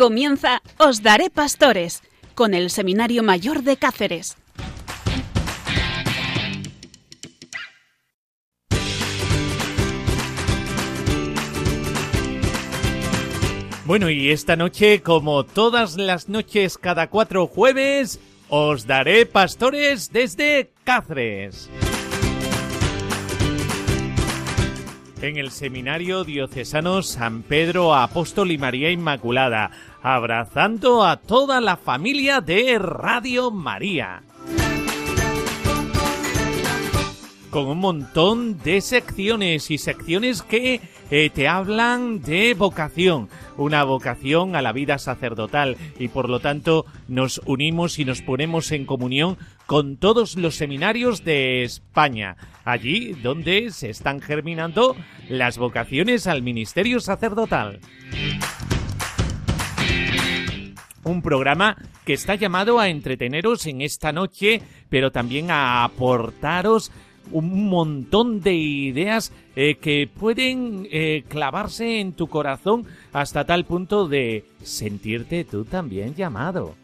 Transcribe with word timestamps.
Comienza 0.00 0.62
Os 0.78 1.02
Daré 1.02 1.28
Pastores 1.28 2.02
con 2.34 2.54
el 2.54 2.70
Seminario 2.70 3.22
Mayor 3.22 3.62
de 3.62 3.76
Cáceres. 3.76 4.38
Bueno, 13.84 14.08
y 14.08 14.30
esta 14.30 14.56
noche, 14.56 15.02
como 15.02 15.44
todas 15.44 15.96
las 15.96 16.30
noches 16.30 16.78
cada 16.78 17.10
cuatro 17.10 17.46
jueves, 17.46 18.20
os 18.50 18.86
daré 18.86 19.26
pastores 19.26 20.12
desde 20.12 20.72
Cáceres. 20.84 21.70
En 25.22 25.36
el 25.36 25.50
Seminario 25.50 26.24
Diocesano 26.24 27.02
San 27.02 27.42
Pedro 27.42 27.94
Apóstol 27.94 28.50
y 28.50 28.58
María 28.58 28.90
Inmaculada, 28.90 29.70
abrazando 30.02 31.04
a 31.04 31.16
toda 31.16 31.60
la 31.60 31.76
familia 31.76 32.40
de 32.40 32.78
Radio 32.78 33.50
María. 33.50 34.22
Con 37.50 37.66
un 37.66 37.78
montón 37.78 38.58
de 38.62 38.80
secciones 38.80 39.72
y 39.72 39.78
secciones 39.78 40.42
que 40.42 40.80
eh, 41.10 41.30
te 41.34 41.48
hablan 41.48 42.22
de 42.22 42.54
vocación, 42.54 43.28
una 43.56 43.82
vocación 43.82 44.54
a 44.54 44.62
la 44.62 44.72
vida 44.72 44.98
sacerdotal. 44.98 45.76
Y 45.98 46.08
por 46.08 46.28
lo 46.28 46.38
tanto 46.38 46.86
nos 47.08 47.40
unimos 47.46 47.98
y 47.98 48.04
nos 48.04 48.22
ponemos 48.22 48.70
en 48.70 48.86
comunión 48.86 49.36
con 49.66 49.96
todos 49.96 50.36
los 50.36 50.54
seminarios 50.54 51.24
de 51.24 51.64
España, 51.64 52.36
allí 52.64 53.14
donde 53.14 53.70
se 53.72 53.90
están 53.90 54.20
germinando 54.20 54.94
las 55.28 55.58
vocaciones 55.58 56.28
al 56.28 56.42
ministerio 56.42 57.00
sacerdotal. 57.00 57.80
Un 61.02 61.22
programa 61.22 61.76
que 62.04 62.12
está 62.12 62.36
llamado 62.36 62.78
a 62.78 62.88
entreteneros 62.88 63.66
en 63.66 63.80
esta 63.80 64.12
noche, 64.12 64.62
pero 64.88 65.10
también 65.10 65.50
a 65.50 65.82
aportaros 65.82 66.92
un 67.32 67.68
montón 67.68 68.40
de 68.40 68.54
ideas 68.54 69.32
eh, 69.56 69.76
que 69.76 70.08
pueden 70.08 70.86
eh, 70.90 71.24
clavarse 71.28 72.00
en 72.00 72.12
tu 72.12 72.28
corazón 72.28 72.86
hasta 73.12 73.44
tal 73.44 73.64
punto 73.64 74.08
de 74.08 74.44
sentirte 74.62 75.44
tú 75.44 75.64
también 75.64 76.14
llamado. 76.14 76.74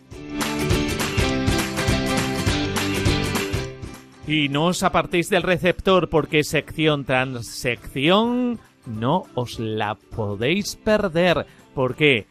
Y 4.27 4.49
no 4.49 4.67
os 4.67 4.83
apartéis 4.83 5.29
del 5.31 5.43
receptor 5.43 6.09
porque 6.09 6.43
sección 6.43 7.05
tras 7.05 7.47
sección 7.47 8.59
no 8.87 9.25
os 9.35 9.61
la 9.61 9.95
podéis 9.95 10.75
perder. 10.77 11.47
¿Por 11.75 11.95
qué? 11.95 12.27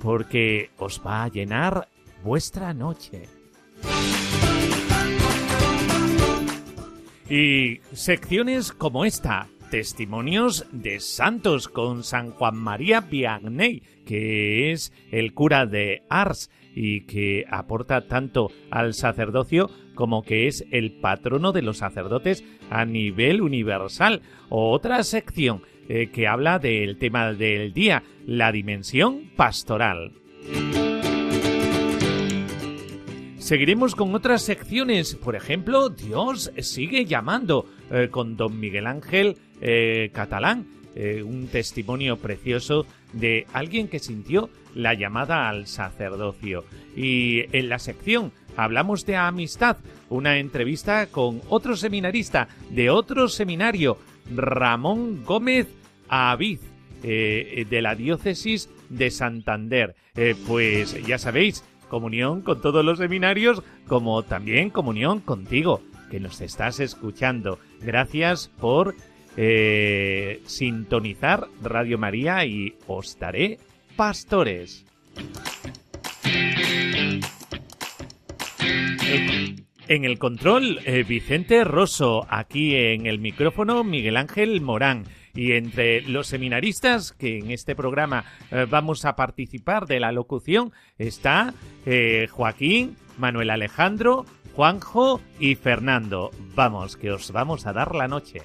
porque 0.00 0.70
os 0.78 1.00
va 1.06 1.24
a 1.24 1.28
llenar 1.28 1.88
vuestra 2.24 2.74
noche. 2.74 3.28
Y 7.30 7.78
secciones 7.92 8.72
como 8.72 9.04
esta, 9.04 9.46
testimonios 9.70 10.66
de 10.72 10.98
santos 10.98 11.68
con 11.68 12.02
San 12.02 12.32
Juan 12.32 12.56
María 12.56 13.02
Vianney, 13.02 13.84
que 14.04 14.72
es 14.72 14.92
el 15.12 15.32
cura 15.32 15.64
de 15.64 16.02
Ars 16.10 16.50
y 16.74 17.02
que 17.02 17.44
aporta 17.48 18.08
tanto 18.08 18.50
al 18.72 18.94
sacerdocio 18.94 19.70
como 19.94 20.24
que 20.24 20.48
es 20.48 20.66
el 20.72 20.90
patrono 21.00 21.52
de 21.52 21.62
los 21.62 21.78
sacerdotes 21.78 22.42
a 22.68 22.84
nivel 22.84 23.42
universal. 23.42 24.22
Otra 24.48 25.04
sección 25.04 25.62
eh, 25.88 26.10
que 26.10 26.26
habla 26.26 26.58
del 26.58 26.98
tema 26.98 27.32
del 27.32 27.72
día, 27.72 28.02
la 28.26 28.50
dimensión 28.50 29.30
pastoral. 29.36 30.19
Seguiremos 33.50 33.96
con 33.96 34.14
otras 34.14 34.42
secciones, 34.42 35.16
por 35.16 35.34
ejemplo, 35.34 35.88
Dios 35.88 36.52
sigue 36.60 37.04
llamando 37.04 37.66
eh, 37.90 38.06
con 38.08 38.36
don 38.36 38.60
Miguel 38.60 38.86
Ángel 38.86 39.38
eh, 39.60 40.10
Catalán, 40.14 40.68
un 41.26 41.48
testimonio 41.48 42.16
precioso 42.16 42.86
de 43.12 43.48
alguien 43.52 43.88
que 43.88 43.98
sintió 43.98 44.50
la 44.76 44.94
llamada 44.94 45.48
al 45.48 45.66
sacerdocio. 45.66 46.64
Y 46.94 47.44
en 47.50 47.68
la 47.68 47.80
sección 47.80 48.30
hablamos 48.56 49.04
de 49.04 49.16
amistad, 49.16 49.78
una 50.10 50.38
entrevista 50.38 51.06
con 51.06 51.42
otro 51.48 51.74
seminarista 51.74 52.46
de 52.70 52.88
otro 52.90 53.26
seminario, 53.28 53.98
Ramón 54.32 55.24
Gómez 55.24 55.66
Aviz, 56.08 56.60
eh, 57.02 57.66
de 57.68 57.80
la 57.80 57.94
diócesis 57.94 58.68
de 58.90 59.10
Santander. 59.10 59.94
Eh, 60.14 60.34
pues 60.46 61.02
ya 61.06 61.16
sabéis, 61.16 61.64
comunión 61.90 62.40
con 62.40 62.62
todos 62.62 62.82
los 62.82 62.96
seminarios, 62.96 63.62
como 63.86 64.22
también 64.22 64.70
comunión 64.70 65.20
contigo, 65.20 65.82
que 66.10 66.20
nos 66.20 66.40
estás 66.40 66.80
escuchando. 66.80 67.58
Gracias 67.82 68.48
por 68.58 68.94
eh, 69.36 70.40
sintonizar 70.46 71.46
Radio 71.62 71.98
María 71.98 72.46
y 72.46 72.74
os 72.86 73.18
daré 73.18 73.58
pastores. 73.96 74.86
En 79.88 80.04
el 80.04 80.18
control, 80.18 80.78
Vicente 81.08 81.64
Rosso, 81.64 82.24
aquí 82.30 82.76
en 82.76 83.06
el 83.06 83.18
micrófono, 83.18 83.82
Miguel 83.82 84.16
Ángel 84.16 84.60
Morán. 84.60 85.04
Y 85.34 85.52
entre 85.52 86.02
los 86.02 86.26
seminaristas 86.26 87.12
que 87.12 87.38
en 87.38 87.50
este 87.50 87.74
programa 87.74 88.24
eh, 88.50 88.66
vamos 88.68 89.04
a 89.04 89.16
participar 89.16 89.86
de 89.86 90.00
la 90.00 90.12
locución 90.12 90.72
está 90.98 91.54
eh, 91.86 92.28
Joaquín, 92.30 92.96
Manuel 93.18 93.50
Alejandro, 93.50 94.26
Juanjo 94.54 95.20
y 95.38 95.54
Fernando. 95.54 96.30
Vamos, 96.54 96.96
que 96.96 97.12
os 97.12 97.30
vamos 97.32 97.66
a 97.66 97.72
dar 97.72 97.94
la 97.94 98.08
noche. 98.08 98.42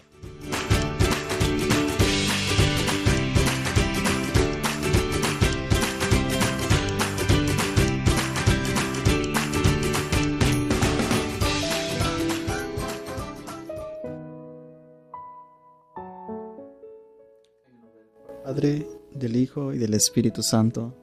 Del 19.25 19.37
Hijo 19.37 19.73
y 19.73 19.79
del 19.79 19.95
Espíritu 19.95 20.43
Santo. 20.43 20.95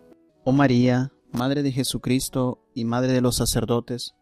Oh 0.44 0.52
María, 0.52 1.12
Madre 1.32 1.64
de 1.64 1.72
Jesucristo 1.72 2.60
y 2.72 2.84
Madre 2.84 3.12
de 3.12 3.20
los 3.20 3.34
sacerdotes, 3.34 4.14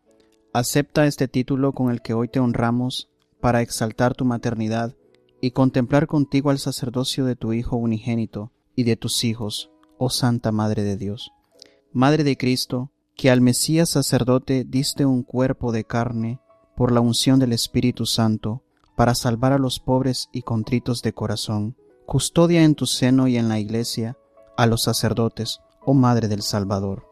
acepta 0.54 1.04
este 1.04 1.28
título 1.28 1.72
con 1.74 1.90
el 1.90 2.00
que 2.00 2.14
hoy 2.14 2.28
te 2.28 2.40
honramos 2.40 3.10
para 3.40 3.60
exaltar 3.60 4.14
tu 4.14 4.24
maternidad 4.24 4.96
y 5.42 5.50
contemplar 5.50 6.06
contigo 6.06 6.48
al 6.48 6.58
sacerdocio 6.58 7.26
de 7.26 7.36
tu 7.36 7.52
Hijo 7.52 7.76
unigénito 7.76 8.52
y 8.74 8.84
de 8.84 8.96
tus 8.96 9.22
hijos, 9.22 9.70
oh 9.98 10.08
Santa 10.08 10.50
Madre 10.50 10.82
de 10.82 10.96
Dios. 10.96 11.30
Madre 11.92 12.24
de 12.24 12.38
Cristo, 12.38 12.92
que 13.16 13.30
al 13.30 13.42
Mesías 13.42 13.90
sacerdote 13.90 14.64
diste 14.64 15.04
un 15.04 15.24
cuerpo 15.24 15.72
de 15.72 15.84
carne 15.84 16.40
por 16.74 16.90
la 16.90 17.02
unción 17.02 17.38
del 17.38 17.52
Espíritu 17.52 18.06
Santo, 18.06 18.64
para 18.96 19.14
salvar 19.14 19.52
a 19.52 19.58
los 19.58 19.78
pobres 19.78 20.30
y 20.32 20.40
contritos 20.40 21.02
de 21.02 21.12
corazón 21.12 21.76
custodia 22.10 22.64
en 22.64 22.74
tu 22.74 22.86
seno 22.86 23.28
y 23.28 23.36
en 23.36 23.48
la 23.48 23.60
iglesia 23.60 24.18
a 24.56 24.66
los 24.66 24.82
sacerdotes, 24.82 25.60
oh 25.80 25.94
Madre 25.94 26.26
del 26.26 26.42
Salvador, 26.42 27.06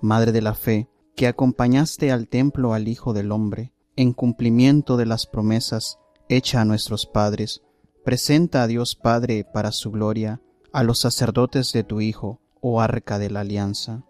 Madre 0.00 0.32
de 0.32 0.42
la 0.42 0.54
fe, 0.54 0.88
que 1.14 1.28
acompañaste 1.28 2.10
al 2.10 2.26
templo 2.26 2.74
al 2.74 2.88
Hijo 2.88 3.12
del 3.12 3.30
Hombre, 3.30 3.72
en 3.94 4.12
cumplimiento 4.12 4.96
de 4.96 5.06
las 5.06 5.26
promesas 5.28 6.00
hechas 6.28 6.62
a 6.62 6.64
nuestros 6.64 7.06
padres, 7.06 7.62
presenta 8.04 8.64
a 8.64 8.66
Dios 8.66 8.96
Padre 8.96 9.44
para 9.44 9.70
su 9.70 9.92
gloria 9.92 10.40
a 10.72 10.82
los 10.82 10.98
sacerdotes 10.98 11.72
de 11.72 11.84
tu 11.84 12.00
Hijo, 12.00 12.40
oh 12.60 12.80
Arca 12.80 13.20
de 13.20 13.30
la 13.30 13.42
Alianza. 13.42 14.02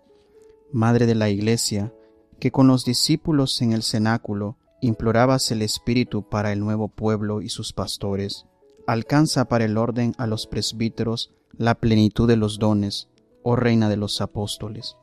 Madre 0.72 1.04
de 1.04 1.14
la 1.14 1.28
Iglesia, 1.28 1.92
que 2.40 2.50
con 2.50 2.68
los 2.68 2.86
discípulos 2.86 3.60
en 3.60 3.72
el 3.72 3.82
cenáculo 3.82 4.56
implorabas 4.80 5.50
el 5.50 5.60
Espíritu 5.60 6.26
para 6.26 6.52
el 6.52 6.60
nuevo 6.60 6.88
pueblo 6.88 7.42
y 7.42 7.50
sus 7.50 7.74
pastores, 7.74 8.46
alcanza 8.86 9.46
para 9.46 9.64
el 9.64 9.78
orden 9.78 10.14
a 10.18 10.26
los 10.26 10.46
presbíteros 10.46 11.32
la 11.56 11.74
plenitud 11.74 12.28
de 12.28 12.36
los 12.36 12.58
dones, 12.58 13.08
oh 13.42 13.56
Reina 13.56 13.88
de 13.88 13.96
los 13.96 14.20
Apóstoles. 14.20 14.96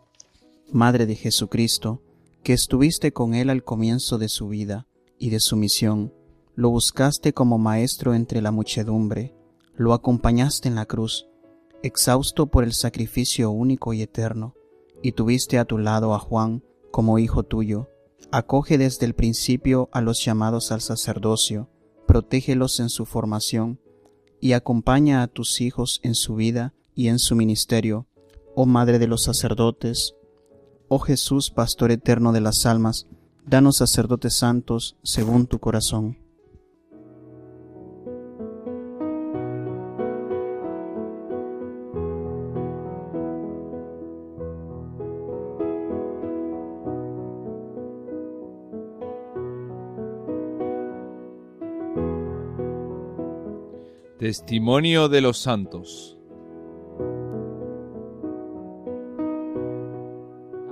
Madre 0.71 1.05
de 1.05 1.15
Jesucristo, 1.15 2.01
que 2.43 2.53
estuviste 2.53 3.11
con 3.11 3.33
él 3.33 3.49
al 3.49 3.63
comienzo 3.63 4.17
de 4.17 4.29
su 4.29 4.47
vida 4.47 4.87
y 5.17 5.29
de 5.29 5.39
su 5.39 5.55
misión, 5.55 6.13
lo 6.55 6.69
buscaste 6.69 7.33
como 7.33 7.57
maestro 7.57 8.13
entre 8.13 8.41
la 8.41 8.51
muchedumbre, 8.51 9.35
lo 9.75 9.93
acompañaste 9.93 10.67
en 10.67 10.75
la 10.75 10.85
cruz, 10.85 11.27
exhausto 11.83 12.47
por 12.47 12.63
el 12.63 12.73
sacrificio 12.73 13.51
único 13.51 13.93
y 13.93 14.01
eterno, 14.01 14.55
y 15.01 15.13
tuviste 15.13 15.57
a 15.57 15.65
tu 15.65 15.77
lado 15.77 16.13
a 16.13 16.19
Juan 16.19 16.63
como 16.91 17.19
hijo 17.19 17.43
tuyo, 17.43 17.89
Acoge 18.31 18.77
desde 18.77 19.07
el 19.07 19.15
principio 19.15 19.89
a 19.91 20.01
los 20.01 20.23
llamados 20.23 20.71
al 20.71 20.81
sacerdocio, 20.81 21.67
protégelos 22.09 22.79
en 22.79 22.89
su 22.89 23.05
formación 23.05 23.79
y 24.41 24.53
acompaña 24.53 25.21
a 25.21 25.27
tus 25.27 25.61
hijos 25.61 25.99
en 26.01 26.15
su 26.15 26.33
vida 26.33 26.73
y 26.95 27.09
en 27.09 27.19
su 27.19 27.35
ministerio, 27.35 28.07
oh 28.55 28.65
Madre 28.65 28.97
de 28.97 29.05
los 29.05 29.21
sacerdotes, 29.21 30.15
oh 30.87 30.97
Jesús, 30.97 31.51
Pastor 31.51 31.91
eterno 31.91 32.31
de 32.31 32.41
las 32.41 32.65
almas, 32.65 33.05
danos 33.45 33.77
sacerdotes 33.77 34.33
santos 34.33 34.97
según 35.03 35.45
tu 35.45 35.59
corazón. 35.59 36.17
Testimonio 54.19 55.07
de 55.07 55.21
los 55.21 55.37
Santos. 55.37 56.17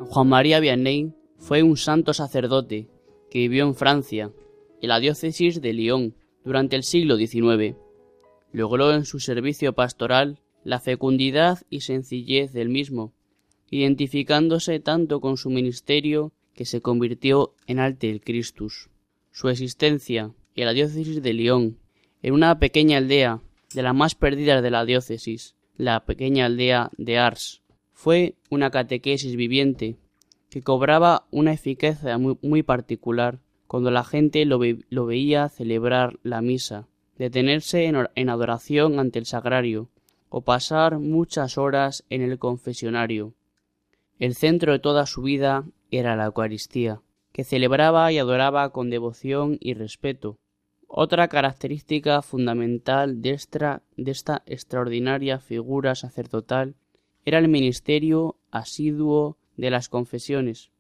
Juan 0.10 0.28
María 0.28 0.60
Vianney 0.60 1.14
fue 1.38 1.64
un 1.64 1.78
santo 1.78 2.14
sacerdote 2.14 2.90
que 3.32 3.40
vivió 3.40 3.66
en 3.66 3.74
Francia, 3.74 4.34
en 4.82 4.90
la 4.90 5.00
diócesis 5.00 5.62
de 5.62 5.72
Lyon, 5.72 6.14
durante 6.44 6.76
el 6.76 6.84
siglo 6.84 7.16
XIX. 7.16 7.78
Logró 8.52 8.92
en 8.92 9.06
su 9.06 9.22
servicio 9.22 9.72
pastoral 9.72 10.42
la 10.66 10.82
fecundidad 10.82 11.60
y 11.70 11.80
sencillez 11.80 12.52
del 12.52 12.68
mismo, 12.68 13.14
identificándose 13.70 14.82
tanto 14.82 15.22
con 15.22 15.38
su 15.38 15.50
ministerio 15.50 16.34
que 16.54 16.66
se 16.66 16.82
convirtió 16.82 17.54
en 17.66 17.80
Alte 17.80 18.10
el 18.10 18.20
Christus. 18.20 18.90
Su 19.32 19.48
existencia 19.48 20.34
en 20.54 20.66
la 20.66 20.74
diócesis 20.74 21.22
de 21.22 21.32
Lyon 21.32 21.78
en 22.22 22.34
una 22.34 22.60
pequeña 22.60 22.98
aldea 22.98 23.42
de 23.74 23.84
las 23.84 23.96
más 23.96 24.16
perdidas 24.16 24.64
de 24.64 24.72
la 24.72 24.86
diócesis, 24.86 25.56
la 25.78 26.06
pequeña 26.06 26.46
aldea 26.46 26.90
de 26.98 27.18
Ars. 27.18 27.62
Fue 27.94 28.36
una 28.50 28.72
catequesis 28.72 29.36
viviente 29.36 29.98
que 30.50 30.62
cobraba 30.62 31.28
una 31.32 31.54
eficacia 31.54 32.18
muy, 32.18 32.64
particular 32.64 33.40
cuando 33.68 33.92
la 33.92 34.04
gente 34.04 34.46
lo, 34.46 34.60
veía 34.60 35.50
celebrar 35.50 36.20
la 36.24 36.42
misa, 36.42 36.88
detenerse 37.18 37.86
en, 37.86 38.08
en 38.16 38.30
adoración 38.30 39.00
ante 39.00 39.20
el 39.20 39.26
sagrario 39.26 39.90
o 40.30 40.42
pasar 40.42 41.00
muchas 41.00 41.58
horas 41.58 42.04
en 42.10 42.22
el 42.22 42.40
confesionario. 42.40 43.34
El 44.20 44.36
centro 44.36 44.72
de 44.72 44.80
toda 44.80 45.06
su 45.06 45.22
vida 45.22 45.66
era 45.92 46.16
la 46.16 46.26
Eucaristía, 46.26 47.02
que 47.32 47.44
celebraba 47.44 48.12
y 48.12 48.18
adoraba 48.18 48.72
con 48.72 48.90
devoción 48.90 49.58
y 49.60 49.74
respeto, 49.74 50.38
otra 50.88 51.28
característica 51.28 52.22
fundamental 52.22 53.22
de 53.22 53.32
esta, 53.32 53.84
de 53.98 54.12
esta 54.12 54.44
extraordinaria 54.46 55.40
figura 55.40 55.96
sacerdotal 55.96 56.76
era 57.26 57.40
el 57.40 57.50
ministerio 57.50 58.38
asiduo 58.52 59.38
de 59.58 59.70
las 59.70 59.90
confesiones. 59.90 60.72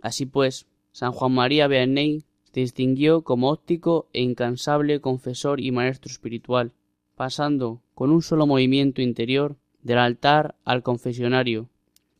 Así 0.00 0.26
pues, 0.26 0.68
San 0.92 1.12
Juan 1.12 1.32
María 1.32 1.66
Vianney 1.66 2.24
se 2.44 2.60
distinguió 2.60 3.22
como 3.22 3.50
óptico 3.50 4.08
e 4.12 4.22
incansable 4.22 5.00
confesor 5.00 5.60
y 5.60 5.72
maestro 5.72 6.10
espiritual, 6.10 6.72
pasando 7.16 7.82
con 7.94 8.10
un 8.10 8.22
solo 8.22 8.46
movimiento 8.46 9.02
interior 9.02 9.56
del 9.82 9.98
altar 9.98 10.54
al 10.64 10.84
confesionario, 10.84 11.68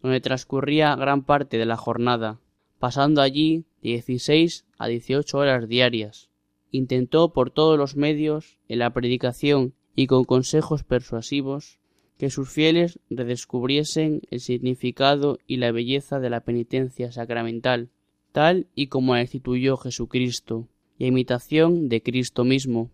donde 0.03 0.21
transcurría 0.21 0.95
gran 0.97 1.23
parte 1.23 1.57
de 1.57 1.67
la 1.67 1.77
jornada, 1.77 2.41
pasando 2.81 3.23
allí 3.23 3.65
de 3.81 3.91
16 3.91 4.67
a 4.77 4.89
18 4.89 5.39
horas 5.39 5.69
diarias 5.69 6.28
intentó 6.71 7.33
por 7.33 7.51
todos 7.51 7.79
los 7.79 7.97
medios, 7.97 8.59
en 8.69 8.81
la 8.81 8.93
predicación 8.93 9.75
y 9.95 10.07
con 10.07 10.25
consejos 10.25 10.85
persuasivos, 10.85 11.79
que 12.19 12.31
sus 12.31 12.51
fieles 12.51 12.99
redescubriesen 13.11 14.23
el 14.31 14.41
significado 14.41 15.39
y 15.47 15.57
la 15.59 15.73
belleza 15.73 16.19
de 16.19 16.31
la 16.31 16.41
penitencia 16.41 17.13
sacramental, 17.13 17.91
tal 18.33 18.67
y 18.75 18.89
como 18.89 19.15
la 19.15 19.23
instituyó 19.23 19.77
Jesucristo, 19.77 20.69
y 20.99 21.05
a 21.05 21.09
imitación 21.09 21.89
de 21.89 22.03
Cristo 22.03 22.45
mismo. 22.45 22.91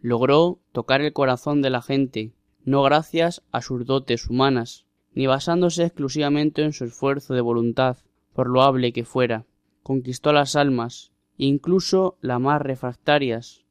Logró 0.00 0.58
tocar 0.72 1.00
el 1.00 1.12
corazón 1.12 1.62
de 1.62 1.70
la 1.70 1.80
gente, 1.80 2.32
no 2.64 2.82
gracias 2.82 3.42
a 3.52 3.62
sus 3.62 3.86
dotes 3.86 4.28
humanas, 4.28 4.84
ni 5.14 5.26
basándose 5.26 5.84
exclusivamente 5.84 6.62
en 6.62 6.72
su 6.72 6.84
esfuerzo 6.84 7.34
de 7.34 7.40
voluntad, 7.40 7.98
por 8.32 8.48
loable 8.48 8.92
que 8.92 9.04
fuera. 9.04 9.46
Conquistó 9.82 10.32
las 10.32 10.56
almas, 10.56 11.12
incluso 11.46 12.18
las 12.20 12.38
más 12.40 12.60
refractarias, 12.60 13.64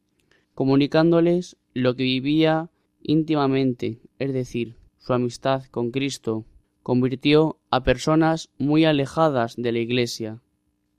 comunicándoles 0.56 1.56
lo 1.74 1.96
que 1.96 2.04
vivía 2.04 2.70
íntimamente, 3.02 4.00
es 4.18 4.34
decir, 4.34 4.76
su 4.98 5.14
amistad 5.14 5.64
con 5.66 5.92
Cristo, 5.92 6.46
convirtió 6.82 7.60
a 7.70 7.84
personas 7.84 8.50
muy 8.58 8.86
alejadas 8.86 9.56
de 9.56 9.72
la 9.72 9.80
Iglesia. 9.80 10.42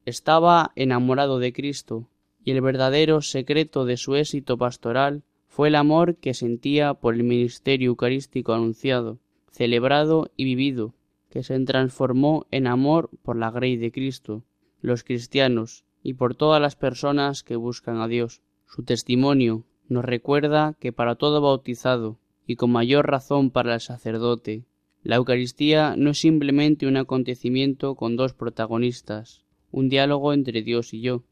Estaba 0.06 0.70
enamorado 0.76 1.40
de 1.40 1.52
Cristo, 1.52 2.08
y 2.44 2.52
el 2.52 2.60
verdadero 2.60 3.20
secreto 3.20 3.84
de 3.84 3.96
su 3.96 4.14
éxito 4.14 4.56
pastoral 4.56 5.24
fue 5.48 5.68
el 5.68 5.74
amor 5.74 6.16
que 6.16 6.34
sentía 6.34 6.94
por 6.94 7.14
el 7.14 7.24
ministerio 7.24 7.88
eucarístico 7.88 8.52
anunciado, 8.52 9.18
celebrado 9.50 10.30
y 10.36 10.44
vivido, 10.44 10.94
que 11.30 11.42
se 11.42 11.58
transformó 11.64 12.46
en 12.52 12.68
amor 12.68 13.10
por 13.22 13.36
la 13.36 13.50
grey 13.50 13.76
de 13.76 13.90
Cristo. 13.90 14.44
Los 14.80 15.02
cristianos, 15.02 15.84
y 16.02 16.14
por 16.14 16.34
todas 16.34 16.60
las 16.60 16.76
personas 16.76 17.42
que 17.42 17.56
buscan 17.56 18.00
a 18.00 18.08
Dios. 18.08 18.40
Su 18.66 18.82
testimonio 18.82 19.64
nos 19.88 20.04
recuerda 20.04 20.76
que 20.78 20.92
para 20.92 21.16
todo 21.16 21.40
bautizado, 21.40 22.18
y 22.46 22.56
con 22.56 22.70
mayor 22.70 23.08
razón 23.08 23.50
para 23.50 23.74
el 23.74 23.80
sacerdote, 23.80 24.64
la 25.02 25.16
Eucaristía 25.16 25.94
no 25.96 26.10
es 26.10 26.18
simplemente 26.18 26.86
un 26.86 26.96
acontecimiento 26.96 27.94
con 27.94 28.16
dos 28.16 28.34
protagonistas, 28.34 29.44
un 29.70 29.88
diálogo 29.88 30.32
entre 30.32 30.62
Dios 30.62 30.92
y 30.92 31.00
yo. 31.00 31.22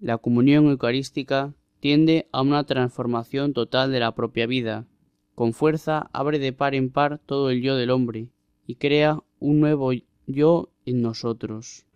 La 0.00 0.18
comunión 0.18 0.66
eucarística 0.66 1.54
tiende 1.80 2.26
a 2.32 2.42
una 2.42 2.64
transformación 2.64 3.52
total 3.52 3.92
de 3.92 4.00
la 4.00 4.14
propia 4.14 4.46
vida. 4.46 4.86
Con 5.34 5.52
fuerza 5.52 6.10
abre 6.12 6.38
de 6.38 6.52
par 6.52 6.74
en 6.74 6.90
par 6.90 7.20
todo 7.24 7.50
el 7.50 7.62
yo 7.62 7.76
del 7.76 7.90
hombre 7.90 8.28
y 8.66 8.76
crea 8.76 9.22
un 9.38 9.60
nuevo 9.60 9.92
yo 10.26 10.70
en 10.84 11.02
nosotros. 11.02 11.86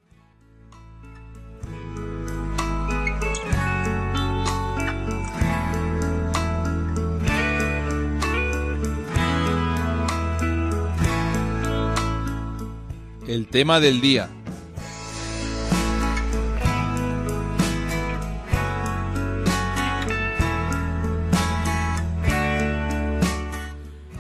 El 13.26 13.48
tema 13.48 13.80
del 13.80 14.00
día. 14.00 14.28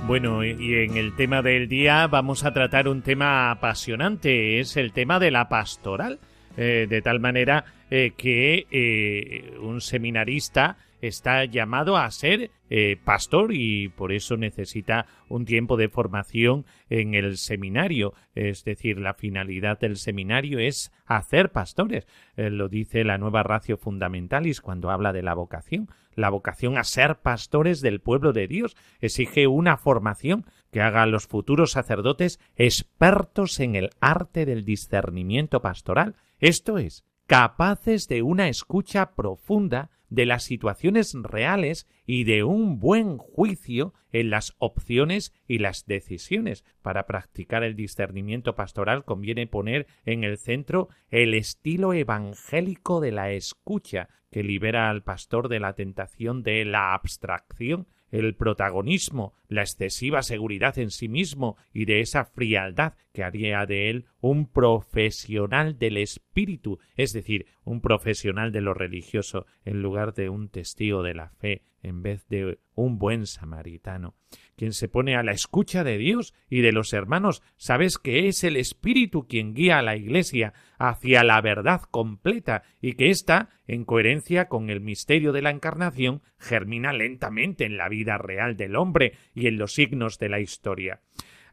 Bueno, 0.06 0.44
y 0.44 0.74
en 0.74 0.96
el 0.96 1.14
tema 1.14 1.42
del 1.42 1.68
día 1.68 2.06
vamos 2.08 2.44
a 2.44 2.52
tratar 2.52 2.88
un 2.88 3.02
tema 3.02 3.50
apasionante, 3.50 4.60
es 4.60 4.76
el 4.76 4.92
tema 4.92 5.18
de 5.18 5.30
la 5.30 5.48
pastoral, 5.48 6.18
eh, 6.56 6.86
de 6.88 7.02
tal 7.02 7.20
manera 7.20 7.64
eh, 7.90 8.12
que 8.16 8.66
eh, 8.70 9.56
un 9.60 9.80
seminarista 9.80 10.76
está 11.00 11.44
llamado 11.44 11.96
a 11.96 12.10
ser 12.10 12.50
eh, 12.68 12.96
pastor 13.04 13.52
y 13.52 13.90
por 13.90 14.12
eso 14.12 14.36
necesita 14.36 15.06
un 15.28 15.44
tiempo 15.44 15.76
de 15.76 15.88
formación 15.88 16.64
en 16.90 17.14
el 17.14 17.36
seminario. 17.36 18.14
Es 18.34 18.64
decir, 18.64 18.98
la 18.98 19.14
finalidad 19.14 19.78
del 19.78 19.98
seminario 19.98 20.58
es 20.58 20.90
hacer 21.04 21.52
pastores. 21.52 22.06
Lo 22.36 22.68
dice 22.68 23.04
la 23.04 23.18
nueva 23.18 23.42
ratio 23.42 23.76
fundamentalis 23.76 24.60
cuando 24.60 24.90
habla 24.90 25.12
de 25.12 25.22
la 25.22 25.34
vocación. 25.34 25.88
La 26.16 26.30
vocación 26.30 26.78
a 26.78 26.84
ser 26.84 27.16
pastores 27.16 27.82
del 27.82 28.00
pueblo 28.00 28.32
de 28.32 28.48
Dios 28.48 28.74
exige 29.00 29.46
una 29.46 29.76
formación 29.76 30.46
que 30.72 30.80
haga 30.80 31.02
a 31.02 31.06
los 31.06 31.26
futuros 31.26 31.72
sacerdotes 31.72 32.40
expertos 32.56 33.60
en 33.60 33.76
el 33.76 33.90
arte 34.00 34.46
del 34.46 34.64
discernimiento 34.64 35.60
pastoral. 35.60 36.16
Esto 36.40 36.78
es, 36.78 37.04
capaces 37.26 38.06
de 38.08 38.22
una 38.22 38.48
escucha 38.48 39.14
profunda 39.14 39.90
de 40.08 40.26
las 40.26 40.44
situaciones 40.44 41.14
reales 41.14 41.88
y 42.06 42.24
de 42.24 42.44
un 42.44 42.78
buen 42.78 43.18
juicio 43.18 43.92
en 44.12 44.30
las 44.30 44.54
opciones 44.58 45.32
y 45.48 45.58
las 45.58 45.86
decisiones. 45.86 46.64
Para 46.82 47.06
practicar 47.06 47.64
el 47.64 47.74
discernimiento 47.74 48.54
pastoral 48.54 49.04
conviene 49.04 49.48
poner 49.48 49.88
en 50.04 50.22
el 50.22 50.38
centro 50.38 50.88
el 51.10 51.34
estilo 51.34 51.92
evangélico 51.92 53.00
de 53.00 53.10
la 53.10 53.32
escucha, 53.32 54.08
que 54.30 54.44
libera 54.44 54.90
al 54.90 55.02
pastor 55.02 55.48
de 55.48 55.60
la 55.60 55.72
tentación 55.74 56.42
de 56.42 56.64
la 56.64 56.94
abstracción, 56.94 57.88
el 58.10 58.36
protagonismo, 58.36 59.34
la 59.48 59.62
excesiva 59.62 60.22
seguridad 60.22 60.78
en 60.78 60.90
sí 60.90 61.08
mismo 61.08 61.56
y 61.72 61.86
de 61.86 62.00
esa 62.00 62.24
frialdad 62.24 62.94
que 63.12 63.24
haría 63.24 63.66
de 63.66 63.90
él 63.90 64.06
un 64.26 64.46
profesional 64.46 65.78
del 65.78 65.98
espíritu, 65.98 66.80
es 66.96 67.12
decir, 67.12 67.46
un 67.64 67.80
profesional 67.80 68.50
de 68.50 68.60
lo 68.60 68.74
religioso, 68.74 69.46
en 69.64 69.82
lugar 69.82 70.14
de 70.14 70.28
un 70.28 70.48
testigo 70.48 71.04
de 71.04 71.14
la 71.14 71.30
fe, 71.30 71.62
en 71.82 72.02
vez 72.02 72.26
de 72.28 72.58
un 72.74 72.98
buen 72.98 73.26
samaritano. 73.26 74.16
Quien 74.56 74.72
se 74.72 74.88
pone 74.88 75.14
a 75.14 75.22
la 75.22 75.30
escucha 75.30 75.84
de 75.84 75.96
Dios 75.96 76.34
y 76.50 76.60
de 76.60 76.72
los 76.72 76.92
hermanos, 76.92 77.40
sabes 77.56 77.98
que 77.98 78.26
es 78.26 78.42
el 78.42 78.56
Espíritu 78.56 79.28
quien 79.28 79.54
guía 79.54 79.78
a 79.78 79.82
la 79.82 79.96
Iglesia 79.96 80.54
hacia 80.76 81.22
la 81.22 81.40
verdad 81.40 81.82
completa 81.82 82.64
y 82.80 82.94
que 82.94 83.10
ésta, 83.10 83.50
en 83.68 83.84
coherencia 83.84 84.48
con 84.48 84.70
el 84.70 84.80
misterio 84.80 85.32
de 85.32 85.42
la 85.42 85.50
encarnación, 85.50 86.22
germina 86.38 86.92
lentamente 86.92 87.64
en 87.64 87.76
la 87.76 87.88
vida 87.88 88.18
real 88.18 88.56
del 88.56 88.74
hombre 88.74 89.12
y 89.34 89.46
en 89.46 89.56
los 89.56 89.74
signos 89.74 90.18
de 90.18 90.30
la 90.30 90.40
historia. 90.40 91.00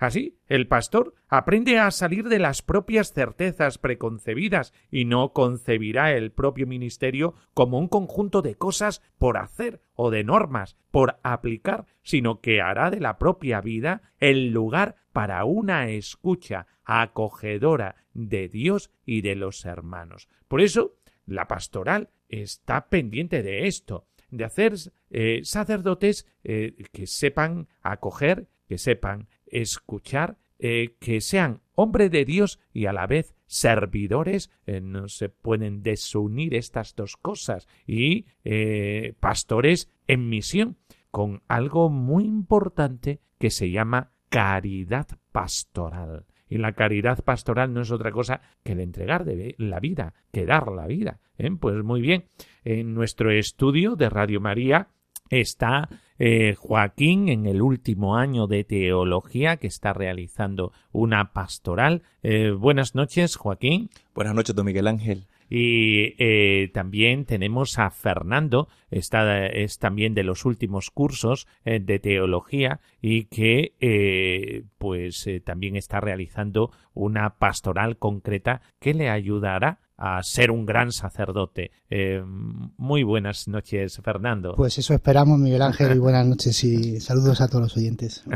Así, 0.03 0.37
el 0.47 0.67
pastor 0.67 1.15
aprende 1.29 1.79
a 1.79 1.89
salir 1.89 2.27
de 2.27 2.37
las 2.37 2.61
propias 2.61 3.13
certezas 3.13 3.77
preconcebidas 3.77 4.73
y 4.91 5.05
no 5.05 5.31
concebirá 5.31 6.11
el 6.11 6.33
propio 6.33 6.67
ministerio 6.67 7.35
como 7.53 7.79
un 7.79 7.87
conjunto 7.87 8.41
de 8.41 8.55
cosas 8.55 9.01
por 9.17 9.37
hacer 9.37 9.79
o 9.93 10.11
de 10.11 10.25
normas 10.25 10.75
por 10.91 11.21
aplicar, 11.23 11.85
sino 12.01 12.41
que 12.41 12.59
hará 12.59 12.91
de 12.91 12.99
la 12.99 13.17
propia 13.17 13.61
vida 13.61 14.01
el 14.19 14.49
lugar 14.49 14.97
para 15.13 15.45
una 15.45 15.87
escucha 15.87 16.67
acogedora 16.83 17.95
de 18.13 18.49
Dios 18.49 18.91
y 19.05 19.21
de 19.21 19.35
los 19.35 19.63
hermanos. 19.63 20.27
Por 20.49 20.59
eso, 20.59 20.97
la 21.25 21.47
pastoral 21.47 22.09
está 22.27 22.89
pendiente 22.89 23.41
de 23.41 23.67
esto, 23.67 24.05
de 24.31 24.43
hacer 24.43 24.73
eh, 25.11 25.39
sacerdotes 25.45 26.27
eh, 26.43 26.75
que 26.91 27.07
sepan 27.07 27.69
acoger, 27.81 28.49
que 28.67 28.77
sepan 28.77 29.29
escuchar, 29.53 30.37
eh, 30.59 30.95
que 30.99 31.21
sean 31.21 31.61
hombre 31.75 32.09
de 32.09 32.25
Dios 32.25 32.59
y 32.73 32.85
a 32.85 32.93
la 32.93 33.07
vez 33.07 33.35
servidores, 33.45 34.49
eh, 34.65 34.81
no 34.81 35.07
se 35.07 35.29
pueden 35.29 35.83
desunir 35.83 36.55
estas 36.55 36.95
dos 36.95 37.17
cosas, 37.17 37.67
y 37.85 38.25
eh, 38.43 39.13
pastores 39.19 39.89
en 40.07 40.29
misión, 40.29 40.77
con 41.11 41.43
algo 41.47 41.89
muy 41.89 42.25
importante 42.25 43.19
que 43.37 43.51
se 43.51 43.69
llama 43.69 44.11
caridad 44.29 45.07
pastoral. 45.31 46.25
Y 46.49 46.57
la 46.57 46.73
caridad 46.73 47.23
pastoral 47.23 47.73
no 47.73 47.81
es 47.81 47.91
otra 47.91 48.11
cosa 48.11 48.41
que 48.63 48.73
el 48.73 48.79
entregar 48.79 49.25
de 49.25 49.55
la 49.57 49.79
vida, 49.79 50.13
que 50.31 50.45
dar 50.45 50.71
la 50.71 50.87
vida. 50.87 51.19
Pues 51.59 51.83
muy 51.83 52.01
bien, 52.01 52.25
en 52.63 52.93
nuestro 52.93 53.31
estudio 53.31 53.95
de 53.95 54.09
Radio 54.09 54.39
María 54.39 54.89
está 55.29 55.89
eh, 56.19 56.55
Joaquín 56.57 57.29
en 57.29 57.45
el 57.45 57.61
último 57.61 58.15
año 58.17 58.47
de 58.47 58.63
teología 58.63 59.57
que 59.57 59.67
está 59.67 59.93
realizando 59.93 60.71
una 60.91 61.33
pastoral. 61.33 62.03
Eh, 62.21 62.51
buenas 62.51 62.95
noches, 62.95 63.35
Joaquín. 63.35 63.89
Buenas 64.13 64.35
noches, 64.35 64.55
don 64.55 64.65
Miguel 64.65 64.87
Ángel. 64.87 65.25
Y 65.49 66.15
eh, 66.17 66.71
también 66.73 67.25
tenemos 67.25 67.77
a 67.77 67.91
Fernando, 67.91 68.69
está, 68.89 69.45
es 69.45 69.77
también 69.77 70.15
de 70.15 70.23
los 70.23 70.45
últimos 70.45 70.89
cursos 70.89 71.47
de 71.63 71.99
teología 71.99 72.79
y 73.01 73.25
que 73.25 74.63
pues 74.79 75.29
también 75.43 75.75
está 75.75 75.99
realizando 75.99 76.71
una 76.95 77.37
pastoral 77.37 77.97
concreta 77.97 78.61
que 78.79 78.95
le 78.95 79.09
ayudará 79.09 79.79
a 80.03 80.21
ser 80.21 80.51
un 80.51 80.65
gran 80.65 80.91
sacerdote. 80.91 81.71
Eh, 81.89 82.21
muy 82.25 83.03
buenas 83.03 83.47
noches, 83.47 84.01
Fernando. 84.03 84.53
Pues 84.57 84.77
eso 84.77 84.93
esperamos, 84.93 85.39
Miguel 85.39 85.61
Ángel, 85.61 85.95
y 85.95 85.99
buenas 85.99 86.27
noches 86.27 86.61
y 86.65 86.99
saludos 86.99 87.39
a 87.39 87.47
todos 87.47 87.63
los 87.63 87.77
oyentes. 87.77 88.23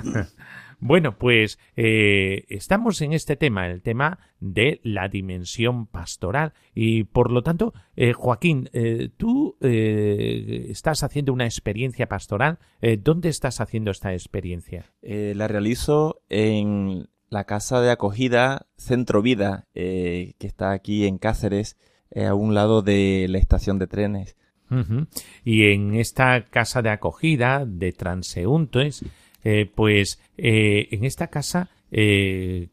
Bueno, 0.79 1.17
pues 1.17 1.57
eh, 1.75 2.45
estamos 2.49 3.01
en 3.01 3.11
este 3.11 3.35
tema, 3.35 3.65
el 3.65 3.81
tema 3.81 4.19
de 4.39 4.79
la 4.83 5.07
dimensión 5.07 5.87
pastoral. 5.87 6.53
Y 6.75 7.05
por 7.05 7.31
lo 7.31 7.41
tanto, 7.41 7.73
eh, 7.95 8.13
Joaquín, 8.13 8.69
tú 9.17 9.57
estás 9.59 11.01
haciendo 11.01 11.33
una 11.33 11.45
experiencia 11.45 12.07
pastoral. 12.07 12.59
¿Dónde 12.99 13.29
estás 13.29 13.59
haciendo 13.59 13.89
esta 13.89 14.13
experiencia? 14.13 14.93
la 15.01 15.47
realizo 15.47 16.21
en 16.29 17.07
la 17.29 17.43
casa 17.43 17.81
de 17.81 17.91
acogida 17.91 18.67
Centro 18.77 19.21
Vida, 19.21 19.65
eh, 19.73 20.33
que 20.39 20.47
está 20.47 20.71
aquí 20.71 21.05
en 21.05 21.17
Cáceres, 21.17 21.77
eh, 22.11 22.25
a 22.25 22.33
un 22.33 22.53
lado 22.53 22.81
de 22.81 23.27
la 23.29 23.37
estación 23.37 23.79
de 23.79 23.87
trenes. 23.87 24.35
Y 25.45 25.71
en 25.71 25.95
esta 25.95 26.43
casa 26.43 26.81
de 26.81 26.89
acogida 26.89 27.65
de 27.65 27.93
transeúntes, 27.93 29.05
eh, 29.45 29.71
pues 29.73 30.19
en 30.35 31.05
esta 31.05 31.27
casa, 31.27 31.69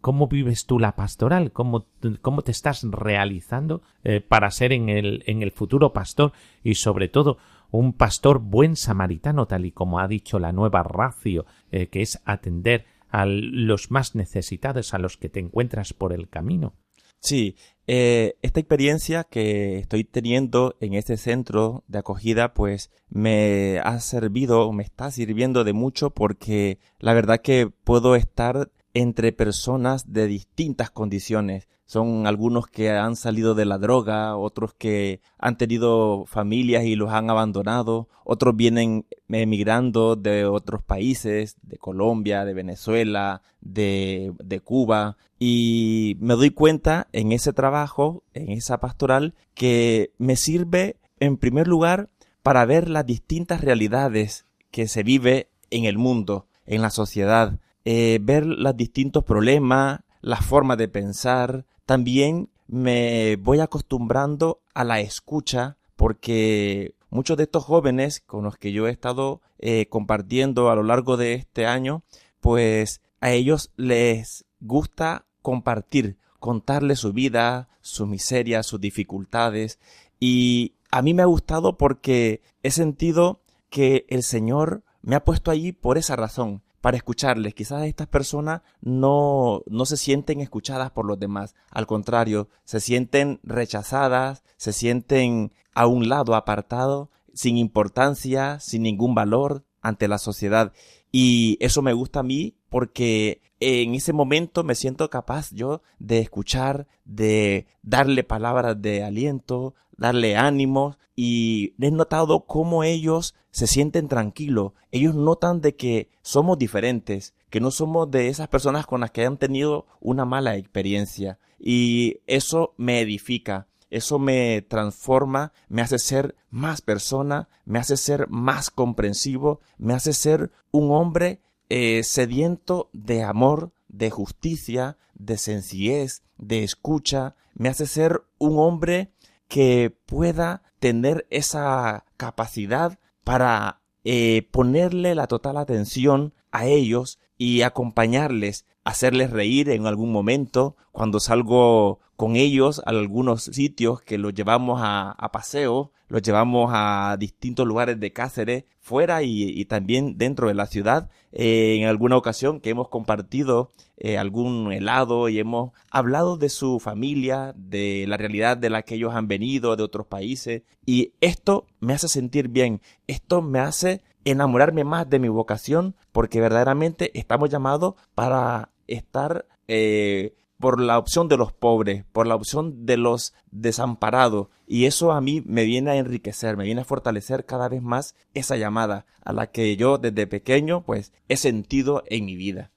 ¿cómo 0.00 0.26
vives 0.26 0.66
tú 0.66 0.80
la 0.80 0.96
pastoral? 0.96 1.52
¿Cómo, 1.52 1.86
cómo 2.20 2.42
te 2.42 2.50
estás 2.50 2.82
realizando 2.82 3.82
para 4.26 4.50
ser 4.50 4.72
en 4.72 4.88
el, 4.88 5.22
en 5.26 5.44
el 5.44 5.52
futuro 5.52 5.92
pastor 5.92 6.32
y 6.64 6.74
sobre 6.74 7.06
todo 7.06 7.38
un 7.70 7.92
pastor 7.92 8.40
buen 8.40 8.74
samaritano, 8.74 9.46
tal 9.46 9.64
y 9.64 9.70
como 9.70 10.00
ha 10.00 10.08
dicho 10.08 10.40
la 10.40 10.50
nueva 10.50 10.82
racio, 10.82 11.46
que 11.70 12.02
es 12.02 12.20
atender 12.24 12.86
a 13.14 13.26
los 13.26 13.92
más 13.92 14.16
necesitados, 14.16 14.92
a 14.92 14.98
los 14.98 15.16
que 15.16 15.28
te 15.28 15.38
encuentras 15.38 15.92
por 15.92 16.12
el 16.12 16.28
camino. 16.28 16.74
Sí, 17.20 17.54
eh, 17.86 18.34
esta 18.42 18.58
experiencia 18.58 19.22
que 19.22 19.78
estoy 19.78 20.02
teniendo 20.02 20.74
en 20.80 20.94
este 20.94 21.16
centro 21.16 21.84
de 21.86 22.00
acogida, 22.00 22.54
pues 22.54 22.90
me 23.08 23.78
ha 23.84 24.00
servido, 24.00 24.72
me 24.72 24.82
está 24.82 25.12
sirviendo 25.12 25.62
de 25.62 25.72
mucho 25.72 26.10
porque 26.10 26.80
la 26.98 27.14
verdad 27.14 27.40
que 27.40 27.70
puedo 27.84 28.16
estar 28.16 28.72
entre 28.94 29.30
personas 29.30 30.12
de 30.12 30.26
distintas 30.26 30.90
condiciones. 30.90 31.68
Son 31.86 32.26
algunos 32.26 32.66
que 32.66 32.90
han 32.90 33.14
salido 33.14 33.54
de 33.54 33.66
la 33.66 33.78
droga, 33.78 34.36
otros 34.36 34.74
que 34.74 35.20
han 35.38 35.58
tenido 35.58 36.24
familias 36.26 36.84
y 36.84 36.96
los 36.96 37.10
han 37.10 37.28
abandonado, 37.28 38.08
otros 38.24 38.56
vienen 38.56 39.06
emigrando 39.28 40.16
de 40.16 40.46
otros 40.46 40.82
países, 40.82 41.56
de 41.62 41.76
Colombia, 41.76 42.44
de 42.44 42.54
Venezuela, 42.54 43.42
de, 43.60 44.32
de 44.42 44.60
Cuba. 44.60 45.18
Y 45.38 46.16
me 46.20 46.34
doy 46.34 46.50
cuenta 46.50 47.08
en 47.12 47.32
ese 47.32 47.52
trabajo, 47.52 48.24
en 48.32 48.50
esa 48.50 48.78
pastoral, 48.78 49.34
que 49.54 50.12
me 50.18 50.36
sirve 50.36 50.96
en 51.20 51.36
primer 51.36 51.68
lugar 51.68 52.08
para 52.42 52.64
ver 52.64 52.88
las 52.88 53.06
distintas 53.06 53.60
realidades 53.60 54.46
que 54.70 54.88
se 54.88 55.02
vive 55.02 55.50
en 55.70 55.84
el 55.84 55.98
mundo, 55.98 56.46
en 56.66 56.82
la 56.82 56.90
sociedad, 56.90 57.58
eh, 57.84 58.18
ver 58.22 58.46
los 58.46 58.76
distintos 58.76 59.24
problemas, 59.24 60.00
las 60.20 60.44
formas 60.44 60.78
de 60.78 60.88
pensar. 60.88 61.66
También 61.86 62.48
me 62.66 63.36
voy 63.36 63.60
acostumbrando 63.60 64.60
a 64.72 64.84
la 64.84 65.00
escucha 65.00 65.76
porque 65.96 66.94
muchos 67.10 67.36
de 67.36 67.44
estos 67.44 67.64
jóvenes 67.64 68.20
con 68.20 68.44
los 68.44 68.56
que 68.56 68.72
yo 68.72 68.88
he 68.88 68.90
estado 68.90 69.40
eh, 69.58 69.86
compartiendo 69.88 70.70
a 70.70 70.74
lo 70.74 70.82
largo 70.82 71.16
de 71.16 71.34
este 71.34 71.66
año, 71.66 72.02
pues 72.40 73.00
a 73.20 73.30
ellos 73.30 73.70
les 73.76 74.44
gusta 74.60 75.26
compartir, 75.42 76.18
contarles 76.40 77.00
su 77.00 77.12
vida, 77.12 77.68
su 77.80 78.06
miseria, 78.06 78.62
sus 78.62 78.80
dificultades. 78.80 79.78
Y 80.18 80.74
a 80.90 81.02
mí 81.02 81.14
me 81.14 81.22
ha 81.22 81.26
gustado 81.26 81.76
porque 81.76 82.42
he 82.62 82.70
sentido 82.70 83.40
que 83.70 84.06
el 84.08 84.22
Señor 84.22 84.82
me 85.02 85.16
ha 85.16 85.24
puesto 85.24 85.50
allí 85.50 85.72
por 85.72 85.98
esa 85.98 86.16
razón, 86.16 86.62
para 86.84 86.98
escucharles. 86.98 87.54
Quizás 87.54 87.84
estas 87.84 88.08
personas 88.08 88.60
no, 88.82 89.62
no 89.66 89.86
se 89.86 89.96
sienten 89.96 90.42
escuchadas 90.42 90.90
por 90.90 91.06
los 91.06 91.18
demás. 91.18 91.54
Al 91.70 91.86
contrario, 91.86 92.50
se 92.64 92.78
sienten 92.78 93.40
rechazadas, 93.42 94.44
se 94.58 94.74
sienten 94.74 95.54
a 95.74 95.86
un 95.86 96.10
lado 96.10 96.34
apartado, 96.34 97.10
sin 97.32 97.56
importancia, 97.56 98.60
sin 98.60 98.82
ningún 98.82 99.14
valor 99.14 99.64
ante 99.80 100.08
la 100.08 100.18
sociedad. 100.18 100.74
Y 101.10 101.56
eso 101.60 101.80
me 101.80 101.94
gusta 101.94 102.20
a 102.20 102.22
mí 102.22 102.58
porque 102.68 103.40
en 103.60 103.94
ese 103.94 104.12
momento 104.12 104.62
me 104.62 104.74
siento 104.74 105.08
capaz 105.08 105.52
yo 105.52 105.80
de 105.98 106.18
escuchar, 106.18 106.86
de 107.06 107.66
darle 107.82 108.24
palabras 108.24 108.82
de 108.82 109.02
aliento, 109.04 109.74
darle 109.96 110.36
ánimo 110.36 110.96
y 111.16 111.74
he 111.80 111.90
notado 111.90 112.46
cómo 112.46 112.84
ellos 112.84 113.34
se 113.50 113.66
sienten 113.66 114.08
tranquilos. 114.08 114.72
Ellos 114.90 115.14
notan 115.14 115.60
de 115.60 115.76
que 115.76 116.10
somos 116.22 116.58
diferentes, 116.58 117.34
que 117.50 117.60
no 117.60 117.70
somos 117.70 118.10
de 118.10 118.28
esas 118.28 118.48
personas 118.48 118.86
con 118.86 119.00
las 119.00 119.10
que 119.10 119.24
han 119.24 119.38
tenido 119.38 119.86
una 120.00 120.24
mala 120.24 120.56
experiencia 120.56 121.38
y 121.58 122.20
eso 122.26 122.74
me 122.76 123.00
edifica. 123.00 123.68
Eso 123.90 124.18
me 124.18 124.60
transforma, 124.62 125.52
me 125.68 125.80
hace 125.80 126.00
ser 126.00 126.34
más 126.50 126.82
persona, 126.82 127.48
me 127.64 127.78
hace 127.78 127.96
ser 127.96 128.28
más 128.28 128.70
comprensivo, 128.70 129.60
me 129.78 129.94
hace 129.94 130.12
ser 130.12 130.50
un 130.72 130.90
hombre 130.90 131.42
eh, 131.68 132.02
sediento 132.02 132.90
de 132.92 133.22
amor, 133.22 133.72
de 133.88 134.10
justicia, 134.10 134.98
de 135.14 135.38
sencillez, 135.38 136.22
de 136.38 136.64
escucha, 136.64 137.36
me 137.54 137.68
hace 137.68 137.86
ser 137.86 138.24
un 138.38 138.58
hombre 138.58 139.12
que 139.48 139.96
pueda 140.06 140.62
tener 140.78 141.26
esa 141.30 142.04
capacidad 142.16 142.98
para 143.24 143.80
eh, 144.04 144.48
ponerle 144.50 145.14
la 145.14 145.26
total 145.26 145.56
atención 145.56 146.34
a 146.50 146.66
ellos 146.66 147.18
y 147.36 147.62
acompañarles 147.62 148.66
hacerles 148.84 149.30
reír 149.30 149.70
en 149.70 149.86
algún 149.86 150.12
momento, 150.12 150.76
cuando 150.92 151.20
salgo 151.20 152.00
con 152.16 152.36
ellos 152.36 152.80
a 152.86 152.90
algunos 152.90 153.44
sitios 153.44 154.00
que 154.02 154.18
los 154.18 154.34
llevamos 154.34 154.80
a, 154.82 155.10
a 155.10 155.32
paseo, 155.32 155.92
los 156.08 156.22
llevamos 156.22 156.70
a 156.72 157.16
distintos 157.18 157.66
lugares 157.66 157.98
de 157.98 158.12
Cáceres, 158.12 158.64
fuera 158.84 159.22
y, 159.22 159.64
también 159.64 160.18
dentro 160.18 160.48
de 160.48 160.54
la 160.54 160.66
ciudad. 160.66 161.08
Eh, 161.32 161.78
en 161.80 161.88
alguna 161.88 162.16
ocasión 162.16 162.60
que 162.60 162.70
hemos 162.70 162.88
compartido 162.88 163.72
eh, 163.96 164.18
algún 164.18 164.70
helado 164.72 165.28
y 165.28 165.38
hemos 165.38 165.72
hablado 165.90 166.36
de 166.36 166.50
su 166.50 166.78
familia, 166.80 167.54
de 167.56 168.04
la 168.06 168.18
realidad 168.18 168.56
de 168.58 168.70
la 168.70 168.82
que 168.82 168.96
ellos 168.96 169.14
han 169.14 169.26
venido, 169.26 169.76
de 169.76 169.82
otros 169.82 170.06
países. 170.06 170.62
Y 170.84 171.14
esto 171.20 171.66
me 171.80 171.94
hace 171.94 172.08
sentir 172.08 172.48
bien, 172.48 172.82
esto 173.06 173.40
me 173.40 173.58
hace 173.58 174.02
enamorarme 174.26 174.84
más 174.84 175.08
de 175.08 175.18
mi 175.18 175.28
vocación, 175.28 175.96
porque 176.12 176.40
verdaderamente 176.40 177.18
estamos 177.18 177.50
llamados 177.50 177.94
para 178.14 178.70
estar 178.86 179.46
eh, 179.68 180.34
por 180.58 180.80
la 180.80 180.98
opción 180.98 181.28
de 181.28 181.36
los 181.36 181.52
pobres, 181.52 182.04
por 182.12 182.26
la 182.26 182.34
opción 182.34 182.86
de 182.86 182.96
los 182.96 183.34
desamparados. 183.50 184.48
Y 184.66 184.86
eso 184.86 185.12
a 185.12 185.20
mí 185.20 185.42
me 185.44 185.64
viene 185.64 185.90
a 185.90 185.96
enriquecer, 185.96 186.56
me 186.56 186.64
viene 186.64 186.82
a 186.82 186.84
fortalecer 186.84 187.44
cada 187.44 187.68
vez 187.68 187.82
más 187.82 188.14
esa 188.32 188.56
llamada 188.56 189.06
a 189.24 189.32
la 189.32 189.48
que 189.48 189.76
yo 189.76 189.98
desde 189.98 190.26
pequeño 190.26 190.82
pues 190.84 191.12
he 191.28 191.36
sentido 191.36 192.02
en 192.06 192.24
mi 192.24 192.36
vida. 192.36 192.70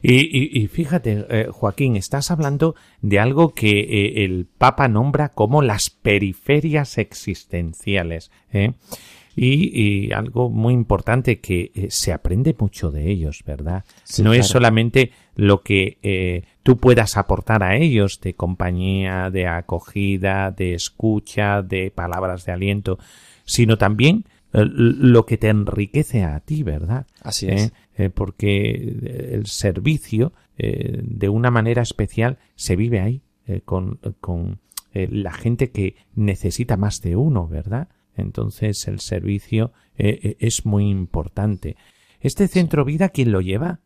Y, 0.00 0.68
fíjate, 0.68 1.26
eh, 1.28 1.48
Joaquín, 1.50 1.96
estás 1.96 2.30
hablando 2.30 2.76
de 3.02 3.18
algo 3.18 3.54
que 3.54 3.80
eh, 3.80 4.24
el 4.24 4.46
Papa 4.46 4.88
nombra 4.88 5.30
como 5.30 5.60
las 5.60 5.90
periferias 5.90 6.98
existenciales. 6.98 8.30
¿eh? 8.52 8.74
Y, 9.34 10.12
algo 10.12 10.50
muy 10.50 10.74
importante 10.74 11.40
que 11.40 11.88
se 11.90 12.12
aprende 12.12 12.54
mucho 12.58 12.90
de 12.90 13.10
ellos, 13.10 13.42
¿verdad? 13.46 13.84
no 14.22 14.32
es 14.32 14.46
solamente 14.46 15.12
lo 15.38 15.62
que 15.62 15.98
eh, 16.02 16.42
tú 16.62 16.76
puedas 16.78 17.16
aportar 17.16 17.62
a 17.62 17.76
ellos 17.76 18.20
de 18.20 18.34
compañía, 18.34 19.30
de 19.30 19.46
acogida, 19.46 20.50
de 20.50 20.74
escucha, 20.74 21.62
de 21.62 21.90
palabras 21.90 22.44
de 22.44 22.52
aliento, 22.52 22.98
sino 23.44 23.78
también 23.78 24.24
eh, 24.52 24.64
lo 24.66 25.24
que 25.24 25.38
te 25.38 25.48
enriquece 25.48 26.24
a 26.24 26.40
ti, 26.40 26.62
¿verdad? 26.62 27.06
Así 27.22 27.48
es. 27.48 27.72
porque 28.14 29.30
el 29.32 29.46
servicio, 29.46 30.32
de 30.56 31.28
una 31.28 31.50
manera 31.50 31.82
especial, 31.82 32.38
se 32.54 32.76
vive 32.76 33.00
ahí, 33.00 33.22
con, 33.64 33.98
con 34.20 34.60
la 34.92 35.32
gente 35.32 35.70
que 35.70 35.96
necesita 36.14 36.76
más 36.76 37.00
de 37.00 37.16
uno, 37.16 37.48
¿verdad? 37.48 37.88
Entonces 38.18 38.86
el 38.88 39.00
servicio 39.00 39.72
eh, 39.96 40.18
eh, 40.22 40.36
es 40.40 40.66
muy 40.66 40.88
importante. 40.88 41.76
¿Este 42.20 42.48
centro 42.48 42.84
vida 42.84 43.08
quién 43.08 43.32
lo 43.32 43.40
lleva? 43.40 43.80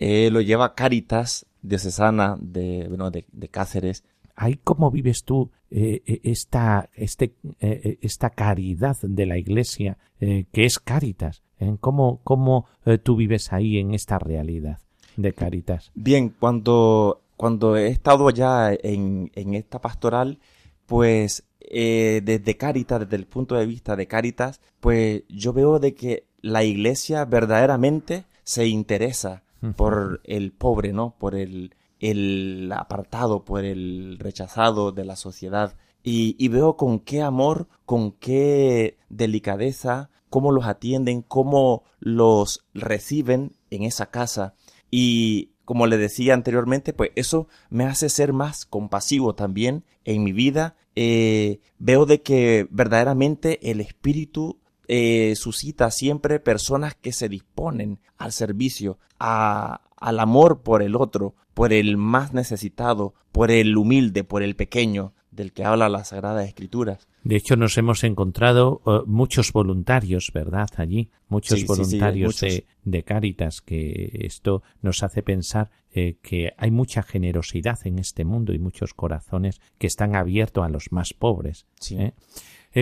Eh, 0.00 0.30
lo 0.32 0.40
lleva 0.40 0.74
Caritas 0.74 1.46
diocesana 1.62 2.36
de, 2.40 2.86
bueno, 2.88 3.12
de, 3.12 3.48
Cáceres. 3.48 4.02
¿Ay, 4.34 4.58
cómo 4.64 4.90
vives 4.90 5.22
tú 5.24 5.50
esta, 5.70 6.88
este, 6.94 7.34
esta 7.60 8.30
caridad 8.30 8.96
de 9.02 9.26
la 9.26 9.38
Iglesia 9.38 9.98
que 10.18 10.64
es 10.64 10.78
Caritas? 10.78 11.42
¿Cómo, 11.80 12.20
cómo 12.24 12.66
tú 13.02 13.16
vives 13.16 13.52
ahí 13.52 13.78
en 13.78 13.92
esta 13.92 14.18
realidad 14.18 14.80
de 15.18 15.34
Caritas? 15.34 15.92
Bien, 15.94 16.30
cuando, 16.30 17.20
cuando 17.36 17.76
he 17.76 17.88
estado 17.88 18.30
ya 18.30 18.72
en, 18.72 19.30
en 19.34 19.54
esta 19.54 19.80
pastoral, 19.80 20.38
pues 20.86 21.44
eh, 21.60 22.20
desde 22.24 22.56
Caritas, 22.56 23.00
desde 23.00 23.14
el 23.14 23.26
punto 23.26 23.54
de 23.54 23.64
vista 23.64 23.94
de 23.94 24.08
Caritas, 24.08 24.60
pues 24.80 25.22
yo 25.28 25.52
veo 25.52 25.78
de 25.78 25.94
que 25.94 26.24
la 26.40 26.64
iglesia 26.64 27.24
verdaderamente 27.24 28.24
se 28.42 28.66
interesa 28.66 29.44
por 29.76 30.20
el 30.24 30.52
pobre, 30.52 30.92
¿no? 30.92 31.16
Por 31.18 31.34
el, 31.34 31.74
el 32.00 32.72
apartado, 32.74 33.44
por 33.44 33.64
el 33.64 34.18
rechazado 34.18 34.92
de 34.92 35.04
la 35.04 35.16
sociedad. 35.16 35.76
Y, 36.02 36.48
veo 36.48 36.76
con 36.76 36.98
qué 36.98 37.20
amor, 37.20 37.68
con 37.84 38.12
qué 38.12 38.96
delicadeza, 39.10 40.10
cómo 40.30 40.50
los 40.50 40.64
atienden, 40.64 41.20
cómo 41.20 41.84
los 41.98 42.64
reciben 42.72 43.56
en 43.68 43.82
esa 43.82 44.06
casa. 44.06 44.54
Y 44.90 45.50
como 45.66 45.86
le 45.86 45.98
decía 45.98 46.32
anteriormente, 46.32 46.94
pues 46.94 47.10
eso 47.16 47.48
me 47.68 47.84
hace 47.84 48.08
ser 48.08 48.32
más 48.32 48.64
compasivo 48.64 49.34
también 49.34 49.84
en 50.04 50.24
mi 50.24 50.32
vida. 50.32 50.74
Eh, 50.96 51.60
veo 51.78 52.06
de 52.06 52.22
que 52.22 52.66
verdaderamente 52.70 53.70
el 53.70 53.80
espíritu 53.80 54.58
eh, 54.92 55.36
suscita 55.36 55.88
siempre 55.92 56.40
personas 56.40 56.96
que 56.96 57.12
se 57.12 57.28
disponen 57.28 58.00
al 58.18 58.32
servicio, 58.32 58.98
a, 59.20 59.82
al 59.96 60.18
amor 60.18 60.62
por 60.62 60.82
el 60.82 60.96
otro, 60.96 61.36
por 61.54 61.72
el 61.72 61.96
más 61.96 62.34
necesitado, 62.34 63.14
por 63.30 63.52
el 63.52 63.76
humilde, 63.76 64.24
por 64.24 64.42
el 64.42 64.56
pequeño, 64.56 65.14
del 65.30 65.52
que 65.52 65.64
habla 65.64 65.88
la 65.88 66.02
Sagrada 66.02 66.42
Escritura. 66.42 66.98
De 67.22 67.36
hecho, 67.36 67.54
nos 67.54 67.78
hemos 67.78 68.02
encontrado 68.02 68.82
eh, 68.84 69.02
muchos 69.06 69.52
voluntarios, 69.52 70.32
¿verdad? 70.34 70.68
Allí, 70.76 71.08
muchos 71.28 71.64
voluntarios 71.66 72.40
De, 72.40 72.66
de, 72.82 73.04
Cáritas, 73.04 73.60
que 73.60 74.10
esto 74.24 74.64
nos 74.82 75.04
hace 75.04 75.22
pensar 75.22 75.70
eh, 75.92 76.16
que 76.20 76.52
hay 76.58 76.72
mucha 76.72 77.04
generosidad 77.04 77.78
en 77.84 78.00
este 78.00 78.24
mundo 78.24 78.52
y 78.54 78.58
muchos 78.58 78.92
corazones 78.92 79.60
que 79.78 79.86
están 79.86 80.16
abiertos 80.16 80.64
a 80.64 80.68
los 80.68 80.90
más 80.90 81.14
pobres. 81.14 81.68
¿eh? 81.92 82.12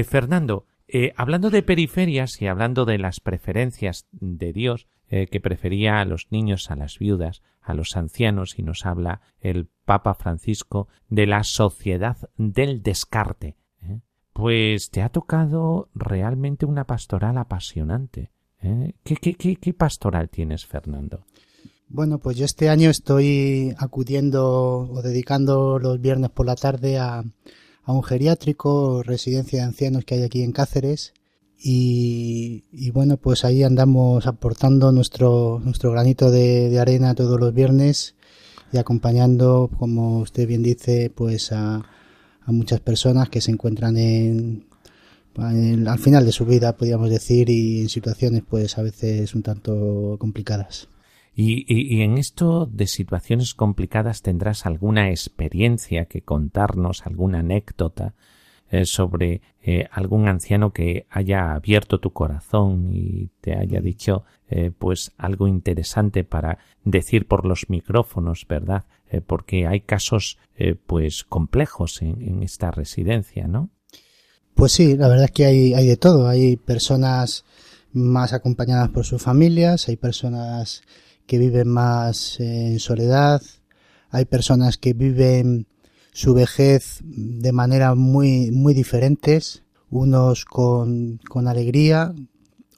Fernando, 0.05 0.65
hablando 1.17 1.51
de 1.51 1.63
periferias 1.63 2.41
y 2.41 2.47
hablando 2.47 2.85
de 2.85 2.99
las 2.99 3.21
preferencias 3.21 4.07
de 4.13 4.53
Dios, 4.53 4.87
que 5.09 5.41
prefería 5.41 6.01
a 6.01 6.05
los 6.05 6.29
niños 6.31 6.71
a 6.71 6.77
las 6.77 6.99
viudas, 6.99 7.43
a 7.63 7.75
los 7.75 7.97
ancianos, 7.97 8.59
y 8.59 8.63
nos 8.63 8.85
habla 8.87 9.21
el 9.41 9.69
Papa 9.85 10.15
Francisco 10.15 10.89
de 11.09 11.27
la 11.27 11.45
sociedad 11.45 12.17
del 12.37 12.83
descarte. 12.83 13.57
Pues 14.33 14.91
te 14.91 15.03
ha 15.03 15.09
tocado 15.09 15.89
realmente 15.95 16.65
una 16.65 16.85
pastoral 16.85 17.39
apasionante. 17.39 18.31
¿eh? 18.63 18.95
¿Qué, 19.03 19.17
qué, 19.17 19.35
qué, 19.35 19.57
qué 19.57 19.75
pastoral 19.75 20.29
tienes, 20.29 20.65
Fernando? 20.65 21.25
Bueno, 21.89 22.19
pues 22.19 22.37
yo 22.37 22.45
este 22.45 22.69
año 22.69 22.91
estoy 22.91 23.75
acudiendo 23.79 24.89
o 24.91 25.03
dedicando 25.03 25.79
los 25.79 26.01
viernes 26.01 26.31
por 26.31 26.47
la 26.47 26.55
tarde 26.55 26.99
a, 26.99 27.25
a 27.89 27.93
un 27.93 28.03
geriátrico, 28.03 29.03
residencia 29.03 29.61
de 29.61 29.65
ancianos 29.65 30.05
que 30.05 30.17
hay 30.17 30.23
aquí 30.23 30.43
en 30.43 30.53
Cáceres. 30.53 31.15
Y, 31.59 32.91
bueno, 32.93 33.17
pues 33.17 33.47
ahí 33.47 33.63
andamos 33.63 34.27
aportando 34.27 34.93
nuestro, 34.93 35.59
nuestro 35.65 35.91
granito 35.93 36.31
de, 36.31 36.79
arena 36.79 37.15
todos 37.15 37.41
los 37.41 37.55
viernes 37.55 38.15
y 38.73 38.77
acompañando, 38.77 39.71
como 39.79 40.19
usted 40.19 40.47
bien 40.47 40.63
dice, 40.63 41.11
pues 41.15 41.51
a, 41.51 41.77
a 41.77 42.53
muchas 42.53 42.81
personas 42.81 43.31
que 43.31 43.41
se 43.41 43.53
encuentran 43.53 43.97
en, 43.97 44.67
al 45.39 45.99
final 45.99 46.27
de 46.27 46.33
su 46.33 46.45
vida, 46.45 46.77
podríamos 46.77 47.09
decir, 47.09 47.49
y 47.49 47.81
en 47.81 47.89
situaciones 47.89 48.43
pues 48.47 48.77
a 48.77 48.83
veces 48.83 49.35
un 49.35 49.43
tanto 49.43 50.17
complicadas. 50.19 50.89
Y, 51.41 52.03
en 52.03 52.19
esto 52.19 52.67
de 52.67 52.89
situaciones 52.89 53.55
complicadas 53.55 54.23
tendrás 54.23 54.67
alguna 54.67 55.11
experiencia 55.11 56.07
que 56.07 56.23
contarnos, 56.23 57.07
alguna 57.07 57.39
anécdota 57.39 58.17
eh, 58.73 58.85
sobre 58.87 59.41
eh, 59.63 59.87
algún 59.93 60.27
anciano 60.27 60.73
que 60.73 61.07
haya 61.09 61.53
abierto 61.53 62.01
tu 62.01 62.13
corazón 62.13 62.91
y 62.93 63.31
te 63.41 63.57
haya 63.57 63.81
dicho 63.81 64.25
eh, 64.51 64.73
pues 64.77 65.13
algo 65.17 65.47
interesante 65.47 66.25
para 66.25 66.59
decir 66.83 67.29
por 67.29 67.47
los 67.47 67.71
micrófonos, 67.71 68.45
¿verdad? 68.49 68.87
Porque 69.29 69.69
hay 69.69 69.83
casos 69.83 70.39
pues 70.89 71.23
complejos 71.23 72.03
en, 72.03 72.43
esta 72.43 72.73
residencia, 72.73 73.47
¿no? 73.47 73.71
Pues 74.55 74.73
sí, 74.73 74.97
la 74.97 75.07
verdad 75.07 75.27
es 75.27 75.31
que 75.31 75.47
hay 75.47 75.87
de 75.87 75.97
todo. 75.97 76.27
Hay 76.27 76.57
personas 76.57 77.45
más 77.93 78.33
acompañadas 78.33 78.91
por 78.91 79.05
sus 79.07 79.23
familias, 79.23 79.89
hay 79.89 79.97
personas 79.97 80.83
que 81.29 81.39
viven 81.39 81.69
más 81.69 82.41
en 82.41 82.81
soledad, 82.81 83.43
hay 84.11 84.25
personas 84.25 84.79
que 84.79 84.95
viven 84.95 85.67
su 86.13 86.33
vejez 86.33 87.01
de 87.03 87.53
manera 87.53 87.95
muy, 87.95 88.51
muy 88.51 88.73
diferentes, 88.73 89.63
unos 89.91 90.47
con, 90.47 91.21
con 91.29 91.47
alegría, 91.47 92.15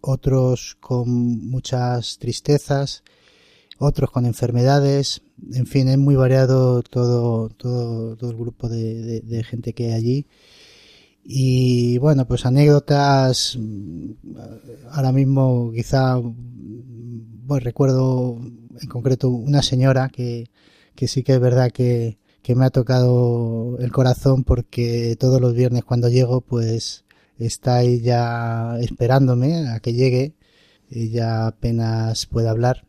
otros 0.01 0.77
con 0.81 1.09
muchas 1.49 2.19
tristezas, 2.19 3.05
otros 3.79 4.11
con 4.11 4.27
enfermedades, 4.27 5.23
en 5.53 5.67
fin, 5.67 5.89
es 5.89 5.97
muy 5.97 6.17
variado 6.17 6.83
todo, 6.83 7.51
todo, 7.51 8.17
todo 8.17 8.31
el 8.31 8.37
grupo 8.37 8.69
de, 8.69 9.21
de, 9.21 9.45
gente 9.45 9.73
que 9.75 9.87
hay 9.87 9.93
allí. 9.93 10.27
Y 11.25 11.99
bueno, 11.99 12.27
pues 12.27 12.45
anécdotas, 12.45 13.57
mm, 13.59 14.11
ahora 14.91 15.13
mismo 15.13 15.71
quizá, 15.75 16.21
bueno, 17.51 17.65
recuerdo 17.65 18.39
en 18.81 18.89
concreto 18.89 19.29
una 19.29 19.61
señora 19.61 20.09
que, 20.09 20.51
que 20.95 21.09
sí 21.09 21.25
que 21.25 21.33
es 21.33 21.41
verdad 21.41 21.73
que, 21.73 22.17
que 22.45 22.55
me 22.55 22.65
ha 22.65 22.71
tocado 22.71 23.77
el 23.81 23.91
corazón 23.91 24.45
porque 24.45 25.17
todos 25.19 25.41
los 25.41 25.53
viernes 25.53 25.83
cuando 25.83 26.09
llego 26.09 26.43
pues 26.43 27.05
está 27.39 27.83
ella 27.83 28.79
esperándome 28.79 29.69
a 29.69 29.81
que 29.81 29.95
llegue, 29.95 30.37
ella 30.93 31.49
apenas 31.49 32.27
puede 32.27 32.49
hablar 32.49 32.87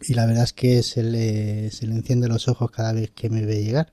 y 0.00 0.14
la 0.14 0.24
verdad 0.24 0.44
es 0.44 0.54
que 0.54 0.82
se 0.82 1.02
le, 1.02 1.70
se 1.70 1.86
le 1.86 1.94
enciende 1.94 2.28
los 2.28 2.48
ojos 2.48 2.70
cada 2.70 2.94
vez 2.94 3.10
que 3.10 3.28
me 3.28 3.44
ve 3.44 3.62
llegar. 3.62 3.92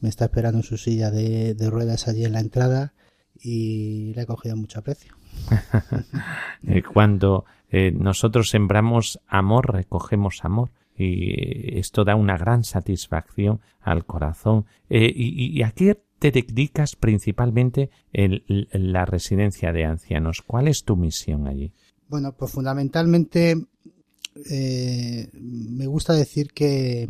Me 0.00 0.08
está 0.08 0.24
esperando 0.24 0.58
en 0.58 0.64
su 0.64 0.76
silla 0.76 1.12
de, 1.12 1.54
de 1.54 1.70
ruedas 1.70 2.08
allí 2.08 2.24
en 2.24 2.32
la 2.32 2.40
entrada 2.40 2.94
y 3.40 4.12
le 4.14 4.22
he 4.22 4.26
cogido 4.26 4.56
mucho 4.56 4.80
aprecio. 4.80 5.14
Eh, 6.64 6.82
cuando 6.82 7.44
eh, 7.72 7.90
nosotros 7.90 8.50
sembramos 8.50 9.18
amor, 9.26 9.72
recogemos 9.72 10.44
amor. 10.44 10.70
Y 10.96 11.78
esto 11.78 12.04
da 12.04 12.14
una 12.14 12.36
gran 12.36 12.64
satisfacción 12.64 13.60
al 13.80 14.04
corazón. 14.04 14.66
Eh, 14.90 15.10
y, 15.12 15.58
y, 15.58 15.62
a 15.62 15.72
qué 15.72 15.98
te 16.22 16.30
dedicas 16.30 16.94
principalmente 16.94 17.90
en, 18.12 18.44
la 18.70 19.04
residencia 19.04 19.72
de 19.72 19.84
ancianos? 19.84 20.40
¿Cuál 20.46 20.68
es 20.68 20.84
tu 20.84 20.96
misión 20.96 21.48
allí? 21.48 21.72
Bueno, 22.08 22.36
pues 22.36 22.52
fundamentalmente 22.52 23.56
eh, 24.48 25.28
me 25.32 25.86
gusta 25.88 26.12
decir 26.12 26.52
que, 26.52 27.08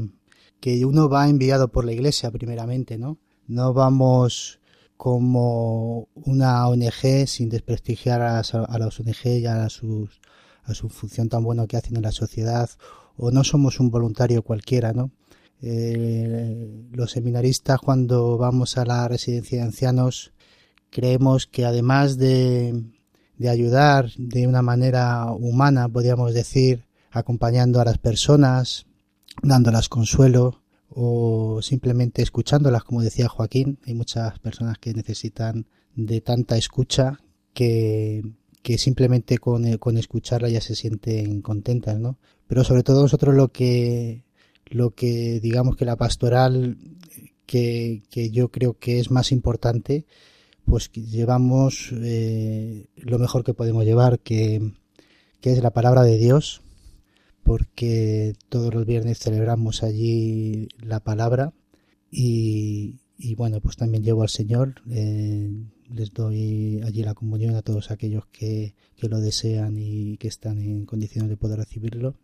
que 0.61 0.87
uno 0.87 1.11
va 1.11 1.29
enviado 1.29 1.68
por 1.68 1.85
la 1.85 1.92
iglesia 1.92 2.31
primeramente, 2.31 2.96
¿no? 2.96 3.18
No 3.48 3.75
vamos 3.75 4.61
como 4.96 6.09
una 6.14 6.66
ONG 6.66 7.27
sin 7.27 7.51
desprestigiar 7.51 8.22
a, 8.22 8.38
a 8.38 8.79
las 8.79 8.98
ONG 8.98 9.27
y 9.27 9.44
a, 9.44 9.68
sus, 9.68 10.22
a 10.64 10.75
su 10.75 10.88
función 10.88 11.29
tan 11.29 11.42
buena 11.44 11.66
que 11.66 11.77
hacen 11.77 11.96
en 11.96 12.03
la 12.03 12.12
sociedad 12.12 12.70
o 13.16 13.31
no 13.31 13.44
somos 13.44 13.81
un 13.81 13.90
voluntario 13.90 14.42
cualquiera, 14.42 14.92
¿no? 14.92 15.11
Eh, 15.61 16.88
los 16.92 17.12
seminaristas 17.12 17.79
cuando 17.79 18.37
vamos 18.37 18.77
a 18.79 18.85
la 18.85 19.07
residencia 19.07 19.59
de 19.59 19.64
ancianos 19.64 20.33
creemos 20.90 21.46
que 21.46 21.64
además 21.64 22.16
de, 22.16 22.85
de 23.38 23.48
ayudar 23.48 24.11
de 24.16 24.46
una 24.46 24.62
manera 24.62 25.31
humana, 25.33 25.88
podríamos 25.88 26.35
decir, 26.35 26.85
acompañando 27.11 27.81
a 27.81 27.85
las 27.85 27.98
personas, 27.98 28.87
dándolas 29.42 29.88
consuelo, 29.88 30.62
o 30.94 31.61
simplemente 31.62 32.22
escuchándolas, 32.22 32.85
como 32.85 33.03
decía 33.03 33.29
Joaquín. 33.29 33.79
Hay 33.87 33.94
muchas 33.94 34.38
personas 34.40 34.79
que 34.79 34.92
necesitan 34.92 35.66
de 35.94 36.20
tanta 36.20 36.57
escucha 36.57 37.20
que, 37.55 38.22
que 38.62 38.79
simplemente 38.79 39.38
con, 39.38 39.77
con 39.79 39.98
escucharla 39.98 40.48
ya 40.48 40.61
se 40.61 40.75
sienten 40.75 41.42
contentas, 41.42 41.98
¿no? 41.98 42.18
Pero 42.46 42.64
sobre 42.64 42.83
todo 42.83 43.03
nosotros 43.03 43.35
lo 43.35 43.48
que, 43.48 44.25
lo 44.66 44.90
que 44.90 45.40
digamos 45.40 45.77
que 45.77 45.85
la 45.85 45.96
pastoral 45.96 46.79
que, 47.46 48.03
que 48.11 48.31
yo 48.31 48.51
creo 48.51 48.79
que 48.79 49.01
es 49.01 49.11
más 49.11 49.33
importante, 49.33 50.07
pues 50.64 50.90
llevamos 50.92 51.92
eh, 51.92 52.87
lo 52.96 53.18
mejor 53.18 53.44
que 53.44 53.55
podemos 53.55 53.85
llevar, 53.85 54.20
que, 54.20 54.72
que 55.40 55.53
es 55.53 55.62
la 55.62 55.72
palabra 55.72 56.03
de 56.03 56.18
Dios, 56.18 56.62
porque 57.42 58.35
todos 58.48 58.72
los 58.72 58.87
viernes 58.87 59.18
celebramos 59.18 59.83
allí 59.83 60.68
la 60.79 61.01
palabra 61.01 61.53
y, 62.11 63.01
y 63.18 63.35
bueno, 63.35 63.61
pues 63.61 63.77
también 63.77 64.05
llevo 64.05 64.22
al 64.22 64.29
Señor, 64.29 64.83
eh, 64.90 65.51
les 65.92 66.12
doy 66.12 66.81
allí 66.85 67.02
la 67.02 67.14
comunión 67.14 67.55
a 67.55 67.62
todos 67.62 67.90
aquellos 67.90 68.26
que, 68.26 68.74
que 68.96 69.09
lo 69.09 69.20
desean 69.20 69.76
y 69.78 70.16
que 70.18 70.28
están 70.28 70.59
en 70.59 70.87
condiciones 70.87 71.31
de 71.31 71.37
poder 71.37 71.59
recibirlo, 71.59 72.16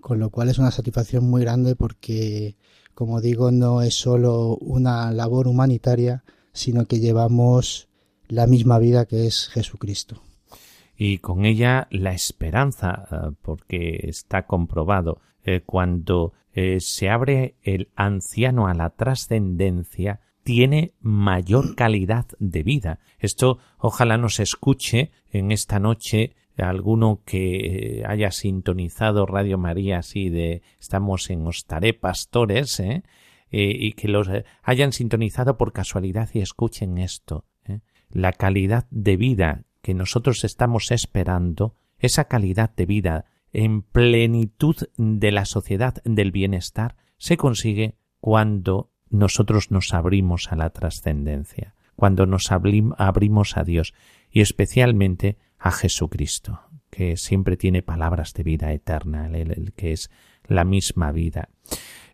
con 0.00 0.18
lo 0.18 0.30
cual 0.30 0.48
es 0.48 0.58
una 0.58 0.70
satisfacción 0.70 1.28
muy 1.28 1.42
grande 1.42 1.76
porque, 1.76 2.56
como 2.94 3.20
digo, 3.20 3.50
no 3.50 3.82
es 3.82 3.94
solo 3.94 4.56
una 4.56 5.12
labor 5.12 5.48
humanitaria, 5.48 6.24
sino 6.52 6.86
que 6.86 7.00
llevamos 7.00 7.88
la 8.28 8.46
misma 8.46 8.78
vida 8.78 9.06
que 9.06 9.26
es 9.26 9.48
Jesucristo. 9.48 10.22
Y 10.96 11.18
con 11.18 11.44
ella 11.44 11.86
la 11.90 12.12
esperanza, 12.12 13.06
eh, 13.10 13.30
porque 13.42 14.00
está 14.08 14.46
comprobado, 14.46 15.20
eh, 15.44 15.62
cuando 15.64 16.32
eh, 16.52 16.80
se 16.80 17.08
abre 17.08 17.54
el 17.62 17.88
anciano 17.94 18.66
a 18.66 18.74
la 18.74 18.90
trascendencia, 18.90 20.20
tiene 20.48 20.94
mayor 21.02 21.74
calidad 21.74 22.24
de 22.38 22.62
vida. 22.62 23.00
Esto 23.18 23.58
ojalá 23.76 24.16
nos 24.16 24.40
escuche 24.40 25.10
en 25.30 25.52
esta 25.52 25.78
noche 25.78 26.36
alguno 26.56 27.20
que 27.26 28.02
haya 28.08 28.30
sintonizado 28.30 29.26
Radio 29.26 29.58
María 29.58 29.98
así 29.98 30.30
de 30.30 30.62
estamos 30.80 31.28
en 31.28 31.46
Ostaré 31.46 31.92
Pastores, 31.92 32.80
¿eh? 32.80 33.02
y 33.50 33.92
que 33.92 34.08
los 34.08 34.30
hayan 34.62 34.92
sintonizado 34.92 35.58
por 35.58 35.74
casualidad 35.74 36.30
y 36.32 36.38
escuchen 36.38 36.96
esto. 36.96 37.44
La 38.08 38.32
calidad 38.32 38.86
de 38.90 39.18
vida 39.18 39.64
que 39.82 39.92
nosotros 39.92 40.44
estamos 40.44 40.90
esperando, 40.92 41.74
esa 41.98 42.24
calidad 42.24 42.74
de 42.74 42.86
vida 42.86 43.26
en 43.52 43.82
plenitud 43.82 44.76
de 44.96 45.30
la 45.30 45.44
sociedad 45.44 45.96
del 46.06 46.32
bienestar, 46.32 46.96
se 47.18 47.36
consigue 47.36 47.98
cuando 48.18 48.92
nosotros 49.10 49.70
nos 49.70 49.94
abrimos 49.94 50.52
a 50.52 50.56
la 50.56 50.70
trascendencia, 50.70 51.74
cuando 51.96 52.26
nos 52.26 52.52
abrimos 52.52 53.56
a 53.56 53.64
Dios 53.64 53.94
y 54.30 54.40
especialmente 54.40 55.36
a 55.58 55.72
Jesucristo, 55.72 56.60
que 56.90 57.16
siempre 57.16 57.56
tiene 57.56 57.82
palabras 57.82 58.34
de 58.34 58.42
vida 58.42 58.72
eterna, 58.72 59.26
el, 59.26 59.72
que 59.74 59.92
es 59.92 60.10
la 60.46 60.64
misma 60.64 61.12
vida. 61.12 61.48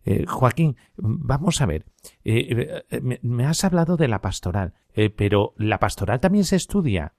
Eh, 0.04 0.26
Joaquín, 0.26 0.76
vamos 0.96 1.60
a 1.60 1.66
ver, 1.66 1.86
eh, 2.24 2.84
eh, 2.90 3.18
me, 3.22 3.46
has 3.46 3.64
hablado 3.64 3.96
de 3.96 4.08
la 4.08 4.20
pastoral, 4.20 4.74
pero 5.16 5.54
la 5.56 5.78
pastoral 5.78 6.20
también 6.20 6.44
se 6.44 6.56
estudia. 6.56 7.14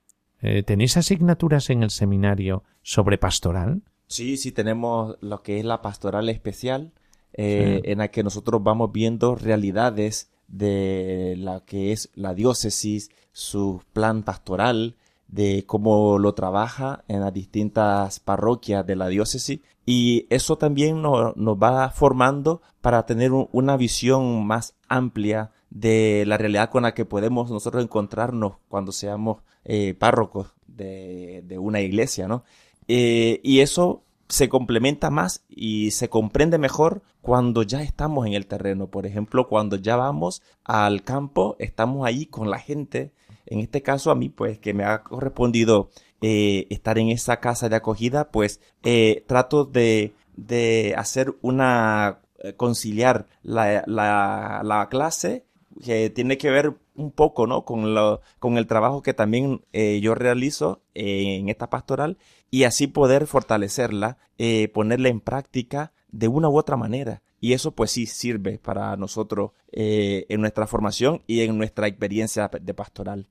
¿Tenéis 0.66 0.96
asignaturas 0.96 1.72
en 1.72 1.82
el 1.82 1.90
seminario 1.90 2.64
sobre 2.84 3.18
pastoral? 3.18 3.82
Sí, 4.08 4.38
sí, 4.38 4.52
tenemos 4.52 5.18
lo 5.20 5.42
que 5.42 5.60
es 5.60 5.66
la 5.66 5.82
pastoral 5.82 6.30
especial, 6.30 6.94
eh, 7.38 7.82
en 7.84 8.00
la 8.00 8.10
que 8.10 8.24
nosotros 8.24 8.64
vamos 8.64 8.92
viendo 8.92 9.36
realidades 9.36 10.32
de 10.48 11.36
la 11.38 11.62
que 11.66 11.92
es 11.92 12.10
la 12.16 12.34
diócesis, 12.34 13.10
su 13.32 13.82
plan 13.94 14.24
pastoral, 14.24 14.96
de 15.28 15.66
cómo 15.66 16.18
lo 16.20 16.34
trabaja 16.34 17.04
en 17.08 17.20
las 17.22 17.34
distintas 17.34 18.20
parroquias 18.20 18.86
de 18.86 18.96
la 18.96 19.08
diócesis 19.08 19.60
y 19.86 20.28
eso 20.30 20.58
también 20.58 21.02
nos, 21.02 21.36
nos 21.36 21.58
va 21.58 21.90
formando 21.90 22.62
para 22.82 23.06
tener 23.06 23.34
un, 23.34 23.50
una 23.52 23.76
visión 23.78 24.46
más 24.46 24.76
amplia 24.88 25.52
de 25.70 26.24
la 26.26 26.38
realidad 26.38 26.70
con 26.70 26.84
la 26.84 26.94
que 26.94 27.06
podemos 27.06 27.52
nosotros 27.52 27.84
encontrarnos 27.84 28.54
cuando 28.68 28.92
seamos 28.92 29.42
eh, 29.64 29.94
párrocos 29.94 30.54
de, 30.68 31.44
de, 31.46 31.58
una 31.58 31.82
iglesia, 31.82 32.28
¿no? 32.28 32.44
Eh, 32.88 33.42
y 33.44 33.60
eso 33.60 34.04
se 34.28 34.50
complementa 34.50 35.10
más 35.10 35.44
y 35.50 35.92
se 35.92 36.10
comprende 36.10 36.58
mejor 36.58 37.04
cuando 37.22 37.64
ya 37.64 37.82
estamos 37.82 38.26
en 38.26 38.34
el 38.34 38.48
terreno. 38.48 38.88
Por 38.88 39.06
ejemplo, 39.06 39.48
cuando 39.48 39.76
ya 39.76 39.96
vamos 39.96 40.42
al 40.64 41.04
campo, 41.04 41.56
estamos 41.60 42.06
ahí 42.06 42.26
con 42.26 42.50
la 42.50 42.60
gente. 42.60 43.12
En 43.46 43.60
este 43.60 43.82
caso, 43.82 44.12
a 44.12 44.16
mí, 44.16 44.30
pues, 44.30 44.58
que 44.60 44.74
me 44.74 44.84
ha 44.84 45.04
correspondido 45.04 45.90
eh, 46.22 46.66
estar 46.70 46.98
en 46.98 47.10
esa 47.10 47.40
casa 47.40 47.70
de 47.70 47.76
acogida, 47.76 48.32
pues, 48.32 48.60
eh, 48.84 49.24
trato 49.28 49.66
de, 49.66 50.14
de 50.36 50.96
hacer 50.98 51.36
una, 51.42 52.20
eh, 52.40 52.54
conciliar 52.54 53.28
la, 53.44 53.84
la, 53.86 54.62
la 54.64 54.90
clase 54.90 55.46
que 55.84 56.10
tiene 56.10 56.38
que 56.38 56.50
ver 56.50 56.74
un 56.96 57.12
poco, 57.12 57.46
¿no? 57.46 57.66
Con, 57.66 57.94
lo, 57.94 58.22
con 58.40 58.58
el 58.58 58.66
trabajo 58.66 59.02
que 59.02 59.14
también 59.14 59.62
yo 59.74 60.16
realizo 60.16 60.80
en 60.94 61.50
esta 61.50 61.70
pastoral 61.70 62.18
y 62.52 62.64
así 62.64 62.88
poder 62.88 63.28
fortalecerla, 63.28 64.18
eh, 64.38 64.70
ponerla 64.70 65.10
en 65.10 65.22
práctica 65.22 65.94
de 66.12 66.28
una 66.28 66.50
u 66.50 66.58
otra 66.58 66.78
manera. 66.78 67.22
Y 67.40 67.54
eso 67.54 67.72
pues 67.72 67.92
sí 67.92 68.06
sirve 68.06 68.58
para 68.58 68.96
nosotros 68.98 69.52
eh, 69.72 70.26
en 70.30 70.42
nuestra 70.42 70.68
formación 70.68 71.22
y 71.28 71.42
en 71.42 71.58
nuestra 71.58 71.88
experiencia 71.88 72.50
de 72.60 72.74
pastoral. 72.74 73.28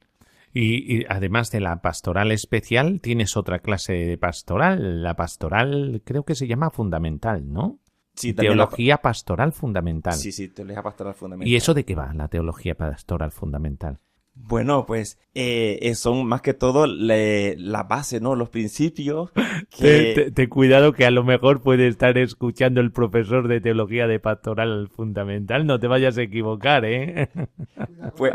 Y, 0.53 0.99
y, 0.99 1.05
además 1.09 1.51
de 1.51 1.61
la 1.61 1.83
pastoral 1.83 2.31
especial, 2.31 3.01
tienes 3.01 3.37
otra 3.37 3.59
clase 3.59 3.93
de 3.93 4.17
pastoral. 4.19 5.03
La 5.03 5.17
pastoral 5.17 6.03
creo 6.05 6.25
que 6.25 6.37
se 6.37 6.47
llama 6.47 6.71
fundamental, 6.71 7.53
¿no? 7.53 7.81
Sí, 8.15 8.33
teología 8.33 8.95
la... 8.95 9.03
pastoral 9.03 9.53
fundamental. 9.53 10.15
Sí, 10.15 10.31
sí, 10.31 10.49
teología 10.49 10.83
pastoral 10.83 11.15
fundamental. 11.15 11.49
¿Y 11.49 11.57
eso 11.57 11.75
de 11.75 11.85
qué 11.85 11.95
va, 11.97 12.13
la 12.15 12.29
teología 12.29 12.77
pastoral 12.77 13.33
fundamental? 13.33 13.99
Bueno, 14.37 14.85
pues 14.85 15.19
eh, 15.35 15.93
son 15.95 16.27
más 16.27 16.43
que 16.43 16.55
todo 16.55 16.87
le, 16.87 17.57
la 17.57 17.85
base, 17.85 18.21
¿no? 18.21 18.35
Los 18.35 18.49
principios. 18.51 19.31
Que... 19.71 20.15
Te, 20.15 20.15
te, 20.15 20.31
te, 20.31 20.49
cuidado 20.49 20.93
que 20.93 21.07
a 21.07 21.11
lo 21.11 21.25
mejor 21.25 21.61
puede 21.61 21.89
estar 21.89 22.17
escuchando 22.19 22.81
el 22.81 22.93
profesor 22.93 23.49
de 23.49 23.61
teología 23.61 24.07
de 24.07 24.21
pastoral 24.21 24.89
fundamental. 24.89 25.67
No 25.67 25.81
te 25.81 25.87
vayas 25.87 26.19
a 26.19 26.23
equivocar, 26.23 26.85
¿eh? 26.85 27.29
Pues, 28.17 28.35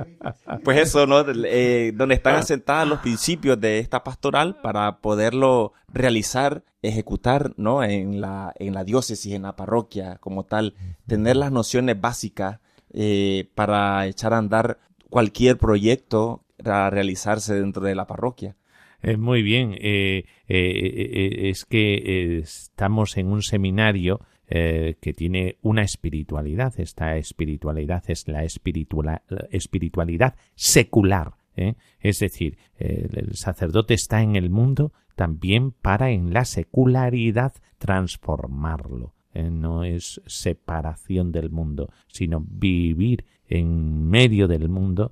pues 0.63 0.79
eso, 0.79 1.07
¿no? 1.07 1.23
Eh, 1.29 1.93
donde 1.95 2.15
están 2.15 2.35
asentados 2.35 2.89
los 2.89 2.99
principios 2.99 3.59
de 3.62 3.79
esta 3.79 4.03
pastoral 4.03 4.59
para 4.62 4.97
poderlo 4.97 5.73
realizar, 5.93 6.63
ejecutar, 6.81 7.53
¿no? 7.55 7.83
En 7.83 8.19
la, 8.19 8.53
en 8.57 8.73
la 8.73 8.83
diócesis, 8.83 9.33
en 9.33 9.43
la 9.43 9.55
parroquia 9.55 10.17
como 10.19 10.43
tal. 10.43 10.73
Tener 11.07 11.38
las 11.38 11.51
nociones 11.51 11.99
básicas 12.01 12.59
eh, 12.91 13.49
para 13.55 14.07
echar 14.07 14.33
a 14.33 14.39
andar 14.39 14.79
cualquier 15.10 15.58
proyecto 15.58 16.43
a 16.63 16.89
realizarse 16.89 17.56
dentro 17.56 17.84
de 17.84 17.95
la 17.95 18.08
parroquia. 18.08 18.56
Eh, 19.02 19.17
muy 19.17 19.41
bien, 19.43 19.76
eh, 19.80 20.26
eh, 20.48 21.50
es 21.50 21.65
que 21.65 22.39
estamos 22.39 23.17
en 23.17 23.28
un 23.28 23.41
seminario 23.41 24.19
eh, 24.52 24.95
que 25.00 25.13
tiene 25.13 25.58
una 25.62 25.84
espiritualidad. 25.84 26.74
Esta 26.80 27.17
espiritualidad 27.17 28.04
es 28.08 28.28
la 28.28 28.43
espiritualidad 28.43 30.36
secular. 30.56 31.36
¿eh? 31.56 31.76
Es 32.00 32.17
decir, 32.19 32.58
el 32.78 33.36
sacerdote 33.36 33.93
está 33.93 34.24
en 34.24 34.36
el 34.36 34.50
mundo 34.50 34.91
también 35.15 35.72
para 35.72 36.10
en 36.10 36.34
la 36.34 36.45
secularidad 36.45 37.54
transformarlo. 37.78 39.13
¿eh? 39.34 39.52
No 39.52 39.84
es 39.84 40.19
separación 40.26 41.32
del 41.32 41.52
mundo, 41.52 41.91
sino 42.08 42.43
vivir 42.43 43.26
en 43.49 44.07
medio 44.07 44.47
del 44.47 44.69
mundo 44.69 45.12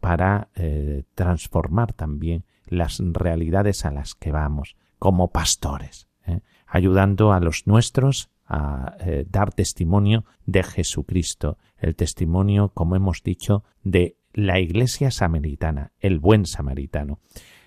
para 0.00 0.48
transformar 1.14 1.92
también 1.92 2.44
las 2.66 3.00
realidades 3.00 3.84
a 3.84 3.90
las 3.90 4.14
que 4.14 4.32
vamos 4.32 4.76
como 4.98 5.30
pastores, 5.32 6.08
ayudando 6.66 7.32
a 7.32 7.40
los 7.40 7.66
nuestros 7.66 8.30
a 8.50 8.96
eh, 8.98 9.24
dar 9.30 9.52
testimonio 9.52 10.24
de 10.44 10.64
Jesucristo, 10.64 11.56
el 11.78 11.94
testimonio, 11.94 12.70
como 12.74 12.96
hemos 12.96 13.22
dicho, 13.22 13.64
de 13.84 14.16
la 14.32 14.58
Iglesia 14.58 15.12
samaritana, 15.12 15.92
el 16.00 16.18
buen 16.18 16.46
samaritano. 16.46 17.20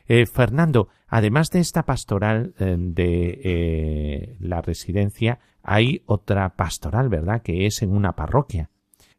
Eh, 0.06 0.26
Fernando, 0.26 0.90
además 1.08 1.52
de 1.52 1.60
esta 1.60 1.84
pastoral 1.84 2.54
eh, 2.60 2.76
de 2.78 4.36
la 4.42 4.62
residencia, 4.62 5.40
hay 5.64 6.04
otra 6.06 6.58
pastoral, 6.58 7.08
¿verdad? 7.08 7.42
Que 7.42 7.66
es 7.66 7.82
en 7.82 7.94
una 7.94 8.18
parroquia. 8.18 8.70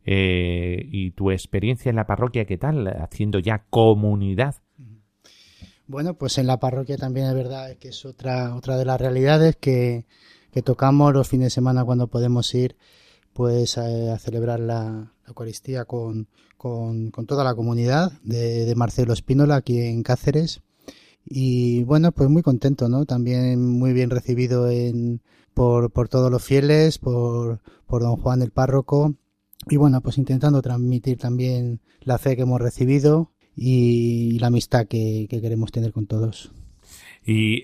¿Y 0.06 1.10
tu 1.12 1.30
experiencia 1.30 1.90
en 1.90 1.96
la 1.96 2.06
parroquia 2.06 2.44
qué 2.44 2.58
tal? 2.58 2.86
Haciendo 2.88 3.38
ya 3.38 3.64
comunidad. 3.70 4.56
Bueno, 5.86 6.14
pues 6.14 6.38
en 6.38 6.46
la 6.46 6.58
parroquia 6.58 6.96
también 6.96 7.26
es 7.26 7.34
verdad 7.34 7.76
que 7.76 7.88
es 7.88 8.04
otra, 8.06 8.54
otra 8.54 8.78
de 8.78 8.86
las 8.86 8.98
realidades 9.00 9.56
que, 9.56 10.06
tocamos 10.64 11.12
los 11.12 11.28
fines 11.28 11.46
de 11.46 11.50
semana 11.50 11.84
cuando 11.84 12.06
podemos 12.06 12.54
ir 12.54 12.76
pues 13.32 13.76
a, 13.76 14.18
celebrar 14.18 14.60
la, 14.60 15.12
Eucaristía 15.26 15.84
con, 15.84 16.28
con, 16.56 17.10
toda 17.26 17.44
la 17.44 17.54
comunidad 17.54 18.12
de, 18.22 18.72
Marcelo 18.76 19.12
Espínola 19.12 19.56
aquí 19.56 19.80
en 19.80 20.02
Cáceres. 20.02 20.62
Y 21.26 21.82
bueno, 21.84 22.12
pues 22.12 22.28
muy 22.30 22.42
contento, 22.42 22.88
¿no? 22.88 23.04
También 23.06 23.60
muy 23.60 23.92
bien 23.92 24.10
recibido 24.10 24.70
en, 24.70 25.22
por, 25.54 25.90
por 25.90 26.08
todos 26.08 26.30
los 26.30 26.42
fieles, 26.42 26.98
por, 26.98 27.60
por 27.86 28.02
don 28.02 28.16
Juan 28.16 28.42
el 28.42 28.50
párroco. 28.50 29.14
Y 29.68 29.76
bueno, 29.76 30.00
pues 30.00 30.18
intentando 30.18 30.60
transmitir 30.62 31.18
también 31.18 31.80
la 32.00 32.18
fe 32.18 32.36
que 32.36 32.42
hemos 32.42 32.60
recibido 32.60 33.32
y 33.56 34.38
la 34.38 34.48
amistad 34.48 34.86
que 34.86 35.26
queremos 35.28 35.72
tener 35.72 35.92
con 35.92 36.06
todos. 36.06 36.52
Y 37.26 37.62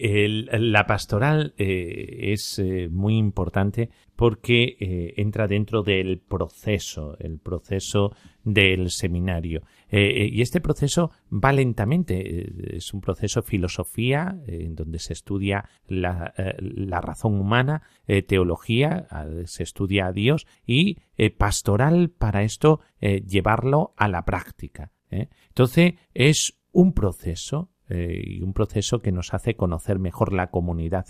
la 0.59 0.87
pastoral 0.87 1.53
eh, 1.59 2.33
es 2.33 2.59
eh, 2.59 2.88
muy 2.90 3.18
importante 3.18 3.90
porque 4.16 4.77
eh, 4.81 5.14
entra 5.18 5.46
dentro 5.46 5.83
del 5.83 6.18
proceso, 6.18 7.18
el 7.18 7.38
proceso 7.38 8.14
del 8.42 8.90
seminario. 8.90 9.62
y 9.90 10.40
este 10.40 10.62
proceso 10.62 11.11
va 11.31 11.53
lentamente. 11.53 12.77
es 12.77 12.94
un 12.94 13.03
proceso 13.03 13.42
filosofía, 13.42 14.40
en 14.46 14.75
donde 14.75 14.99
se 14.99 15.12
estudia 15.12 15.68
la, 15.87 16.33
la 16.59 17.01
razón 17.03 17.38
humana, 17.38 17.83
teología, 18.27 19.07
se 19.44 19.62
estudia 19.62 20.07
a 20.07 20.12
Dios, 20.12 20.46
y 20.66 20.96
pastoral 21.37 22.09
para 22.11 22.42
esto 22.42 22.81
llevarlo 23.01 23.92
a 23.99 24.09
la 24.09 24.25
práctica. 24.25 24.92
Entonces 25.11 25.94
es 26.14 26.59
un 26.73 26.94
proceso 26.94 27.70
eh, 27.90 28.22
y 28.24 28.42
un 28.42 28.53
proceso 28.53 29.00
que 29.00 29.12
nos 29.12 29.35
hace 29.35 29.57
conocer 29.57 29.98
mejor 29.98 30.33
la 30.33 30.50
comunidad 30.50 31.07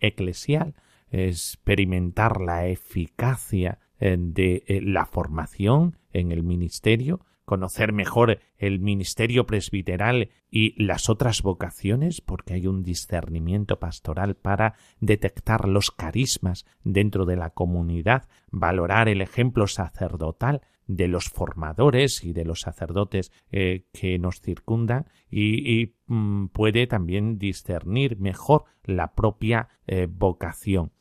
eclesial, 0.00 0.74
experimentar 1.10 2.40
la 2.40 2.66
eficacia 2.66 3.78
eh, 4.00 4.16
de 4.18 4.64
eh, 4.66 4.80
la 4.82 5.06
formación 5.06 5.96
en 6.12 6.32
el 6.32 6.42
ministerio, 6.42 7.20
conocer 7.44 7.92
mejor 7.92 8.40
el 8.56 8.80
ministerio 8.80 9.46
presbiteral 9.46 10.30
y 10.50 10.82
las 10.82 11.08
otras 11.08 11.42
vocaciones, 11.42 12.20
porque 12.20 12.54
hay 12.54 12.66
un 12.66 12.82
discernimiento 12.82 13.78
pastoral 13.78 14.34
para 14.34 14.74
detectar 15.00 15.68
los 15.68 15.90
carismas 15.90 16.64
dentro 16.82 17.26
de 17.26 17.36
la 17.36 17.50
comunidad, 17.50 18.28
valorar 18.50 19.08
el 19.08 19.20
ejemplo 19.20 19.66
sacerdotal 19.66 20.62
de 20.86 21.08
los 21.08 21.28
formadores 21.28 22.24
y 22.24 22.32
de 22.32 22.44
los 22.44 22.60
sacerdotes 22.60 23.32
eh, 23.50 23.86
que 23.92 24.18
nos 24.18 24.40
circundan 24.40 25.06
y, 25.30 25.94
mm, 26.06 26.48
puede 26.48 26.86
también 26.86 27.38
discernir 27.38 28.18
mejor 28.18 28.64
la 28.84 29.14
propia 29.14 29.68
eh, 29.86 30.06
vocación. 30.10 30.92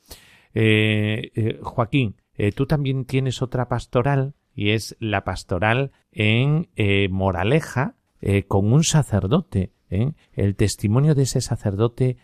Eh, 0.54 1.60
Joaquín, 1.62 2.16
tú 2.56 2.66
también 2.66 3.06
tienes 3.06 3.42
otra 3.42 3.68
pastoral 3.68 4.36
y 4.56 4.72
es 4.72 4.96
la 5.00 5.24
pastoral 5.24 5.92
en 6.12 6.70
Moraleja 7.12 7.96
con 8.48 8.72
un 8.72 8.84
sacerdote. 8.84 9.72
El 9.90 10.56
testimonio 10.56 11.16
de 11.16 11.24
ese 11.24 11.42
sacerdote 11.42 12.18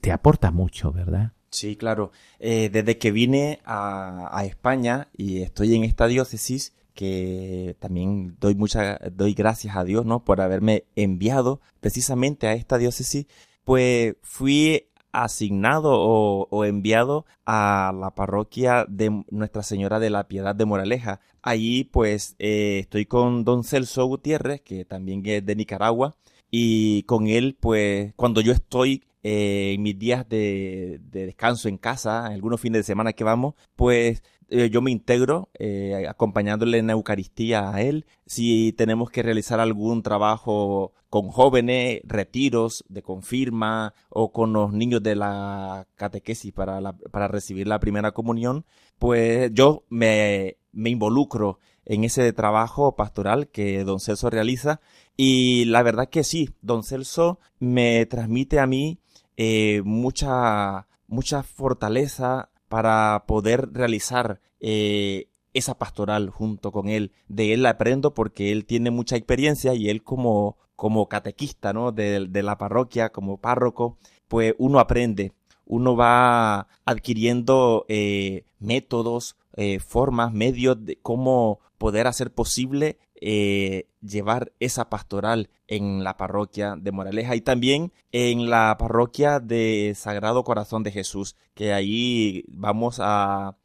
te, 0.00 0.12
aporta 0.12 0.50
mucho, 0.50 0.92
¿verdad? 0.92 1.32
Sí, 1.50 1.76
claro. 1.76 2.10
desde 2.38 2.98
que 2.98 3.12
vine 3.12 3.60
a, 3.64 4.28
a, 4.36 4.44
España 4.44 5.08
y 5.16 5.42
estoy 5.42 5.74
en 5.74 5.84
esta 5.84 6.06
diócesis, 6.06 6.74
que 6.94 7.76
también 7.80 8.36
doy 8.40 8.54
muchas, 8.54 8.98
doy 9.12 9.34
gracias 9.34 9.76
a 9.76 9.84
Dios, 9.84 10.06
¿no? 10.06 10.24
Por 10.24 10.40
haberme 10.40 10.84
enviado 10.96 11.60
precisamente 11.80 12.46
a 12.46 12.54
esta 12.54 12.78
diócesis, 12.78 13.26
pues 13.64 14.16
fui 14.22 14.88
asignado 15.14 15.92
o, 15.94 16.64
enviado 16.64 17.24
a 17.46 17.92
la 17.98 18.14
parroquia 18.14 18.84
de 18.88 19.24
Nuestra 19.30 19.62
Señora 19.62 20.00
de 20.00 20.10
la 20.10 20.28
Piedad 20.28 20.54
de 20.54 20.64
Moraleja. 20.64 21.20
Allí 21.42 21.84
pues 21.84 22.36
eh, 22.38 22.80
estoy 22.80 23.06
con 23.06 23.44
don 23.44 23.64
Celso 23.64 24.04
Gutiérrez, 24.06 24.60
que 24.62 24.84
también 24.84 25.22
es 25.24 25.44
de 25.46 25.56
Nicaragua, 25.56 26.16
y 26.50 27.04
con 27.04 27.26
él 27.28 27.56
pues 27.58 28.12
cuando 28.16 28.40
yo 28.40 28.52
estoy 28.52 29.04
eh, 29.22 29.72
en 29.74 29.82
mis 29.82 29.98
días 29.98 30.28
de, 30.28 31.00
de, 31.10 31.26
descanso 31.26 31.68
en 31.68 31.78
casa, 31.78 32.26
algunos 32.26 32.60
fines 32.60 32.80
de 32.80 32.84
semana 32.84 33.12
que 33.14 33.24
vamos, 33.24 33.54
pues 33.76 34.22
eh, 34.48 34.70
yo 34.70 34.82
me 34.82 34.90
integro 34.90 35.50
eh, 35.58 36.06
acompañándole 36.08 36.78
en 36.78 36.90
Eucaristía 36.90 37.70
a 37.70 37.82
él. 37.82 38.06
Si 38.26 38.72
tenemos 38.72 39.10
que 39.10 39.22
realizar 39.22 39.60
algún 39.60 40.02
trabajo 40.02 40.92
con 41.10 41.28
jóvenes, 41.28 42.00
retiros 42.04 42.84
de 42.88 43.02
confirma 43.02 43.94
o 44.08 44.32
con 44.32 44.52
los 44.52 44.72
niños 44.72 45.02
de 45.02 45.14
la 45.16 45.86
catequesis 45.94 46.52
para, 46.52 46.80
para 47.10 47.28
recibir 47.28 47.68
la 47.68 47.80
primera 47.80 48.12
comunión, 48.12 48.64
pues 48.98 49.50
yo 49.52 49.84
me, 49.88 50.56
me 50.72 50.90
involucro 50.90 51.58
en 51.84 52.04
ese 52.04 52.32
trabajo 52.32 52.96
pastoral 52.96 53.48
que 53.48 53.84
don 53.84 54.00
Celso 54.00 54.30
realiza 54.30 54.80
y 55.16 55.66
la 55.66 55.82
verdad 55.82 56.08
que 56.08 56.24
sí, 56.24 56.50
don 56.62 56.82
Celso 56.82 57.38
me 57.58 58.06
transmite 58.06 58.58
a 58.58 58.66
mí 58.66 58.98
eh, 59.36 59.82
mucha, 59.84 60.86
mucha 61.06 61.42
fortaleza, 61.42 62.50
para 62.74 63.22
poder 63.28 63.72
realizar 63.72 64.40
eh, 64.58 65.28
esa 65.52 65.78
pastoral 65.78 66.28
junto 66.28 66.72
con 66.72 66.88
él. 66.88 67.12
De 67.28 67.54
él 67.54 67.64
aprendo 67.66 68.14
porque 68.14 68.50
él 68.50 68.64
tiene 68.64 68.90
mucha 68.90 69.14
experiencia 69.14 69.74
y 69.74 69.90
él 69.90 70.02
como, 70.02 70.56
como 70.74 71.08
catequista 71.08 71.72
¿no? 71.72 71.92
de, 71.92 72.28
la 72.42 72.58
parroquia, 72.58 73.10
como 73.10 73.36
párroco, 73.36 73.96
pues 74.26 74.56
uno 74.58 74.80
aprende, 74.80 75.30
uno 75.64 75.94
va 75.94 76.66
adquiriendo 76.84 77.84
eh, 77.86 78.44
métodos, 78.58 79.36
eh, 79.56 79.78
formas, 79.78 80.32
medios 80.32 80.84
de 80.84 80.98
cómo 81.00 81.60
poder 81.78 82.08
hacer 82.08 82.32
posible 82.32 82.98
eh, 83.20 83.86
llevar 84.02 84.52
esa 84.60 84.90
pastoral 84.90 85.48
en 85.66 86.04
la 86.04 86.16
parroquia 86.16 86.76
de 86.76 86.92
Moraleja 86.92 87.36
y 87.36 87.40
también 87.40 87.92
en 88.12 88.50
la 88.50 88.76
parroquia 88.78 89.40
de 89.40 89.94
Sagrado 89.96 90.44
Corazón 90.44 90.82
de 90.82 90.90
Jesús, 90.90 91.36
que 91.54 91.72
ahí 91.72 92.44
vamos 92.48 92.98
a, 93.00 93.56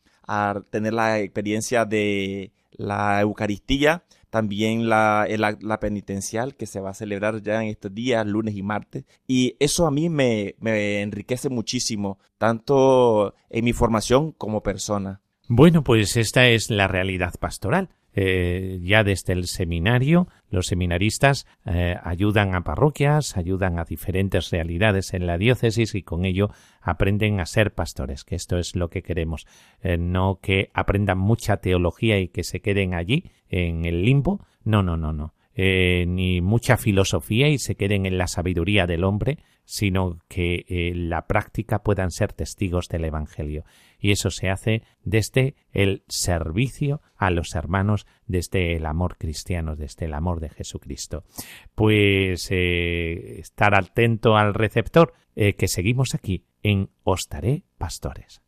tener 0.69 0.93
la 0.93 1.19
experiencia 1.19 1.85
de 1.85 2.51
la 2.71 3.19
Eucaristía, 3.21 4.03
también 4.29 4.87
la, 4.87 5.27
la, 5.27 5.79
penitencial 5.79 6.55
que 6.55 6.67
se 6.67 6.79
va 6.79 6.91
a 6.91 6.93
celebrar 6.93 7.41
ya 7.41 7.63
en 7.63 7.69
estos 7.69 7.95
días, 7.95 8.27
lunes 8.27 8.55
y 8.55 8.61
martes. 8.61 9.05
Y 9.27 9.55
eso 9.59 9.87
a 9.87 9.91
mí 9.91 10.07
me, 10.07 10.53
me 10.59 11.01
enriquece 11.01 11.49
muchísimo, 11.49 12.19
tanto 12.37 13.33
en 13.49 13.65
mi 13.65 13.73
formación 13.73 14.31
como 14.33 14.61
persona. 14.61 15.21
Bueno, 15.47 15.83
pues 15.83 16.15
esta 16.15 16.47
es 16.47 16.69
la 16.69 16.87
realidad 16.87 17.33
pastoral. 17.39 17.89
Eh, 18.21 18.81
ya 18.83 19.05
desde 19.05 19.31
el 19.31 19.47
seminario, 19.47 20.27
los 20.49 20.67
seminaristas 20.67 21.47
eh, 21.65 21.95
ayudan 22.03 22.53
a 22.53 22.65
parroquias, 22.65 23.37
ayudan 23.37 23.79
a 23.79 23.85
diferentes 23.85 24.49
realidades 24.49 25.13
en 25.13 25.25
la 25.25 25.37
diócesis 25.37 25.95
y 25.95 26.03
con 26.03 26.25
ello 26.25 26.49
aprenden 26.81 27.39
a 27.39 27.45
ser 27.45 27.73
pastores, 27.73 28.25
que 28.25 28.35
esto 28.35 28.57
es 28.57 28.75
lo 28.75 28.89
que 28.89 29.03
queremos, 29.03 29.47
eh, 29.81 29.97
no 29.97 30.39
que 30.41 30.69
aprendan 30.73 31.17
mucha 31.17 31.61
teología 31.61 32.19
y 32.19 32.27
que 32.27 32.43
se 32.43 32.59
queden 32.59 32.93
allí 32.93 33.31
en 33.47 33.85
el 33.85 34.03
limbo, 34.03 34.45
no, 34.65 34.83
no, 34.83 34.97
no, 34.97 35.13
no. 35.13 35.33
ni 35.55 36.41
mucha 36.41 36.75
filosofía 36.75 37.47
y 37.47 37.57
se 37.57 37.75
queden 37.75 38.05
en 38.05 38.17
la 38.17 38.27
sabiduría 38.27 38.85
del 38.85 39.05
hombre, 39.05 39.37
sino 39.69 40.17
que 40.27 40.65
eh, 40.67 40.93
la 40.95 41.27
práctica 41.27 41.83
puedan 41.83 42.09
ser 42.09 42.33
testigos 42.33 42.89
del 42.89 43.05
Evangelio. 43.05 43.65
Y 43.99 44.11
eso 44.11 44.29
se 44.31 44.49
hace 44.49 44.83
desde 45.03 45.55
el 45.71 46.03
servicio 46.07 47.01
a 47.15 47.31
los 47.31 47.55
hermanos, 47.55 48.07
desde 48.25 48.75
el 48.75 48.85
amor 48.85 49.17
cristiano, 49.17 49.75
desde 49.75 50.05
el 50.05 50.13
amor 50.13 50.39
de 50.39 50.49
Jesucristo. 50.49 51.23
Pues 51.75 52.47
eh, 52.51 53.39
estar 53.39 53.75
atento 53.75 54.35
al 54.37 54.53
receptor, 54.53 55.13
que 55.35 55.69
seguimos 55.69 56.15
aquí 56.15 56.43
en 56.63 56.89
Os 57.03 57.29
Pastores. 57.77 58.41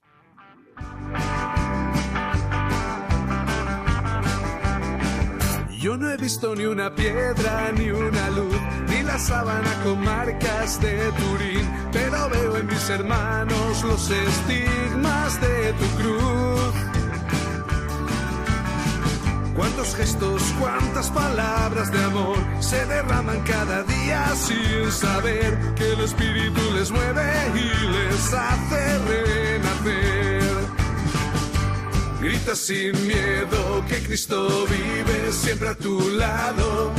Yo 5.91 5.97
no 5.97 6.09
he 6.09 6.15
visto 6.15 6.55
ni 6.55 6.65
una 6.65 6.89
piedra, 6.95 7.69
ni 7.73 7.91
una 7.91 8.29
luz, 8.29 8.55
ni 8.87 9.03
la 9.03 9.19
sábana 9.19 9.73
con 9.83 10.01
marcas 10.01 10.79
de 10.79 11.11
Turín, 11.11 11.69
pero 11.91 12.29
veo 12.29 12.55
en 12.55 12.65
mis 12.65 12.89
hermanos 12.89 13.83
los 13.83 14.09
estigmas 14.09 15.41
de 15.41 15.73
tu 15.73 15.85
cruz. 16.01 16.73
Cuántos 19.53 19.93
gestos, 19.97 20.41
cuántas 20.61 21.09
palabras 21.09 21.91
de 21.91 22.01
amor 22.05 22.37
se 22.61 22.85
derraman 22.85 23.41
cada 23.41 23.83
día 23.83 24.33
sin 24.33 24.89
saber 24.93 25.73
que 25.75 25.91
el 25.91 25.99
Espíritu 25.99 26.61
les 26.73 26.89
mueve 26.89 27.33
y 27.53 27.87
les 27.87 28.33
hace 28.33 28.97
renacer. 29.09 30.30
Grita 32.21 32.55
sin 32.55 32.91
miedo 33.07 33.83
que 33.89 33.97
Cristo 34.03 34.67
vive 34.67 35.31
siempre 35.31 35.69
a 35.69 35.75
tu 35.75 35.99
lado. 36.11 36.91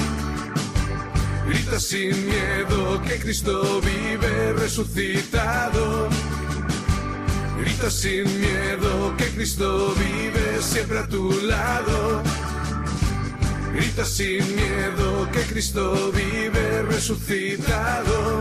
Grita 1.46 1.78
sin 1.78 2.26
miedo 2.26 3.00
que 3.02 3.20
Cristo 3.20 3.80
vive 3.80 4.52
resucitado. 4.54 6.08
Grita 7.56 7.88
sin 7.88 8.24
miedo 8.40 9.14
que 9.16 9.28
Cristo 9.28 9.94
vive 9.94 10.60
siempre 10.60 10.98
a 10.98 11.06
tu 11.06 11.30
lado. 11.42 12.20
Grita 13.72 14.04
sin 14.04 14.44
miedo 14.56 15.28
que 15.30 15.42
Cristo 15.42 16.10
vive 16.10 16.82
resucitado. 16.82 18.40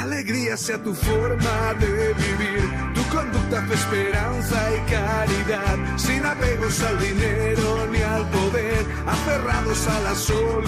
Alegría 0.00 0.56
sea 0.56 0.82
tu 0.82 0.94
forma 0.94 1.74
de 1.78 2.14
vivir, 2.14 2.64
tu 2.94 3.02
conducta 3.14 3.60
de 3.60 3.74
esperanza 3.74 4.58
y 4.74 4.80
caridad, 4.90 5.76
sin 5.98 6.24
apegos 6.24 6.82
al 6.82 6.98
dinero 6.98 7.86
ni 7.92 8.00
al 8.00 8.26
poder, 8.30 8.86
aferrados 9.06 9.86
a 9.88 10.00
la 10.00 10.14
solidaridad. 10.14 10.64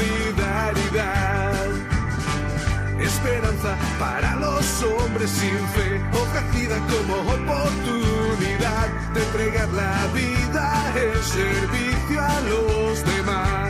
Esperanza 3.00 3.74
para 3.98 4.36
los 4.36 4.82
hombres 4.82 5.30
sin 5.30 5.66
fe, 5.76 5.98
ofrecida 6.12 6.76
como 6.92 7.14
oportunidad 7.22 8.88
de 9.14 9.22
entregar 9.22 9.68
la 9.70 10.08
vida 10.12 10.92
en 10.94 11.22
servicio 11.22 12.20
a 12.20 12.40
los 12.50 13.02
demás. 13.02 13.61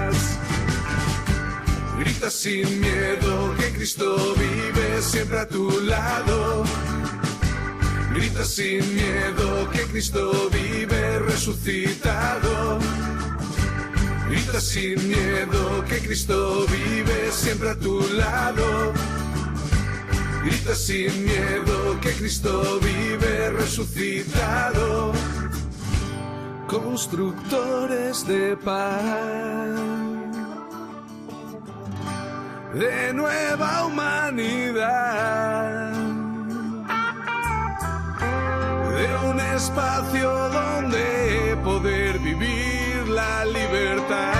Grita 2.02 2.30
sin 2.30 2.80
miedo 2.80 3.54
que 3.56 3.72
Cristo 3.74 4.34
vive 4.34 5.00
siempre 5.02 5.38
a 5.38 5.46
tu 5.46 5.70
lado. 5.82 6.64
Grita 8.12 8.44
sin 8.44 8.80
miedo 8.92 9.70
que 9.70 9.82
Cristo 9.82 10.50
vive 10.50 11.20
resucitado. 11.20 12.80
Grita 14.28 14.60
sin 14.60 15.08
miedo 15.08 15.84
que 15.88 16.00
Cristo 16.00 16.66
vive 16.66 17.30
siempre 17.30 17.70
a 17.70 17.78
tu 17.78 18.00
lado. 18.14 18.92
Grita 20.44 20.74
sin 20.74 21.24
miedo 21.24 22.00
que 22.00 22.10
Cristo 22.14 22.80
vive 22.80 23.50
resucitado. 23.50 25.12
Constructores 26.66 28.26
de 28.26 28.56
paz 28.56 30.01
de 32.74 33.12
nueva 33.12 33.84
humanidad, 33.84 34.32
de 38.96 39.28
un 39.28 39.40
espacio 39.40 40.30
donde 40.48 41.58
poder 41.62 42.18
vivir 42.18 43.08
la 43.08 43.44
libertad. 43.44 44.32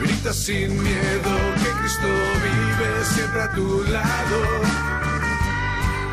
Grita 0.00 0.32
sin 0.32 0.82
miedo 0.82 1.32
que 1.62 1.70
Cristo 1.80 2.08
vive 2.46 3.04
siempre 3.04 3.42
a 3.42 3.50
tu 3.52 3.84
lado. 3.84 4.40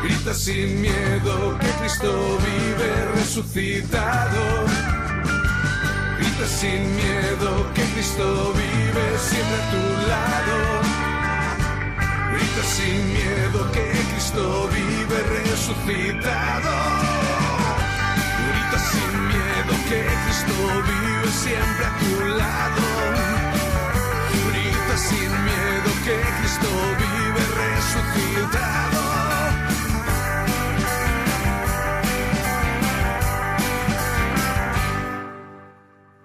Grita 0.02 0.34
sin 0.34 0.82
miedo 0.82 1.58
que 1.58 1.68
Cristo 1.80 2.38
vive 2.44 3.06
resucitado 3.14 4.99
Sin 6.46 6.96
miedo 6.96 7.70
que 7.74 7.82
Cristo 7.92 8.52
vive 8.54 9.18
siempre 9.18 9.56
a 9.56 9.70
tu 9.70 9.82
lado. 10.08 10.56
Grita 12.32 12.62
sin 12.62 13.12
miedo 13.12 13.70
que 13.72 13.84
Cristo 14.10 14.68
vive 14.72 15.22
resucitado. 15.38 16.72
Grita 18.48 18.78
sin 18.90 19.12
miedo 19.28 19.72
que 19.88 20.00
Cristo 20.24 20.54
vive 20.90 21.30
siempre 21.30 21.84
a 21.86 21.98
tu 21.98 22.12
lado. 22.40 22.84
Grita 24.48 24.96
sin 24.96 25.30
miedo 25.44 25.90
que 26.04 26.16
Cristo 26.40 26.68
vive 26.98 27.42
resucitado. 27.60 28.59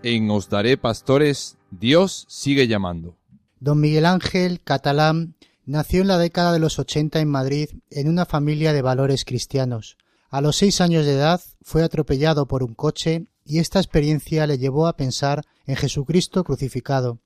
En 0.07 0.29
Os 0.29 0.49
Daré 0.49 0.77
Pastores, 0.77 1.57
Dios 1.71 2.27
sigue 2.29 2.67
llamando. 2.67 3.17
Don 3.59 3.79
Miguel 3.79 4.05
Ángel 4.05 4.61
Catalán 4.61 5.33
nació 5.65 6.01
en 6.01 6.09
la 6.09 6.19
década 6.19 6.53
de 6.53 6.59
los 6.59 6.77
80 6.77 7.19
en 7.21 7.27
Madrid 7.27 7.69
en 7.89 8.07
una 8.07 8.27
familia 8.27 8.71
de 8.71 8.83
valores 8.83 9.25
cristianos. 9.25 9.97
A 10.29 10.41
los 10.41 10.57
seis 10.57 10.79
años 10.79 11.07
de 11.07 11.13
edad 11.13 11.41
fue 11.63 11.81
atropellado 11.81 12.47
por 12.47 12.61
un 12.61 12.75
coche 12.75 13.25
y 13.45 13.57
esta 13.57 13.79
experiencia 13.79 14.45
le 14.45 14.59
llevó 14.59 14.85
a 14.85 14.95
pensar 14.95 15.41
en 15.65 15.75
Jesucristo 15.75 16.43
crucificado. 16.43 17.19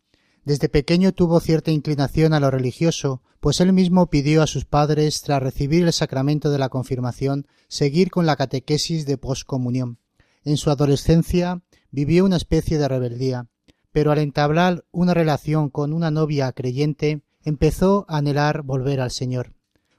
Desde 0.46 0.70
pequeño 0.70 1.12
tuvo 1.12 1.42
cierta 1.42 1.72
inclinación 1.72 2.34
a 2.34 2.40
lo 2.40 2.50
religioso, 2.50 3.22
pues 3.42 3.60
él 3.60 3.74
mismo 3.74 4.10
pidió 4.10 4.42
a 4.42 4.48
sus 4.48 4.64
padres, 4.64 5.22
tras 5.22 5.44
recibir 5.44 5.84
el 5.84 5.92
sacramento 5.92 6.50
de 6.50 6.60
la 6.60 6.70
confirmación, 6.70 7.46
seguir 7.68 8.10
con 8.10 8.26
la 8.26 8.38
catequesis 8.38 9.06
de 9.06 9.18
poscomunión. 9.18 10.00
En 10.46 10.56
su 10.56 10.72
adolescencia 10.72 11.62
vivió 11.92 12.26
una 12.26 12.38
especie 12.38 12.78
de 12.78 12.88
rebeldía, 12.88 13.48
pero 13.92 14.12
al 14.12 14.20
entablar 14.20 14.86
una 14.92 15.14
relación 15.14 15.70
con 15.70 15.94
una 15.94 16.12
novia 16.12 16.52
creyente, 16.52 17.22
empezó 17.44 18.06
a 18.08 18.18
anhelar 18.18 18.64
volver 18.64 19.02
al 19.02 19.12
Señor. 19.12 19.54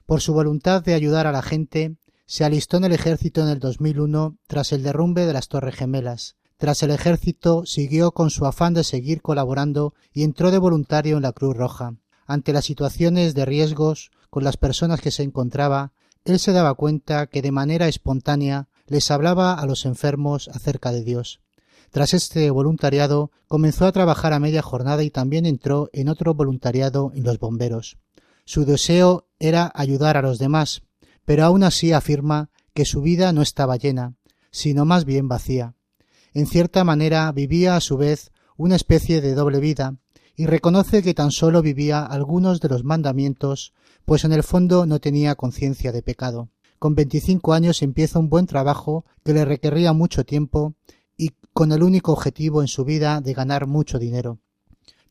Por 0.05 0.21
su 0.21 0.33
voluntad 0.33 0.83
de 0.83 0.93
ayudar 0.93 1.27
a 1.27 1.31
la 1.31 1.41
gente, 1.41 1.95
se 2.25 2.45
alistó 2.45 2.77
en 2.77 2.85
el 2.85 2.93
ejército 2.93 3.41
en 3.41 3.49
el 3.49 3.59
2001 3.59 4.37
tras 4.47 4.71
el 4.71 4.83
derrumbe 4.83 5.25
de 5.25 5.33
las 5.33 5.47
Torres 5.49 5.75
Gemelas. 5.75 6.37
Tras 6.57 6.83
el 6.83 6.91
ejército 6.91 7.65
siguió 7.65 8.11
con 8.11 8.29
su 8.29 8.45
afán 8.45 8.73
de 8.73 8.83
seguir 8.83 9.21
colaborando 9.21 9.93
y 10.13 10.23
entró 10.23 10.51
de 10.51 10.59
voluntario 10.59 11.17
en 11.17 11.23
la 11.23 11.33
Cruz 11.33 11.57
Roja. 11.57 11.95
Ante 12.25 12.53
las 12.53 12.65
situaciones 12.65 13.33
de 13.33 13.45
riesgos 13.45 14.11
con 14.29 14.43
las 14.43 14.57
personas 14.57 15.01
que 15.01 15.11
se 15.11 15.23
encontraba, 15.23 15.91
él 16.23 16.39
se 16.39 16.51
daba 16.51 16.75
cuenta 16.75 17.27
que 17.27 17.41
de 17.41 17.51
manera 17.51 17.87
espontánea 17.87 18.69
les 18.85 19.09
hablaba 19.11 19.55
a 19.55 19.65
los 19.65 19.85
enfermos 19.85 20.49
acerca 20.49 20.91
de 20.91 21.03
Dios. 21.03 21.41
Tras 21.91 22.13
este 22.13 22.49
voluntariado, 22.51 23.31
comenzó 23.47 23.85
a 23.85 23.91
trabajar 23.91 24.31
a 24.31 24.39
media 24.39 24.61
jornada 24.61 25.03
y 25.03 25.09
también 25.09 25.45
entró 25.45 25.89
en 25.91 26.07
otro 26.07 26.33
voluntariado 26.33 27.11
en 27.13 27.23
los 27.23 27.37
bomberos. 27.37 27.97
Su 28.45 28.63
deseo 28.63 29.27
era 29.39 29.71
ayudar 29.75 30.15
a 30.15 30.21
los 30.21 30.39
demás, 30.39 30.83
pero 31.25 31.43
aún 31.43 31.63
así 31.63 31.91
afirma 31.91 32.49
que 32.73 32.85
su 32.85 33.01
vida 33.01 33.33
no 33.33 33.41
estaba 33.41 33.75
llena, 33.75 34.15
sino 34.51 34.85
más 34.85 35.03
bien 35.03 35.27
vacía. 35.27 35.75
En 36.33 36.47
cierta 36.47 36.85
manera 36.85 37.29
vivía 37.33 37.75
a 37.75 37.81
su 37.81 37.97
vez 37.97 38.31
una 38.55 38.77
especie 38.77 39.19
de 39.19 39.35
doble 39.35 39.59
vida, 39.59 39.97
y 40.37 40.45
reconoce 40.45 41.03
que 41.03 41.13
tan 41.13 41.31
solo 41.31 41.61
vivía 41.61 42.05
algunos 42.05 42.61
de 42.61 42.69
los 42.69 42.85
mandamientos, 42.85 43.73
pues 44.05 44.23
en 44.23 44.31
el 44.31 44.43
fondo 44.43 44.85
no 44.85 44.99
tenía 44.99 45.35
conciencia 45.35 45.91
de 45.91 46.01
pecado. 46.01 46.49
Con 46.79 46.95
veinticinco 46.95 47.53
años 47.53 47.81
empieza 47.81 48.17
un 48.17 48.29
buen 48.29 48.47
trabajo 48.47 49.05
que 49.23 49.33
le 49.33 49.45
requería 49.45 49.93
mucho 49.93 50.25
tiempo 50.25 50.73
y 51.21 51.33
con 51.53 51.71
el 51.71 51.83
único 51.83 52.11
objetivo 52.11 52.63
en 52.63 52.67
su 52.67 52.83
vida 52.83 53.21
de 53.21 53.35
ganar 53.35 53.67
mucho 53.67 53.99
dinero. 53.99 54.39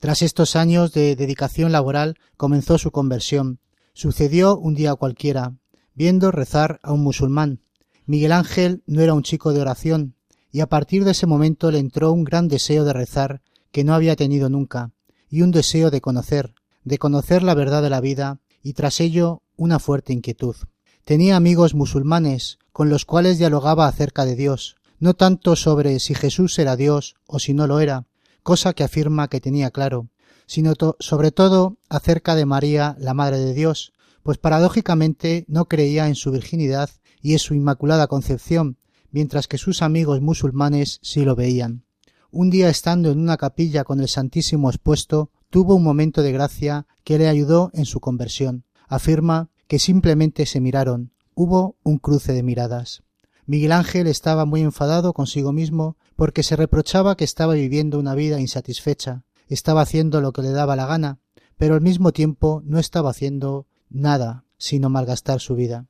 Tras 0.01 0.23
estos 0.23 0.57
años 0.57 0.93
de 0.93 1.15
dedicación 1.15 1.71
laboral 1.71 2.17
comenzó 2.37 2.79
su 2.79 2.91
conversión. 2.91 3.61
Sucedió 3.93 4.59
un 4.59 4.75
día 4.75 4.97
cualquiera, 4.97 5.55
viendo 5.95 6.33
rezar 6.33 6.81
a 6.83 6.93
un 6.93 7.05
musulmán. 7.05 7.61
Miguel 8.07 8.33
Ángel 8.33 8.83
no 8.87 9.03
era 9.03 9.15
un 9.15 9.23
chico 9.23 9.53
de 9.53 9.61
oración, 9.61 10.17
y 10.51 10.59
a 10.59 10.69
partir 10.69 11.05
de 11.05 11.13
ese 11.13 11.29
momento 11.29 11.71
le 11.71 11.79
entró 11.79 12.11
un 12.11 12.25
gran 12.25 12.49
deseo 12.49 12.85
de 12.85 12.93
rezar 12.93 13.41
que 13.71 13.85
no 13.85 13.95
había 13.95 14.17
tenido 14.17 14.49
nunca, 14.49 14.91
y 15.29 15.43
un 15.43 15.53
deseo 15.53 15.93
de 15.93 16.01
conocer, 16.01 16.55
de 16.83 16.99
conocer 16.99 17.45
la 17.45 17.55
verdad 17.55 17.83
de 17.83 17.91
la 17.91 18.01
vida, 18.01 18.41
y 18.65 18.73
tras 18.73 18.99
ello 18.99 19.43
una 19.55 19.79
fuerte 19.79 20.13
inquietud. 20.13 20.57
Tenía 21.05 21.37
amigos 21.37 21.75
musulmanes 21.75 22.59
con 22.73 22.89
los 22.89 23.05
cuales 23.05 23.39
dialogaba 23.39 23.87
acerca 23.87 24.25
de 24.25 24.35
Dios, 24.35 24.75
no 25.01 25.15
tanto 25.15 25.57
sobre 25.57 25.99
si 25.99 26.15
Jesús 26.15 26.59
era 26.59 26.77
Dios 26.77 27.17
o 27.27 27.39
si 27.39 27.55
no 27.55 27.67
lo 27.67 27.81
era, 27.81 28.07
cosa 28.43 28.75
que 28.75 28.85
afirma 28.85 29.29
que 29.29 29.41
tenía 29.41 29.71
claro, 29.71 30.09
sino 30.47 30.75
sobre 30.99 31.33
todo 31.33 31.79
acerca 31.89 32.35
de 32.35 32.47
María, 32.47 32.97
la 32.99 33.15
Madre 33.15 33.39
de 33.39 33.55
Dios, 33.55 33.93
pues 34.23 34.39
paradójicamente 34.39 35.45
no 35.49 35.67
creía 35.67 36.09
en 36.09 36.15
su 36.15 36.31
virginidad 36.31 36.91
y 37.23 37.33
en 37.33 37.39
su 37.39 37.55
inmaculada 37.55 38.07
concepción, 38.07 38.77
mientras 39.11 39.49
que 39.49 39.59
sus 39.59 39.83
amigos 39.83 40.21
musulmanes 40.21 41.01
sí 41.03 41.25
lo 41.25 41.35
veían. 41.35 41.85
Un 42.31 42.51
día 42.51 42.69
estando 42.69 43.11
en 43.11 43.19
una 43.19 43.37
capilla 43.37 43.85
con 43.85 44.01
el 44.01 44.09
Santísimo 44.09 44.71
expuesto, 44.71 45.31
tuvo 45.49 45.75
un 45.75 45.83
momento 45.83 46.23
de 46.23 46.33
gracia 46.33 46.87
que 47.03 47.19
le 47.19 47.29
ayudó 47.29 47.71
en 47.75 47.87
su 47.87 48.01
conversión. 48.01 48.65
Afirma 48.87 49.51
que 49.67 49.79
simplemente 49.79 50.47
se 50.47 50.61
miraron. 50.61 51.13
Hubo 51.35 51.77
un 51.83 51.99
cruce 51.99 52.33
de 52.33 52.43
miradas. 52.43 53.03
Miguel 53.51 53.73
Ángel 53.73 54.07
estaba 54.07 54.45
muy 54.45 54.61
enfadado 54.61 55.13
consigo 55.13 55.51
mismo 55.51 55.97
porque 56.15 56.45
se 56.45 56.55
reprochaba 56.55 57.17
que 57.17 57.25
estaba 57.25 57.55
viviendo 57.55 57.99
una 57.99 58.15
vida 58.15 58.39
insatisfecha, 58.39 59.25
estaba 59.49 59.81
haciendo 59.81 60.21
lo 60.21 60.33
que 60.33 60.43
le 60.43 60.53
daba 60.53 60.77
la 60.77 60.87
gana, 60.87 61.19
pero 61.57 61.75
al 61.75 61.81
mismo 61.81 62.13
tiempo 62.13 62.63
no 62.65 62.79
estaba 62.79 63.11
haciendo 63.11 63.67
nada 63.89 64.45
sino 64.57 64.89
malgastar 64.89 65.41
su 65.41 65.57
vida. 65.57 65.89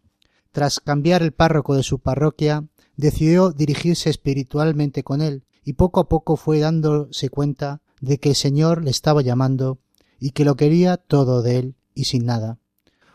Tras 0.53 0.81
cambiar 0.81 1.23
el 1.23 1.33
párroco 1.33 1.75
de 1.75 1.83
su 1.83 1.99
parroquia, 1.99 2.65
decidió 2.97 3.51
dirigirse 3.51 4.09
espiritualmente 4.09 5.03
con 5.03 5.21
él, 5.21 5.45
y 5.63 5.75
poco 5.75 6.01
a 6.01 6.09
poco 6.09 6.39
fue 6.39 6.61
dándose 6.61 7.29
cuenta 7.29 7.83
de 8.01 8.17
que 8.17 8.31
el 8.31 8.37
Señor 8.37 8.83
le 8.83 8.91
estaba 8.91 9.21
llamando 9.21 9.81
y 10.19 10.31
que 10.31 10.47
lo 10.47 10.57
quería 10.57 10.97
todo 10.97 11.43
de 11.43 11.59
él 11.59 11.75
y 11.95 12.05
sin 12.05 12.25
nada. 12.25 12.59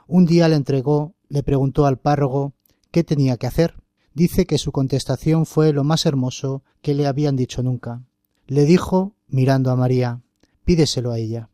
Un 0.06 0.28
día 0.28 0.48
le 0.50 0.56
entregó, 0.56 1.16
le 1.30 1.42
preguntó 1.42 1.88
al 1.88 1.98
párroco 1.98 2.54
qué 2.92 3.04
tenía 3.04 3.38
que 3.38 3.48
hacer, 3.48 3.82
dice 4.16 4.48
que 4.48 4.58
su 4.58 4.72
contestación 4.72 5.46
fue 5.46 5.74
lo 5.74 5.84
más 5.84 6.08
hermoso 6.08 6.64
que 6.82 6.96
le 6.96 7.06
habían 7.06 7.36
dicho 7.36 7.62
nunca. 7.62 8.02
Le 8.48 8.66
dijo, 8.66 9.14
mirando 9.28 9.70
a 9.70 9.76
María, 9.76 10.22
pídeselo 10.64 11.12
a 11.12 11.20
ella. 11.20 11.50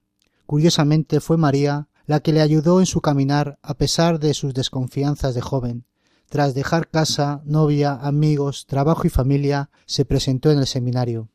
Curiosamente 0.45 1.19
fue 1.19 1.35
María 1.35 1.89
la 2.05 2.21
que 2.21 2.33
le 2.33 2.41
ayudó 2.41 2.79
en 2.79 2.85
su 2.85 3.01
caminar 3.01 3.59
a 3.61 3.73
pesar 3.73 4.19
de 4.19 4.33
sus 4.33 4.53
desconfianzas 4.53 5.35
de 5.35 5.41
joven. 5.41 5.85
Tras 6.29 6.53
dejar 6.53 6.87
casa, 6.87 7.41
novia, 7.45 7.93
amigos, 7.95 8.65
trabajo 8.67 9.05
y 9.05 9.09
familia, 9.09 9.69
se 9.85 10.05
presentó 10.05 10.51
en 10.51 10.59
el 10.59 10.67
seminario. 10.67 11.29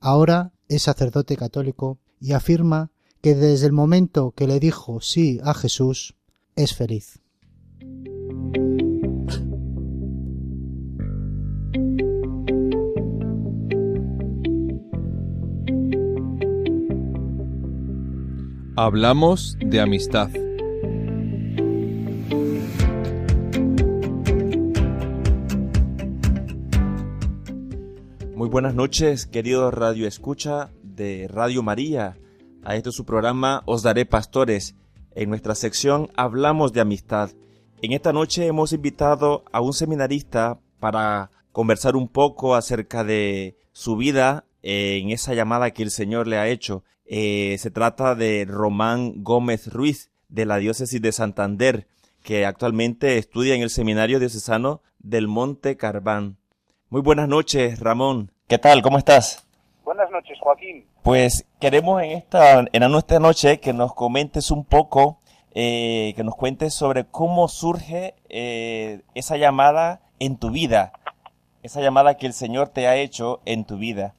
Ahora 0.00 0.52
es 0.68 0.84
sacerdote 0.84 1.36
católico 1.36 1.98
y 2.20 2.32
afirma 2.32 2.90
que 3.20 3.34
desde 3.34 3.66
el 3.66 3.72
momento 3.72 4.32
que 4.32 4.46
le 4.46 4.60
dijo 4.60 5.00
sí 5.00 5.40
a 5.42 5.54
Jesús, 5.54 6.14
es 6.56 6.74
feliz. 6.74 7.20
Hablamos 18.80 19.56
de 19.58 19.80
amistad. 19.80 20.30
Muy 28.36 28.48
buenas 28.48 28.76
noches, 28.76 29.26
querido 29.26 29.72
Radio 29.72 30.06
Escucha 30.06 30.70
de 30.84 31.26
Radio 31.26 31.64
María. 31.64 32.18
A 32.62 32.76
este 32.76 32.92
su 32.92 33.04
programa 33.04 33.64
Os 33.66 33.82
Daré 33.82 34.06
Pastores. 34.06 34.76
En 35.16 35.28
nuestra 35.28 35.56
sección 35.56 36.12
Hablamos 36.14 36.72
de 36.72 36.80
Amistad. 36.80 37.30
En 37.82 37.90
esta 37.90 38.12
noche 38.12 38.46
hemos 38.46 38.72
invitado 38.72 39.42
a 39.50 39.60
un 39.60 39.72
seminarista 39.72 40.60
para 40.78 41.32
conversar 41.50 41.96
un 41.96 42.06
poco 42.06 42.54
acerca 42.54 43.02
de 43.02 43.56
su 43.72 43.96
vida 43.96 44.44
en 44.62 45.10
esa 45.10 45.34
llamada 45.34 45.72
que 45.72 45.82
el 45.82 45.90
Señor 45.90 46.28
le 46.28 46.38
ha 46.38 46.46
hecho. 46.46 46.84
Eh, 47.10 47.56
se 47.58 47.70
trata 47.70 48.14
de 48.14 48.44
Román 48.46 49.24
Gómez 49.24 49.72
Ruiz, 49.72 50.10
de 50.28 50.44
la 50.44 50.58
diócesis 50.58 51.00
de 51.00 51.12
Santander, 51.12 51.86
que 52.22 52.44
actualmente 52.44 53.16
estudia 53.16 53.54
en 53.54 53.62
el 53.62 53.70
Seminario 53.70 54.18
Diocesano 54.20 54.82
del 54.98 55.26
Monte 55.26 55.78
Carbán. 55.78 56.36
Muy 56.90 57.00
buenas 57.00 57.26
noches, 57.26 57.80
Ramón. 57.80 58.30
¿Qué 58.46 58.58
tal? 58.58 58.82
¿Cómo 58.82 58.98
estás? 58.98 59.46
Buenas 59.84 60.10
noches, 60.10 60.36
Joaquín. 60.38 60.84
Pues 61.02 61.46
queremos 61.58 62.02
en 62.02 62.10
esta, 62.10 62.66
en 62.70 62.92
nuestra 62.92 63.18
noche 63.18 63.58
que 63.58 63.72
nos 63.72 63.94
comentes 63.94 64.50
un 64.50 64.66
poco, 64.66 65.18
eh, 65.54 66.12
que 66.14 66.24
nos 66.24 66.34
cuentes 66.34 66.74
sobre 66.74 67.06
cómo 67.06 67.48
surge 67.48 68.16
eh, 68.28 69.00
esa 69.14 69.38
llamada 69.38 70.02
en 70.18 70.36
tu 70.36 70.50
vida, 70.50 70.92
esa 71.62 71.80
llamada 71.80 72.18
que 72.18 72.26
el 72.26 72.34
Señor 72.34 72.68
te 72.68 72.86
ha 72.86 72.96
hecho 72.96 73.40
en 73.46 73.64
tu 73.64 73.78
vida 73.78 74.14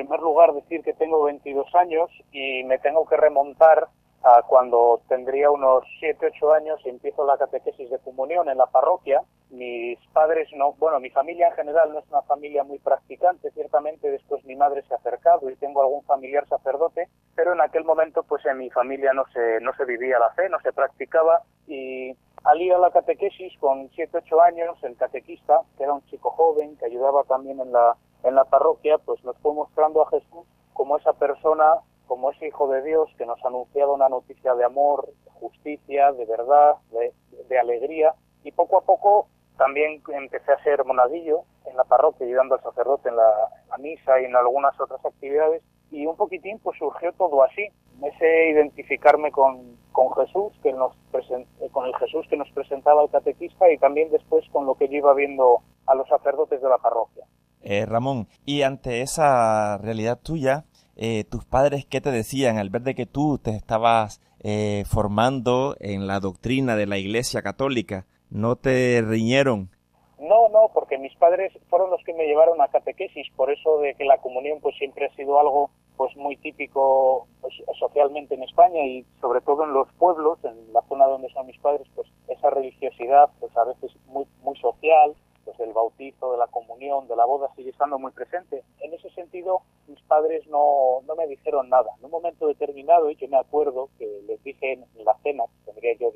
primer 0.00 0.20
lugar 0.20 0.54
decir 0.54 0.82
que 0.82 0.94
tengo 0.94 1.24
22 1.24 1.74
años 1.74 2.10
y 2.32 2.64
me 2.64 2.78
tengo 2.78 3.06
que 3.06 3.18
remontar 3.18 3.88
a 4.22 4.42
cuando 4.42 5.02
tendría 5.08 5.50
unos 5.50 5.84
7, 5.98 6.30
8 6.34 6.52
años 6.52 6.80
y 6.84 6.88
empiezo 6.88 7.26
la 7.26 7.36
catequesis 7.36 7.90
de 7.90 7.98
comunión 7.98 8.48
en 8.48 8.56
la 8.56 8.66
parroquia. 8.66 9.22
Mis 9.50 9.98
padres 10.12 10.48
no, 10.56 10.72
bueno, 10.74 11.00
mi 11.00 11.10
familia 11.10 11.48
en 11.48 11.54
general 11.54 11.92
no 11.92 11.98
es 11.98 12.08
una 12.08 12.22
familia 12.22 12.64
muy 12.64 12.78
practicante, 12.78 13.50
ciertamente 13.50 14.10
después 14.10 14.44
mi 14.44 14.56
madre 14.56 14.82
se 14.88 14.94
ha 14.94 14.96
acercado 14.96 15.50
y 15.50 15.56
tengo 15.56 15.82
algún 15.82 16.02
familiar 16.04 16.46
sacerdote, 16.48 17.08
pero 17.34 17.52
en 17.52 17.60
aquel 17.60 17.84
momento 17.84 18.22
pues 18.22 18.44
en 18.46 18.56
mi 18.56 18.70
familia 18.70 19.12
no 19.12 19.24
se, 19.34 19.60
no 19.60 19.74
se 19.74 19.84
vivía 19.84 20.18
la 20.18 20.30
fe, 20.30 20.48
no 20.48 20.60
se 20.60 20.72
practicaba 20.72 21.42
y 21.66 22.12
al 22.44 22.60
ir 22.60 22.72
a 22.72 22.78
la 22.78 22.90
catequesis 22.90 23.52
con 23.58 23.90
7, 23.90 24.18
8 24.18 24.42
años, 24.42 24.78
el 24.82 24.96
catequista, 24.96 25.60
que 25.76 25.84
era 25.84 25.92
un 25.92 26.04
chico 26.06 26.30
joven, 26.30 26.76
que 26.76 26.86
ayudaba 26.86 27.24
también 27.24 27.60
en 27.60 27.72
la 27.72 27.96
en 28.22 28.34
la 28.34 28.44
parroquia, 28.44 28.98
pues 28.98 29.22
nos 29.24 29.36
fue 29.38 29.52
mostrando 29.54 30.02
a 30.02 30.10
Jesús 30.10 30.46
como 30.72 30.96
esa 30.96 31.12
persona, 31.12 31.74
como 32.06 32.30
ese 32.30 32.48
Hijo 32.48 32.68
de 32.68 32.82
Dios 32.82 33.08
que 33.16 33.26
nos 33.26 33.44
anunciaba 33.44 33.92
una 33.92 34.08
noticia 34.08 34.54
de 34.54 34.64
amor, 34.64 35.06
de 35.06 35.30
justicia, 35.32 36.12
de 36.12 36.24
verdad, 36.26 36.76
de, 36.90 37.58
alegría. 37.58 38.14
Y 38.44 38.52
poco 38.52 38.78
a 38.78 38.82
poco 38.82 39.28
también 39.56 40.02
empecé 40.08 40.52
a 40.52 40.62
ser 40.62 40.84
monadillo 40.84 41.42
en 41.66 41.76
la 41.76 41.84
parroquia, 41.84 42.26
ayudando 42.26 42.54
al 42.54 42.62
sacerdote 42.62 43.08
en 43.08 43.16
la, 43.16 43.76
misa 43.78 44.20
y 44.20 44.24
en 44.24 44.36
algunas 44.36 44.78
otras 44.80 45.04
actividades. 45.04 45.62
Y 45.90 46.06
un 46.06 46.16
poquitín 46.16 46.58
pues 46.60 46.78
surgió 46.78 47.12
todo 47.12 47.42
así. 47.42 47.68
Ese 48.02 48.50
identificarme 48.50 49.30
con, 49.30 49.76
con 49.92 50.12
Jesús, 50.14 50.52
que 50.62 50.72
nos 50.72 50.96
con 51.72 51.84
el 51.84 51.94
Jesús 51.96 52.26
que 52.28 52.36
nos 52.36 52.50
presentaba 52.52 53.02
el 53.02 53.10
catequista 53.10 53.70
y 53.70 53.76
también 53.78 54.10
después 54.10 54.48
con 54.50 54.64
lo 54.64 54.74
que 54.74 54.88
yo 54.88 54.96
iba 54.96 55.12
viendo 55.12 55.58
a 55.86 55.94
los 55.94 56.08
sacerdotes 56.08 56.62
de 56.62 56.68
la 56.68 56.78
parroquia. 56.78 57.24
Eh, 57.62 57.84
Ramón, 57.86 58.26
y 58.46 58.62
ante 58.62 59.02
esa 59.02 59.78
realidad 59.78 60.18
tuya, 60.22 60.64
eh, 60.96 61.24
tus 61.24 61.44
padres, 61.44 61.86
¿qué 61.86 62.00
te 62.00 62.10
decían 62.10 62.58
al 62.58 62.70
ver 62.70 62.82
de 62.82 62.94
que 62.94 63.06
tú 63.06 63.38
te 63.38 63.50
estabas 63.50 64.20
eh, 64.40 64.84
formando 64.86 65.76
en 65.80 66.06
la 66.06 66.20
doctrina 66.20 66.76
de 66.76 66.86
la 66.86 66.98
Iglesia 66.98 67.42
Católica? 67.42 68.06
¿No 68.30 68.56
te 68.56 69.02
riñeron? 69.02 69.70
No, 70.18 70.48
no, 70.50 70.70
porque 70.72 70.98
mis 70.98 71.14
padres 71.16 71.52
fueron 71.68 71.90
los 71.90 72.02
que 72.04 72.14
me 72.14 72.26
llevaron 72.26 72.60
a 72.60 72.68
catequesis, 72.68 73.26
por 73.36 73.50
eso 73.50 73.78
de 73.78 73.94
que 73.94 74.04
la 74.04 74.18
comunión 74.18 74.60
pues 74.60 74.76
siempre 74.76 75.06
ha 75.06 75.16
sido 75.16 75.40
algo 75.40 75.70
pues 75.96 76.16
muy 76.16 76.36
típico 76.36 77.26
pues, 77.40 77.54
socialmente 77.78 78.34
en 78.34 78.42
España 78.42 78.84
y 78.84 79.04
sobre 79.20 79.40
todo 79.40 79.64
en 79.64 79.72
los 79.72 79.88
pueblos, 79.94 80.38
en 80.44 80.72
la 80.72 80.82
zona 80.88 81.06
donde 81.06 81.30
son 81.30 81.46
mis 81.46 81.58
padres, 81.58 81.86
pues 81.94 82.08
esa 82.28 82.50
religiosidad 82.50 83.30
pues 83.38 83.54
a 83.56 83.64
veces 83.64 83.92
muy 84.06 84.26
muy 84.42 84.56
social, 84.58 85.14
pues 85.50 85.58
del 85.58 85.74
bautizo, 85.74 86.32
de 86.32 86.38
la 86.38 86.46
comunión, 86.46 87.08
de 87.08 87.16
la 87.16 87.24
boda 87.24 87.48
sigue 87.56 87.70
estando 87.70 87.98
muy 87.98 88.12
presente. 88.12 88.62
En 88.80 88.94
ese 88.94 89.10
sentido, 89.10 89.62
mis 89.88 90.00
padres 90.02 90.46
no, 90.46 91.00
no 91.06 91.16
me 91.16 91.26
dijeron 91.26 91.68
nada. 91.68 91.90
En 91.98 92.04
un 92.04 92.10
momento 92.10 92.46
determinado, 92.46 93.10
y 93.10 93.16
yo 93.16 93.28
me 93.28 93.38
acuerdo 93.38 93.88
que 93.98 94.06
les 94.26 94.42
dije 94.44 94.74
en 94.74 95.04
la 95.04 95.16
cena, 95.22 95.44
tendría 95.64 95.94
yo 95.98 96.10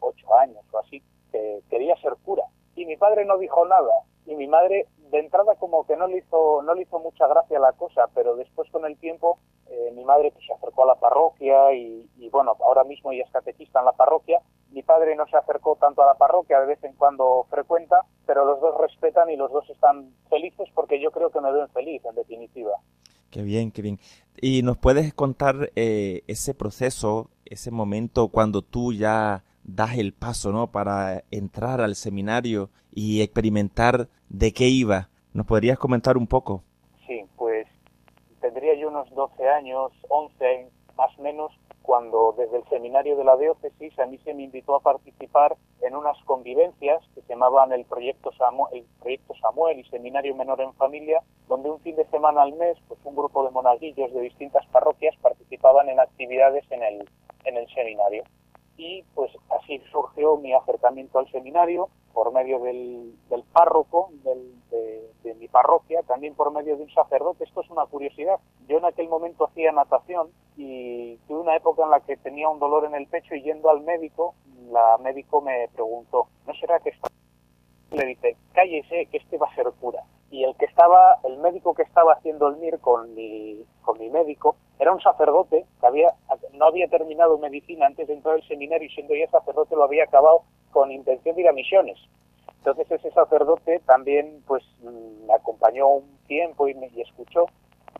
ocho 0.00 0.34
años 0.38 0.64
o 0.72 0.78
así, 0.78 1.02
que 1.30 1.60
quería 1.68 1.96
ser 1.96 2.14
cura. 2.24 2.44
Y 2.76 2.86
mi 2.86 2.96
padre 2.96 3.24
no 3.24 3.36
dijo 3.36 3.66
nada. 3.66 3.92
Y 4.24 4.34
mi 4.36 4.46
madre, 4.46 4.86
de 5.10 5.18
entrada, 5.18 5.54
como 5.56 5.86
que 5.86 5.96
no 5.96 6.06
le 6.06 6.18
hizo, 6.18 6.62
no 6.62 6.74
le 6.74 6.82
hizo 6.82 6.98
mucha 6.98 7.26
gracia 7.26 7.58
la 7.58 7.72
cosa, 7.72 8.06
pero 8.14 8.36
después 8.36 8.70
con 8.70 8.86
el 8.86 8.96
tiempo, 8.98 9.38
eh, 9.66 9.90
mi 9.94 10.04
madre 10.04 10.30
pues, 10.32 10.46
se 10.46 10.52
acercó 10.52 10.84
a 10.84 10.86
la 10.86 10.94
parroquia 10.94 11.72
y, 11.74 12.08
y 12.16 12.28
bueno, 12.30 12.56
ahora 12.60 12.84
mismo 12.84 13.12
ella 13.12 13.24
es 13.24 13.32
catequista 13.32 13.80
en 13.80 13.86
la 13.86 13.92
parroquia 13.92 14.40
mi 14.70 14.82
padre 14.82 15.16
no 15.16 15.26
se 15.26 15.36
acercó 15.36 15.76
tanto 15.76 16.02
a 16.02 16.06
la 16.06 16.14
parroquia, 16.14 16.60
de 16.60 16.66
vez 16.66 16.82
en 16.84 16.94
cuando 16.94 17.46
frecuenta, 17.50 18.04
pero 18.26 18.44
los 18.44 18.57
respetan 19.18 19.30
y 19.30 19.36
los 19.36 19.50
dos 19.52 19.68
están 19.70 20.10
felices 20.28 20.68
porque 20.74 21.00
yo 21.00 21.10
creo 21.10 21.30
que 21.30 21.40
me 21.40 21.52
ven 21.52 21.68
feliz, 21.68 22.02
en 22.04 22.14
definitiva. 22.14 22.72
Qué 23.30 23.42
bien, 23.42 23.70
qué 23.70 23.82
bien. 23.82 23.98
¿Y 24.40 24.62
nos 24.62 24.78
puedes 24.78 25.12
contar 25.14 25.70
eh, 25.76 26.22
ese 26.26 26.54
proceso 26.54 27.30
ese 27.44 27.70
momento 27.70 28.28
cuando 28.28 28.62
tú 28.62 28.92
ya 28.92 29.42
das 29.64 29.96
el 29.96 30.12
paso, 30.12 30.52
¿no? 30.52 30.70
Para 30.70 31.24
entrar 31.30 31.80
al 31.80 31.94
seminario 31.94 32.70
y 32.92 33.22
experimentar 33.22 34.08
de 34.28 34.52
qué 34.52 34.68
iba. 34.68 35.08
¿Nos 35.32 35.46
podrías 35.46 35.78
comentar 35.78 36.16
un 36.16 36.26
poco? 36.26 36.62
Sí, 37.06 37.24
pues 37.36 37.66
tendría 38.40 38.74
yo 38.78 38.88
unos 38.88 39.08
12 39.10 39.48
años, 39.48 39.92
11 40.08 40.68
más 40.96 41.18
o 41.18 41.22
menos, 41.22 41.52
cuando 41.88 42.34
desde 42.36 42.58
el 42.58 42.68
seminario 42.68 43.16
de 43.16 43.24
la 43.24 43.38
diócesis 43.38 43.98
a 43.98 44.04
mí 44.04 44.18
se 44.18 44.34
me 44.34 44.42
invitó 44.42 44.76
a 44.76 44.80
participar 44.80 45.56
en 45.80 45.96
unas 45.96 46.22
convivencias 46.24 47.02
que 47.14 47.22
se 47.22 47.28
llamaban 47.28 47.72
el 47.72 47.86
proyecto 47.86 48.30
Samuel, 48.36 49.78
y 49.78 49.84
Seminario 49.84 50.34
Menor 50.34 50.60
en 50.60 50.74
Familia, 50.74 51.22
donde 51.48 51.70
un 51.70 51.80
fin 51.80 51.96
de 51.96 52.04
semana 52.10 52.42
al 52.42 52.52
mes 52.52 52.76
pues 52.88 53.00
un 53.04 53.16
grupo 53.16 53.42
de 53.42 53.52
monaguillos 53.52 54.12
de 54.12 54.20
distintas 54.20 54.66
parroquias 54.66 55.16
participaban 55.22 55.88
en 55.88 55.98
actividades 55.98 56.70
en 56.70 56.82
el, 56.82 57.08
en 57.44 57.56
el 57.56 57.66
seminario. 57.70 58.22
Y 58.76 59.02
pues 59.14 59.32
así 59.58 59.80
surgió 59.90 60.36
mi 60.36 60.52
acercamiento 60.52 61.18
al 61.18 61.30
seminario 61.30 61.88
por 62.18 62.32
medio 62.32 62.58
del, 62.58 63.14
del 63.30 63.44
párroco 63.44 64.10
del, 64.24 64.52
de, 65.22 65.34
mi 65.36 65.46
parroquia, 65.46 66.02
también 66.02 66.34
por 66.34 66.52
medio 66.52 66.76
de 66.76 66.82
un 66.82 66.90
sacerdote. 66.90 67.44
Esto 67.44 67.60
es 67.60 67.70
una 67.70 67.86
curiosidad. 67.86 68.40
Yo 68.66 68.78
en 68.78 68.86
aquel 68.86 69.08
momento 69.08 69.44
hacía 69.44 69.70
natación 69.70 70.30
y 70.56 71.16
tuve 71.28 71.42
una 71.42 71.54
época 71.54 71.84
en 71.84 71.90
la 71.90 72.00
que 72.00 72.16
tenía 72.16 72.48
un 72.48 72.58
dolor 72.58 72.86
en 72.86 72.96
el 72.96 73.06
pecho 73.06 73.36
y 73.36 73.42
yendo 73.44 73.70
al 73.70 73.82
médico, 73.82 74.34
la 74.68 74.98
médico 74.98 75.40
me 75.40 75.68
preguntó, 75.72 76.26
¿no 76.44 76.54
será 76.54 76.80
que 76.80 76.88
está? 76.88 77.06
Le 77.92 78.04
dice, 78.04 78.36
cállese, 78.52 79.06
que 79.06 79.18
este 79.18 79.38
va 79.38 79.46
a 79.46 79.54
ser 79.54 79.70
cura. 79.80 80.02
Y 80.30 80.44
el 80.44 80.54
que 80.56 80.66
estaba, 80.66 81.18
el 81.24 81.38
médico 81.38 81.74
que 81.74 81.82
estaba 81.82 82.12
haciendo 82.12 82.48
el 82.48 82.56
MIR 82.56 82.80
con 82.80 83.14
mi, 83.14 83.64
con 83.82 83.98
mi 83.98 84.10
médico, 84.10 84.56
era 84.78 84.92
un 84.92 85.00
sacerdote 85.00 85.64
que 85.80 85.86
había, 85.86 86.08
no 86.52 86.66
había 86.66 86.88
terminado 86.88 87.38
medicina 87.38 87.86
antes 87.86 88.06
de 88.08 88.14
entrar 88.14 88.34
al 88.34 88.46
seminario 88.46 88.86
y 88.86 88.90
siendo 88.90 89.14
ya 89.14 89.28
sacerdote 89.30 89.74
lo 89.74 89.84
había 89.84 90.04
acabado 90.04 90.42
con 90.70 90.92
intención 90.92 91.34
de 91.34 91.42
ir 91.42 91.48
a 91.48 91.52
misiones. 91.52 91.98
Entonces 92.58 92.90
ese 92.90 93.10
sacerdote 93.12 93.80
también 93.86 94.42
pues 94.46 94.62
me 94.82 95.32
acompañó 95.32 95.88
un 95.88 96.18
tiempo 96.26 96.68
y 96.68 96.74
me 96.74 96.88
y 96.88 97.00
escuchó 97.00 97.46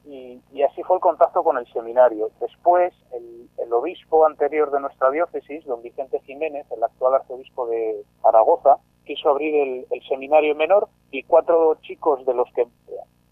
y, 0.05 0.41
y, 0.53 0.63
así 0.63 0.83
fue 0.83 0.97
el 0.97 1.03
contacto 1.03 1.43
con 1.43 1.59
el 1.59 1.67
seminario. 1.71 2.31
Después, 2.41 2.95
el, 3.13 3.49
el, 3.59 3.73
obispo 3.73 4.27
anterior 4.27 4.71
de 4.71 4.81
nuestra 4.81 5.11
diócesis, 5.11 5.65
don 5.67 5.83
Vicente 5.83 6.21
Jiménez, 6.21 6.67
el 6.71 6.83
actual 6.83 7.17
arzobispo 7.17 7.67
de 7.67 8.05
Zaragoza, 8.23 8.79
quiso 9.09 9.31
abrir 9.31 9.55
el, 9.55 9.87
el 9.91 10.03
seminario 10.07 10.55
menor 10.55 10.89
y 11.11 11.23
cuatro 11.23 11.79
chicos 11.81 12.25
de 12.27 12.35
los 12.35 12.47
que, 12.53 12.67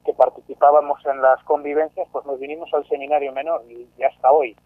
que, 0.05 0.15
participábamos 0.15 1.05
en 1.05 1.21
las 1.21 1.43
convivencias, 1.45 2.09
pues 2.11 2.25
nos 2.25 2.41
vinimos 2.41 2.73
al 2.73 2.89
seminario 2.89 3.31
menor 3.33 3.63
y, 3.69 3.87
y 3.99 4.03
hasta 4.03 4.33
hoy. 4.33 4.57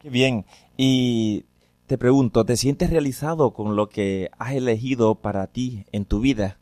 Qué 0.00 0.10
bien. 0.10 0.44
Y 0.76 1.44
te 1.88 1.98
pregunto, 1.98 2.44
¿te 2.44 2.56
sientes 2.56 2.90
realizado 2.90 3.52
con 3.52 3.74
lo 3.74 3.88
que 3.88 4.30
has 4.38 4.52
elegido 4.52 5.16
para 5.16 5.48
ti 5.48 5.84
en 5.90 6.04
tu 6.04 6.20
vida? 6.20 6.58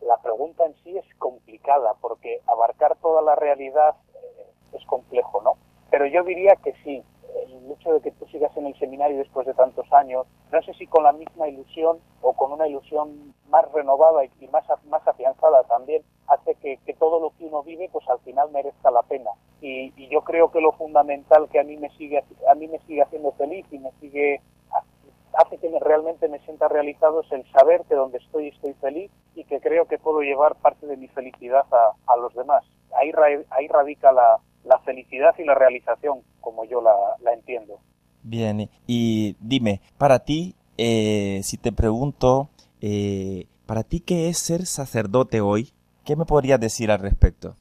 La 0.00 0.16
pregunta 0.20 0.64
en 0.66 0.74
sí 0.82 0.98
es 0.98 1.06
complicada 1.18 1.94
porque 2.00 2.40
abarcar 2.48 2.96
toda 3.00 3.22
la 3.22 3.36
realidad 3.36 3.94
eh, 4.14 4.76
es 4.76 4.84
complejo, 4.86 5.40
¿no? 5.44 5.52
Pero 5.90 6.06
yo 6.06 6.24
diría 6.24 6.56
que 6.56 6.74
sí. 6.82 7.02
El 7.46 7.70
hecho 7.72 7.92
de 7.92 8.00
que 8.00 8.10
tú 8.12 8.26
sigas 8.26 8.56
en 8.56 8.66
el 8.66 8.78
seminario 8.78 9.18
después 9.18 9.46
de 9.46 9.54
tantos 9.54 9.90
años, 9.92 10.26
no 10.52 10.62
sé 10.62 10.74
si 10.74 10.86
con 10.86 11.04
la 11.04 11.12
misma 11.12 11.48
ilusión 11.48 11.98
o 12.22 12.32
con 12.32 12.52
una 12.52 12.66
ilusión 12.66 13.34
más 13.48 13.70
renovada 13.72 14.24
y, 14.24 14.48
más, 14.48 14.64
más 14.86 15.06
afianzada 15.06 15.62
también, 15.64 16.02
hace 16.26 16.54
que, 16.56 16.78
que, 16.84 16.94
todo 16.94 17.20
lo 17.20 17.30
que 17.30 17.44
uno 17.44 17.62
vive, 17.62 17.88
pues 17.92 18.08
al 18.08 18.18
final 18.20 18.50
merezca 18.50 18.90
la 18.90 19.02
pena. 19.02 19.30
Y, 19.60 19.92
y 19.96 20.08
yo 20.08 20.22
creo 20.22 20.50
que 20.50 20.60
lo 20.60 20.72
fundamental 20.72 21.48
que 21.48 21.60
a 21.60 21.64
mí 21.64 21.76
me 21.76 21.90
sigue, 21.90 22.22
a 22.48 22.54
mí 22.54 22.68
me 22.68 22.78
sigue 22.80 23.02
haciendo 23.02 23.32
feliz 23.32 23.66
y 23.70 23.78
me 23.78 23.92
sigue 24.00 24.40
hace 25.38 25.58
que 25.58 25.70
me, 25.70 25.78
realmente 25.78 26.28
me 26.28 26.40
sienta 26.40 26.68
realizado 26.68 27.20
es 27.20 27.32
el 27.32 27.48
saber 27.52 27.82
que 27.88 27.94
donde 27.94 28.18
estoy 28.18 28.48
estoy 28.48 28.74
feliz 28.74 29.10
y 29.34 29.44
que 29.44 29.60
creo 29.60 29.86
que 29.86 29.98
puedo 29.98 30.20
llevar 30.20 30.56
parte 30.56 30.86
de 30.86 30.96
mi 30.96 31.08
felicidad 31.08 31.64
a, 31.72 31.92
a 32.12 32.16
los 32.16 32.34
demás. 32.34 32.64
Ahí, 32.96 33.12
ahí 33.50 33.68
radica 33.68 34.12
la, 34.12 34.38
la, 34.64 34.78
felicidad 34.80 35.34
y 35.38 35.44
la 35.44 35.54
realización, 35.54 36.20
como 36.40 36.64
yo 36.64 36.80
la, 36.80 36.94
la 37.20 37.32
entiendo. 37.32 37.78
Bien, 38.22 38.68
y 38.86 39.36
dime, 39.40 39.80
para 39.96 40.20
ti, 40.20 40.54
eh, 40.76 41.40
si 41.42 41.56
te 41.58 41.72
pregunto, 41.72 42.48
eh, 42.80 43.46
¿para 43.66 43.82
ti 43.82 44.00
qué 44.00 44.28
es 44.28 44.38
ser 44.38 44.66
sacerdote 44.66 45.40
hoy? 45.40 45.72
¿Qué 46.04 46.16
me 46.16 46.24
podrías 46.24 46.60
decir 46.60 46.90
al 46.90 47.00
respecto? 47.00 47.54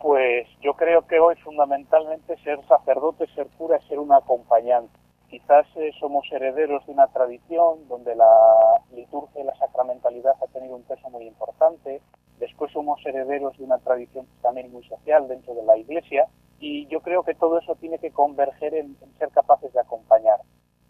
Pues 0.00 0.46
yo 0.60 0.74
creo 0.74 1.06
que 1.06 1.20
hoy 1.20 1.36
fundamentalmente 1.36 2.36
ser 2.38 2.58
sacerdote, 2.66 3.26
ser 3.34 3.46
cura, 3.56 3.76
es 3.76 3.84
ser 3.86 3.98
un 3.98 4.12
acompañante 4.12 5.02
quizás 5.32 5.66
eh, 5.76 5.90
somos 5.98 6.30
herederos 6.30 6.84
de 6.84 6.92
una 6.92 7.06
tradición 7.06 7.88
donde 7.88 8.14
la 8.14 8.30
liturgia 8.94 9.40
y 9.40 9.44
la 9.44 9.54
sacramentalidad 9.56 10.34
ha 10.42 10.46
tenido 10.52 10.76
un 10.76 10.82
peso 10.82 11.08
muy 11.08 11.26
importante. 11.26 12.02
Después 12.42 12.72
somos 12.72 12.98
herederos 13.06 13.56
de 13.56 13.62
una 13.62 13.78
tradición 13.78 14.26
también 14.42 14.72
muy 14.72 14.82
social 14.88 15.28
dentro 15.28 15.54
de 15.54 15.62
la 15.62 15.76
Iglesia 15.76 16.26
y 16.58 16.88
yo 16.88 17.00
creo 17.00 17.22
que 17.22 17.36
todo 17.36 17.56
eso 17.60 17.76
tiene 17.76 18.00
que 18.00 18.10
converger 18.10 18.74
en, 18.74 18.96
ser 19.20 19.28
capaces 19.28 19.72
de 19.72 19.78
acompañar. 19.78 20.40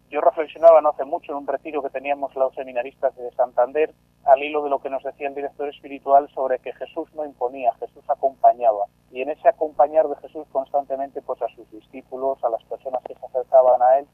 Yo 0.09 0.23
reflexionaba 0.23 0.81
no 0.81 0.89
hace 0.89 1.05
mucho 1.05 1.33
en 1.33 1.37
un 1.37 1.47
retiro 1.47 1.83
que 1.83 1.91
teníamos 1.91 2.35
los 2.37 2.55
seminaristas 2.55 3.15
de 3.17 3.31
Santander 3.33 3.93
al 4.25 4.43
hilo 4.43 4.65
de 4.65 4.71
lo 4.71 4.81
que 4.81 4.89
nos 4.89 5.03
decía 5.03 5.29
el 5.29 5.35
director 5.35 5.69
espiritual 5.69 6.27
sobre 6.31 6.59
que 6.59 6.73
Jesús 6.73 7.13
no 7.13 7.27
imponía, 7.27 7.75
Jesús 7.81 8.05
acompañaba. 8.09 8.87
Y 9.11 9.21
en 9.21 9.29
ese 9.29 9.47
acompañar 9.47 10.09
de 10.09 10.17
Jesús 10.23 10.47
constantemente 10.53 11.21
pues 11.21 11.43
a 11.43 11.49
sus 11.49 11.71
discípulos, 11.71 12.43
a 12.43 12.49
las 12.49 12.65
personas 12.65 13.03
que 13.03 13.15
se 13.15 13.27
acercaban 13.27 13.83
a 13.83 13.99
él, 13.99 14.07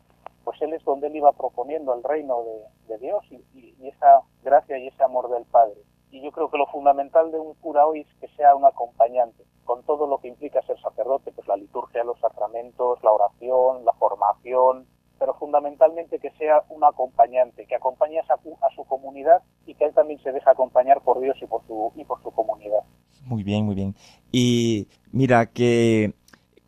pues 0.42 0.60
él 0.60 0.72
es 0.72 0.82
donde 0.82 1.06
él 1.06 1.14
iba 1.14 1.30
proponiendo 1.30 1.94
el 1.94 2.02
reino 2.02 2.42
de, 2.88 2.98
Dios 2.98 3.24
y, 3.30 3.76
esa 3.86 4.22
gracia 4.42 4.76
y 4.76 4.88
ese 4.88 5.04
amor 5.04 5.30
del 5.30 5.44
Padre. 5.44 5.76
Y 6.10 6.22
yo 6.22 6.32
creo 6.32 6.50
que 6.50 6.58
lo 6.58 6.66
fundamental 6.66 7.30
de 7.30 7.38
un 7.38 7.54
cura 7.54 7.86
hoy 7.86 8.00
es 8.00 8.14
que 8.20 8.28
sea 8.36 8.54
un 8.54 8.64
acompañante, 8.64 9.44
con 9.64 9.82
todo 9.84 10.06
lo 10.06 10.18
que 10.18 10.28
implica 10.28 10.62
ser 10.62 10.80
sacerdote, 10.80 11.32
pues 11.32 11.46
la 11.46 11.56
liturgia, 11.56 12.02
los 12.04 12.18
sacramentos, 12.20 13.02
la 13.02 13.12
oración, 13.12 13.84
la 13.84 13.92
formación, 13.92 14.86
pero 15.18 15.34
fundamentalmente 15.34 16.18
que 16.18 16.30
sea 16.32 16.62
un 16.70 16.84
acompañante, 16.84 17.66
que 17.66 17.74
acompañe 17.74 18.20
a 18.20 18.24
su, 18.24 18.56
a 18.62 18.74
su 18.74 18.84
comunidad 18.84 19.42
y 19.66 19.74
que 19.74 19.84
él 19.84 19.94
también 19.94 20.20
se 20.22 20.32
deje 20.32 20.48
acompañar 20.48 21.02
por 21.02 21.20
Dios 21.20 21.36
y 21.42 21.46
por 21.46 21.66
su, 21.66 21.92
y 21.96 22.04
por 22.04 22.22
su 22.22 22.30
comunidad. 22.30 22.80
Muy 23.26 23.42
bien, 23.42 23.66
muy 23.66 23.74
bien. 23.74 23.94
Y 24.32 24.88
mira 25.12 25.46
que 25.46 26.14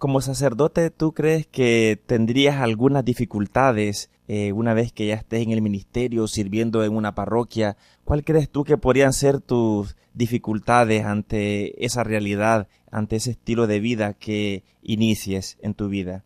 como 0.01 0.23
sacerdote, 0.23 0.91
¿tú 0.91 1.13
crees 1.13 1.47
que 1.47 1.99
tendrías 2.07 2.57
algunas 2.57 3.05
dificultades 3.05 4.11
eh, 4.29 4.51
una 4.51 4.73
vez 4.73 4.95
que 4.95 5.07
ya 5.07 5.15
estés 5.15 5.43
en 5.43 5.51
el 5.51 5.61
ministerio 5.61 6.27
sirviendo 6.27 6.83
en 6.83 6.97
una 6.97 7.15
parroquia? 7.15 7.77
¿Cuál 8.07 8.25
crees 8.25 8.51
tú 8.51 8.65
que 8.65 8.79
podrían 8.79 9.13
ser 9.13 9.43
tus 9.43 9.97
dificultades 10.15 11.05
ante 11.05 11.85
esa 11.85 12.03
realidad, 12.03 12.67
ante 12.91 13.17
ese 13.17 13.33
estilo 13.33 13.67
de 13.67 13.79
vida 13.79 14.15
que 14.15 14.65
inicies 14.83 15.59
en 15.61 15.75
tu 15.75 15.89
vida? 15.89 16.25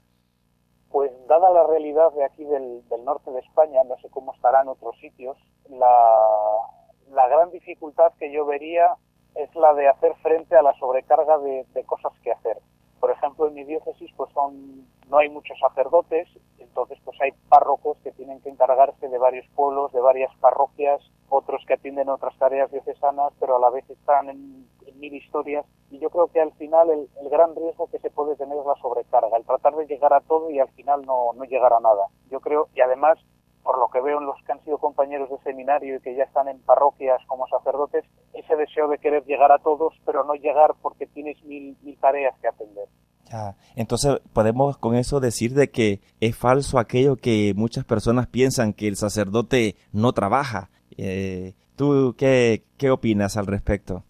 Pues 0.92 1.10
dada 1.28 1.50
la 1.50 1.66
realidad 1.66 2.12
de 2.12 2.24
aquí 2.24 2.44
del, 2.44 2.80
norte 3.04 3.32
de 3.32 3.40
España, 3.40 3.82
no 3.88 3.96
sé 4.00 4.08
cómo 4.08 4.32
estará 4.34 4.62
en 4.62 4.68
otros 4.68 4.96
sitios, 5.00 5.36
la, 5.68 7.26
gran 7.28 7.50
dificultad 7.50 8.12
que 8.20 8.32
yo 8.32 8.46
vería 8.46 8.94
es 9.34 9.52
la 9.56 9.74
de 9.74 9.88
hacer 9.88 10.14
frente 10.22 10.54
a 10.54 10.62
la 10.62 10.72
sobrecarga 10.78 11.38
de 11.38 11.84
cosas 11.86 12.12
que 12.22 12.30
hacer 12.30 12.58
por 13.04 13.10
ejemplo, 13.10 13.48
en 13.48 13.52
mi 13.52 13.64
diócesis 13.64 14.10
pues 14.16 14.32
son 14.32 14.88
no 15.10 15.18
hay 15.18 15.28
muchos 15.28 15.58
sacerdotes, 15.58 16.26
entonces 16.56 16.98
pues 17.04 17.20
hay 17.20 17.32
párrocos 17.50 17.98
que 18.02 18.12
tienen 18.12 18.40
que 18.40 18.48
encargarse 18.48 19.10
de 19.10 19.18
varios 19.18 19.46
pueblos, 19.54 19.92
de 19.92 20.00
varias 20.00 20.34
parroquias, 20.36 21.02
otros 21.28 21.62
que 21.66 21.74
atienden 21.74 22.08
otras 22.08 22.34
tareas 22.38 22.70
diocesanas, 22.72 23.34
pero 23.38 23.56
a 23.56 23.58
la 23.58 23.68
vez 23.68 23.84
están 23.90 24.30
en, 24.30 24.66
mil 24.94 25.12
historias 25.12 25.66
y 25.90 25.98
yo 25.98 26.08
creo 26.08 26.28
que 26.28 26.40
al 26.40 26.52
final 26.52 26.88
el, 26.88 27.10
el, 27.20 27.28
gran 27.28 27.54
riesgo 27.54 27.88
que 27.88 27.98
se 27.98 28.08
puede 28.08 28.36
tener 28.36 28.56
es 28.56 28.64
la 28.64 28.76
sobrecarga, 28.76 29.36
el 29.36 29.44
tratar 29.44 29.74
de 29.74 29.86
llegar 29.86 30.14
a 30.14 30.22
todo 30.22 30.50
y 30.50 30.58
al 30.58 30.68
final 30.68 31.02
no, 31.04 31.34
no 31.34 31.44
llegar 31.44 31.74
a 31.74 31.80
nada. 31.80 32.06
Yo 32.30 32.40
creo, 32.40 32.68
y 32.74 32.80
además 32.80 33.18
por 33.64 33.78
lo 33.78 33.88
que 33.88 34.00
veo 34.00 34.18
en 34.18 34.26
los 34.26 34.36
que 34.44 34.52
han 34.52 34.62
sido 34.62 34.78
compañeros 34.78 35.30
de 35.30 35.38
seminario 35.38 35.96
y 35.96 36.00
que 36.00 36.14
ya 36.14 36.24
están 36.24 36.48
en 36.48 36.60
parroquias 36.60 37.20
como 37.26 37.48
sacerdotes, 37.48 38.04
ese 38.34 38.56
deseo 38.56 38.88
de 38.88 38.98
querer 38.98 39.24
llegar 39.24 39.50
a 39.50 39.58
todos, 39.58 39.94
pero 40.04 40.22
no 40.22 40.34
llegar 40.34 40.74
porque 40.82 41.06
tienes 41.06 41.42
mil, 41.44 41.76
mil 41.82 41.98
tareas 41.98 42.38
que 42.40 42.48
atender. 42.48 42.86
Ya, 43.34 43.56
entonces 43.74 44.20
podemos 44.32 44.78
con 44.78 44.94
eso 44.94 45.18
decir 45.18 45.54
de 45.54 45.68
que 45.68 45.98
es 46.20 46.36
falso 46.36 46.78
aquello 46.78 47.16
que 47.16 47.52
muchas 47.56 47.84
personas 47.84 48.28
piensan 48.28 48.72
que 48.72 48.86
el 48.86 48.94
sacerdote 48.94 49.74
no 49.92 50.12
trabaja. 50.12 50.70
Eh, 50.96 51.54
¿Tú 51.74 52.14
qué, 52.16 52.62
qué 52.78 52.92
opinas 52.92 53.36
al 53.36 53.46
respecto? 53.46 54.04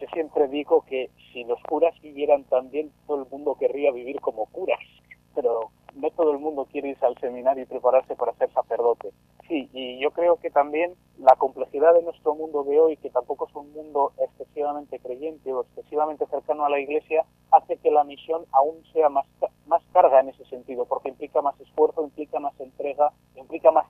Yo 0.00 0.06
siempre 0.14 0.48
digo 0.48 0.86
que 0.88 1.10
si 1.34 1.44
los 1.44 1.62
curas 1.68 1.94
vivieran 2.00 2.44
tan 2.44 2.70
bien, 2.70 2.90
todo 3.06 3.24
el 3.24 3.28
mundo 3.30 3.56
querría 3.60 3.92
vivir 3.92 4.18
como 4.22 4.46
curas, 4.46 4.80
pero 5.34 5.70
no 5.94 6.08
todo 6.12 6.32
el 6.32 6.38
mundo 6.38 6.66
quiere 6.72 6.88
irse 6.88 7.04
al 7.04 7.18
seminario 7.18 7.64
y 7.64 7.66
prepararse 7.66 8.16
para 8.16 8.32
ser 8.36 8.50
sacerdote. 8.54 9.10
Sí, 9.48 9.68
y 9.74 10.00
yo 10.00 10.12
creo 10.12 10.36
que 10.36 10.48
también 10.48 10.94
la 11.18 11.36
complejidad 11.36 11.92
de 11.92 12.04
nuestro 12.04 12.34
mundo 12.34 12.64
de 12.64 12.80
hoy, 12.80 12.96
que 12.96 13.10
tampoco 13.10 13.48
es 13.48 13.54
un 13.54 13.70
mundo 13.74 14.14
excesivamente 14.18 14.98
creyente 14.98 15.52
o 15.52 15.60
excesivamente 15.60 16.24
cercano 16.24 16.64
a 16.64 16.70
la 16.70 16.80
iglesia, 16.80 17.26
hace 17.52 17.76
que 17.76 17.90
la 17.90 18.04
misión 18.04 18.44
aún 18.52 18.82
sea 18.92 19.08
más, 19.08 19.26
más 19.66 19.82
carga 19.92 20.20
en 20.20 20.30
ese 20.30 20.44
sentido, 20.46 20.86
porque 20.86 21.10
implica 21.10 21.40
más 21.42 21.58
esfuerzo, 21.60 22.02
implica 22.02 22.40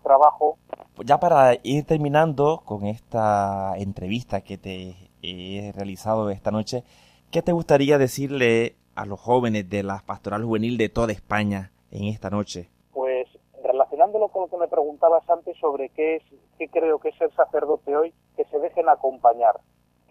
trabajo. 0.03 0.59
Ya 1.05 1.19
para 1.19 1.55
ir 1.63 1.87
terminando 1.87 2.63
con 2.65 2.87
esta 2.87 3.75
entrevista 3.77 4.43
que 4.43 4.59
te 4.59 4.95
he 5.23 5.73
realizado 5.73 6.31
esta 6.31 6.51
noche, 6.51 6.85
¿qué 7.31 7.43
te 7.43 7.53
gustaría 7.53 7.99
decirle 7.99 8.77
a 8.95 9.07
los 9.07 9.21
jóvenes 9.21 9.69
de 9.71 9.83
la 9.83 10.03
pastoral 10.05 10.45
juvenil 10.45 10.77
de 10.77 10.89
toda 10.89 11.13
España 11.13 11.73
en 11.91 12.05
esta 12.05 12.31
noche? 12.31 12.69
Pues 12.93 13.27
relacionándolo 13.63 14.29
con 14.29 14.43
lo 14.43 14.49
que 14.49 14.59
me 14.59 14.69
preguntabas 14.69 15.29
antes 15.31 15.57
sobre 15.59 15.89
qué 15.91 16.17
es, 16.17 16.23
qué 16.59 16.69
creo 16.69 16.99
que 16.99 17.09
es 17.09 17.17
ser 17.17 17.33
sacerdote 17.35 17.97
hoy, 17.97 18.13
que 18.37 18.45
se 18.45 18.59
dejen 18.59 18.89
acompañar, 18.89 19.61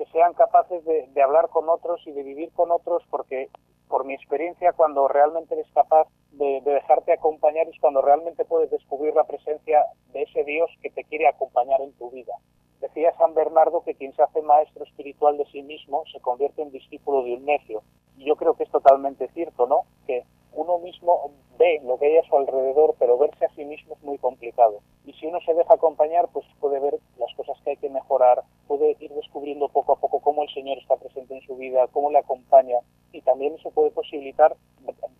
que 0.02 0.12
sean 0.12 0.34
capaces 0.34 0.84
de, 0.84 1.22
hablar 1.22 1.49
con 1.49 1.70
otros 1.70 2.02
y 2.08 2.12
de 2.12 2.24
vivir 2.24 2.52
con 2.54 2.72
otros, 2.72 3.04
porque 3.12 3.49
por 3.88 4.04
mi 4.04 4.16
experiencia, 4.16 4.74
cuando 4.74 5.08
realmente 5.08 5.54
eres 5.54 5.72
capaz 5.76 6.08
de, 6.32 6.60
de, 6.62 6.72
dejarte 6.72 7.14
acompañar 7.14 7.68
es 7.68 7.80
cuando 7.80 8.02
realmente 8.02 8.43
puedes 8.43 8.72
descubrir 8.72 9.14
la 9.14 9.26
presencia 9.26 9.86
de 10.12 10.24
ese 10.24 10.43
Dios 10.43 10.72
que 10.82 10.89
te 10.89 11.04
quiere 11.04 11.28
acompañar 11.28 11.82
en 11.82 11.93
tu 11.93 12.10
vida. 12.10 12.34
Decía 12.80 13.14
San 13.20 13.36
Bernardo 13.36 13.84
que 13.84 13.93
quien 13.93 14.12
se 14.16 14.24
hace 14.24 14.41
maestro 14.41 14.86
espiritual 14.86 15.38
de 15.38 15.45
sí 15.52 15.62
mismo 15.62 16.04
se 16.12 16.20
convierte 16.20 16.64
en 16.64 16.72
discípulo 16.72 17.22
de 17.22 17.36
un 17.36 17.45
necio. 17.45 17.84
Y 18.18 18.26
yo 18.26 18.36
creo 18.38 18.56
que 18.56 18.64
es 18.64 18.72
totalmente 18.72 19.28
cierto, 19.34 19.68
¿no? 19.68 19.82
Que 20.08 20.24
uno 20.54 20.80
mismo 20.80 21.32
ve 21.58 21.80
lo 21.84 21.97
que 21.97 22.08
hay 22.08 22.18
a 22.18 22.24
su 22.24 22.36
alrededor, 22.36 22.95
pero 22.99 23.18
verse 23.18 23.45
a 23.45 23.54
sí 23.56 23.64
mismo 23.66 23.93
es 23.95 24.04
muy 24.04 24.18
complicado. 24.18 24.80
Y 25.06 25.14
si 25.14 25.28
uno 25.28 25.39
se 25.41 25.54
deja 25.54 25.74
acompañar, 25.74 26.28
pues 26.34 26.45
puede 26.60 26.80
ver 26.80 26.99
las 27.18 27.34
cosas 27.36 27.58
que 27.64 27.72
hay 27.72 27.78
que 27.78 27.89
mejorar, 27.89 28.43
puede 28.68 28.95
ir 28.99 29.12
descubriendo 29.14 29.70
poco 29.70 29.93
a 29.93 29.95
poco 29.95 30.20
cómo 30.20 30.43
el 30.43 30.49
Señor 30.49 30.78
está 30.78 30.95
presente 30.97 31.36
en 31.36 31.41
su 31.41 31.56
vida, 31.56 31.88
cómo 31.91 32.12
le 32.12 32.20
acompaña, 32.20 32.78
y 33.12 33.22
también 33.22 33.56
eso 33.56 33.72
puede 33.72 33.91
posibilitar 33.91 34.56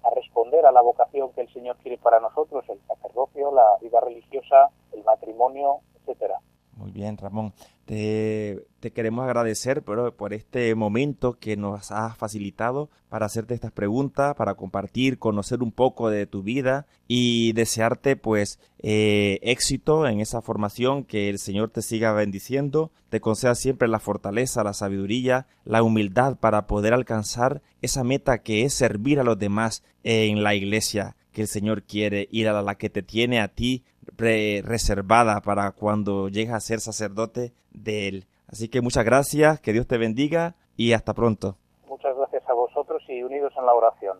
a 0.04 0.10
responder 0.12 0.66
a 0.66 0.72
la 0.72 0.82
vocación 0.82 1.32
que 1.34 1.42
el 1.42 1.54
Señor 1.54 1.78
quiere 1.78 1.98
para 1.98 2.20
nosotros, 2.20 2.66
el 2.70 2.80
sacerdocio, 2.88 3.52
la 3.52 3.78
vida 3.82 4.00
religiosa, 4.00 4.70
el 4.94 5.04
matrimonio, 5.04 5.80
etcétera. 6.00 6.40
Muy 6.82 6.92
bien, 6.92 7.16
Ramón. 7.16 7.54
Te, 7.86 8.66
te, 8.80 8.92
queremos 8.92 9.24
agradecer 9.24 9.84
por, 9.84 10.16
por 10.16 10.34
este 10.34 10.74
momento 10.74 11.38
que 11.38 11.56
nos 11.56 11.92
has 11.92 12.18
facilitado 12.18 12.90
para 13.08 13.28
hacerte 13.28 13.54
estas 13.54 13.72
preguntas, 13.72 14.34
para 14.36 14.56
compartir, 14.56 15.20
conocer 15.20 15.62
un 15.62 15.72
poco 15.72 16.10
de 16.10 16.26
tu 16.26 16.42
vida 16.42 16.88
y 17.08 17.54
desearte 17.54 18.16
pues 18.16 18.60
eh, 18.80 19.38
éxito 19.44 20.08
en 20.08 20.22
esa 20.22 20.42
formación, 20.42 21.04
que 21.04 21.30
el 21.30 21.38
Señor 21.38 21.70
te 21.70 21.84
siga 21.84 22.14
bendiciendo, 22.14 22.92
te 23.10 23.22
conceda 23.22 23.54
siempre 23.54 23.88
la 23.88 24.00
fortaleza, 24.00 24.64
la 24.64 24.74
sabiduría, 24.74 25.46
la 25.66 25.84
humildad 25.84 26.38
para 26.38 26.66
poder 26.66 26.94
alcanzar 26.94 27.62
esa 27.84 28.04
meta 28.04 28.40
que 28.40 28.64
es 28.64 28.74
servir 28.74 29.20
a 29.20 29.24
los 29.24 29.38
demás 29.38 29.84
en 30.04 30.42
la 30.42 30.56
iglesia 30.56 31.16
que 31.32 31.44
el 31.44 31.48
Señor 31.48 31.84
quiere 31.84 32.28
ir 32.32 32.50
a 32.50 32.62
la 32.62 32.76
que 32.76 32.90
te 32.90 33.04
tiene 33.04 33.40
a 33.40 33.48
ti 33.48 33.84
reservada 34.18 35.42
para 35.42 35.72
cuando 35.72 36.30
llegues 36.30 36.54
a 36.54 36.60
ser 36.60 36.80
sacerdote 36.80 37.54
de 37.72 38.08
Él. 38.08 38.26
Así 38.48 38.68
que 38.68 38.82
muchas 38.82 39.06
gracias, 39.06 39.60
que 39.60 39.74
Dios 39.74 39.88
te 39.88 39.98
bendiga 39.98 40.56
y 40.76 40.94
hasta 40.94 41.14
pronto. 41.14 41.58
Muchas 41.88 42.16
gracias 42.16 42.44
a 42.50 42.54
vosotros 42.54 43.02
y 43.08 43.24
unidos 43.24 43.54
en 43.58 43.66
la 43.66 43.74
oración. 43.74 44.18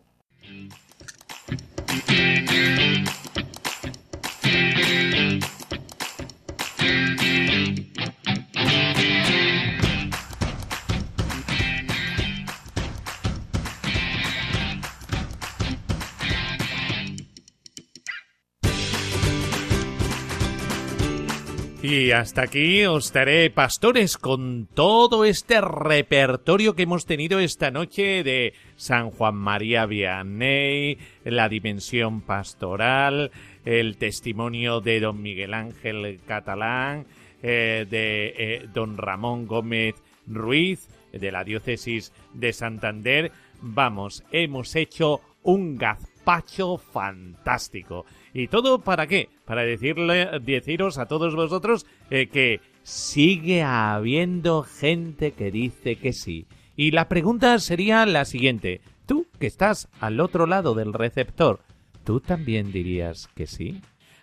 Y 21.82 22.12
hasta 22.12 22.42
aquí 22.42 22.84
os 22.84 23.12
daré 23.12 23.50
pastores 23.50 24.16
con 24.16 24.68
todo 24.72 25.24
este 25.24 25.60
repertorio 25.60 26.76
que 26.76 26.84
hemos 26.84 27.06
tenido 27.06 27.40
esta 27.40 27.72
noche 27.72 28.22
de 28.22 28.54
San 28.76 29.10
Juan 29.10 29.34
María 29.34 29.84
Vianney, 29.86 30.98
la 31.24 31.48
dimensión 31.48 32.20
pastoral, 32.20 33.32
el 33.64 33.96
testimonio 33.96 34.80
de 34.80 35.00
don 35.00 35.20
Miguel 35.22 35.54
Ángel 35.54 36.20
Catalán, 36.24 37.04
eh, 37.42 37.84
de 37.90 38.34
eh, 38.38 38.68
don 38.72 38.96
Ramón 38.96 39.48
Gómez 39.48 39.96
Ruiz, 40.28 40.88
de 41.12 41.32
la 41.32 41.42
diócesis 41.42 42.12
de 42.32 42.52
Santander. 42.52 43.32
Vamos, 43.60 44.22
hemos 44.30 44.76
hecho 44.76 45.20
un 45.42 45.76
gazpacho 45.78 46.78
fantástico. 46.78 48.06
¿Y 48.34 48.48
todo 48.48 48.80
para 48.80 49.06
qué? 49.06 49.28
Para 49.44 49.62
decirle, 49.62 50.40
deciros 50.40 50.98
a 50.98 51.06
todos 51.06 51.34
vosotros 51.34 51.86
eh, 52.10 52.28
que 52.28 52.60
sigue 52.82 53.62
habiendo 53.62 54.62
gente 54.62 55.32
que 55.32 55.50
dice 55.50 55.96
que 55.96 56.12
sí. 56.12 56.46
Y 56.76 56.92
la 56.92 57.08
pregunta 57.08 57.58
sería 57.58 58.06
la 58.06 58.24
siguiente. 58.24 58.80
Tú, 59.06 59.26
que 59.38 59.46
estás 59.46 59.88
al 60.00 60.20
otro 60.20 60.46
lado 60.46 60.74
del 60.74 60.92
receptor, 60.92 61.60
¿tú 62.04 62.20
también 62.20 62.72
dirías 62.72 63.28
que 63.34 63.46
sí? 63.46 63.80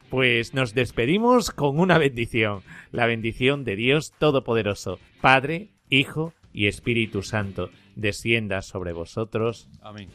Pues 0.09 0.55
nos 0.55 0.73
despedimos 0.73 1.51
con 1.51 1.79
una 1.79 1.99
bendición, 1.99 2.61
la 2.91 3.05
bendición 3.05 3.63
de 3.63 3.75
Dios 3.75 4.13
Todopoderoso, 4.17 4.97
Padre, 5.21 5.69
Hijo 5.89 6.33
y 6.51 6.65
Espíritu 6.65 7.21
Santo, 7.21 7.69
descienda 7.95 8.63
sobre 8.63 8.93
vosotros. 8.93 9.69
Amén. 9.81 10.09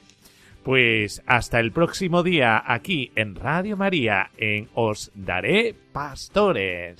Pues 0.64 1.22
hasta 1.26 1.60
el 1.60 1.72
próximo 1.72 2.22
día 2.22 2.62
aquí 2.66 3.12
en 3.16 3.34
Radio 3.34 3.76
María 3.76 4.30
en 4.38 4.70
Os 4.72 5.12
Daré 5.14 5.74
Pastores. 5.92 6.96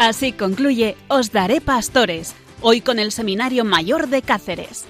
Así 0.00 0.32
concluye 0.32 0.96
Os 1.06 1.30
Daré 1.30 1.60
Pastores, 1.60 2.34
hoy 2.62 2.80
con 2.80 2.98
el 2.98 3.12
Seminario 3.12 3.64
Mayor 3.64 4.08
de 4.08 4.22
Cáceres. 4.22 4.88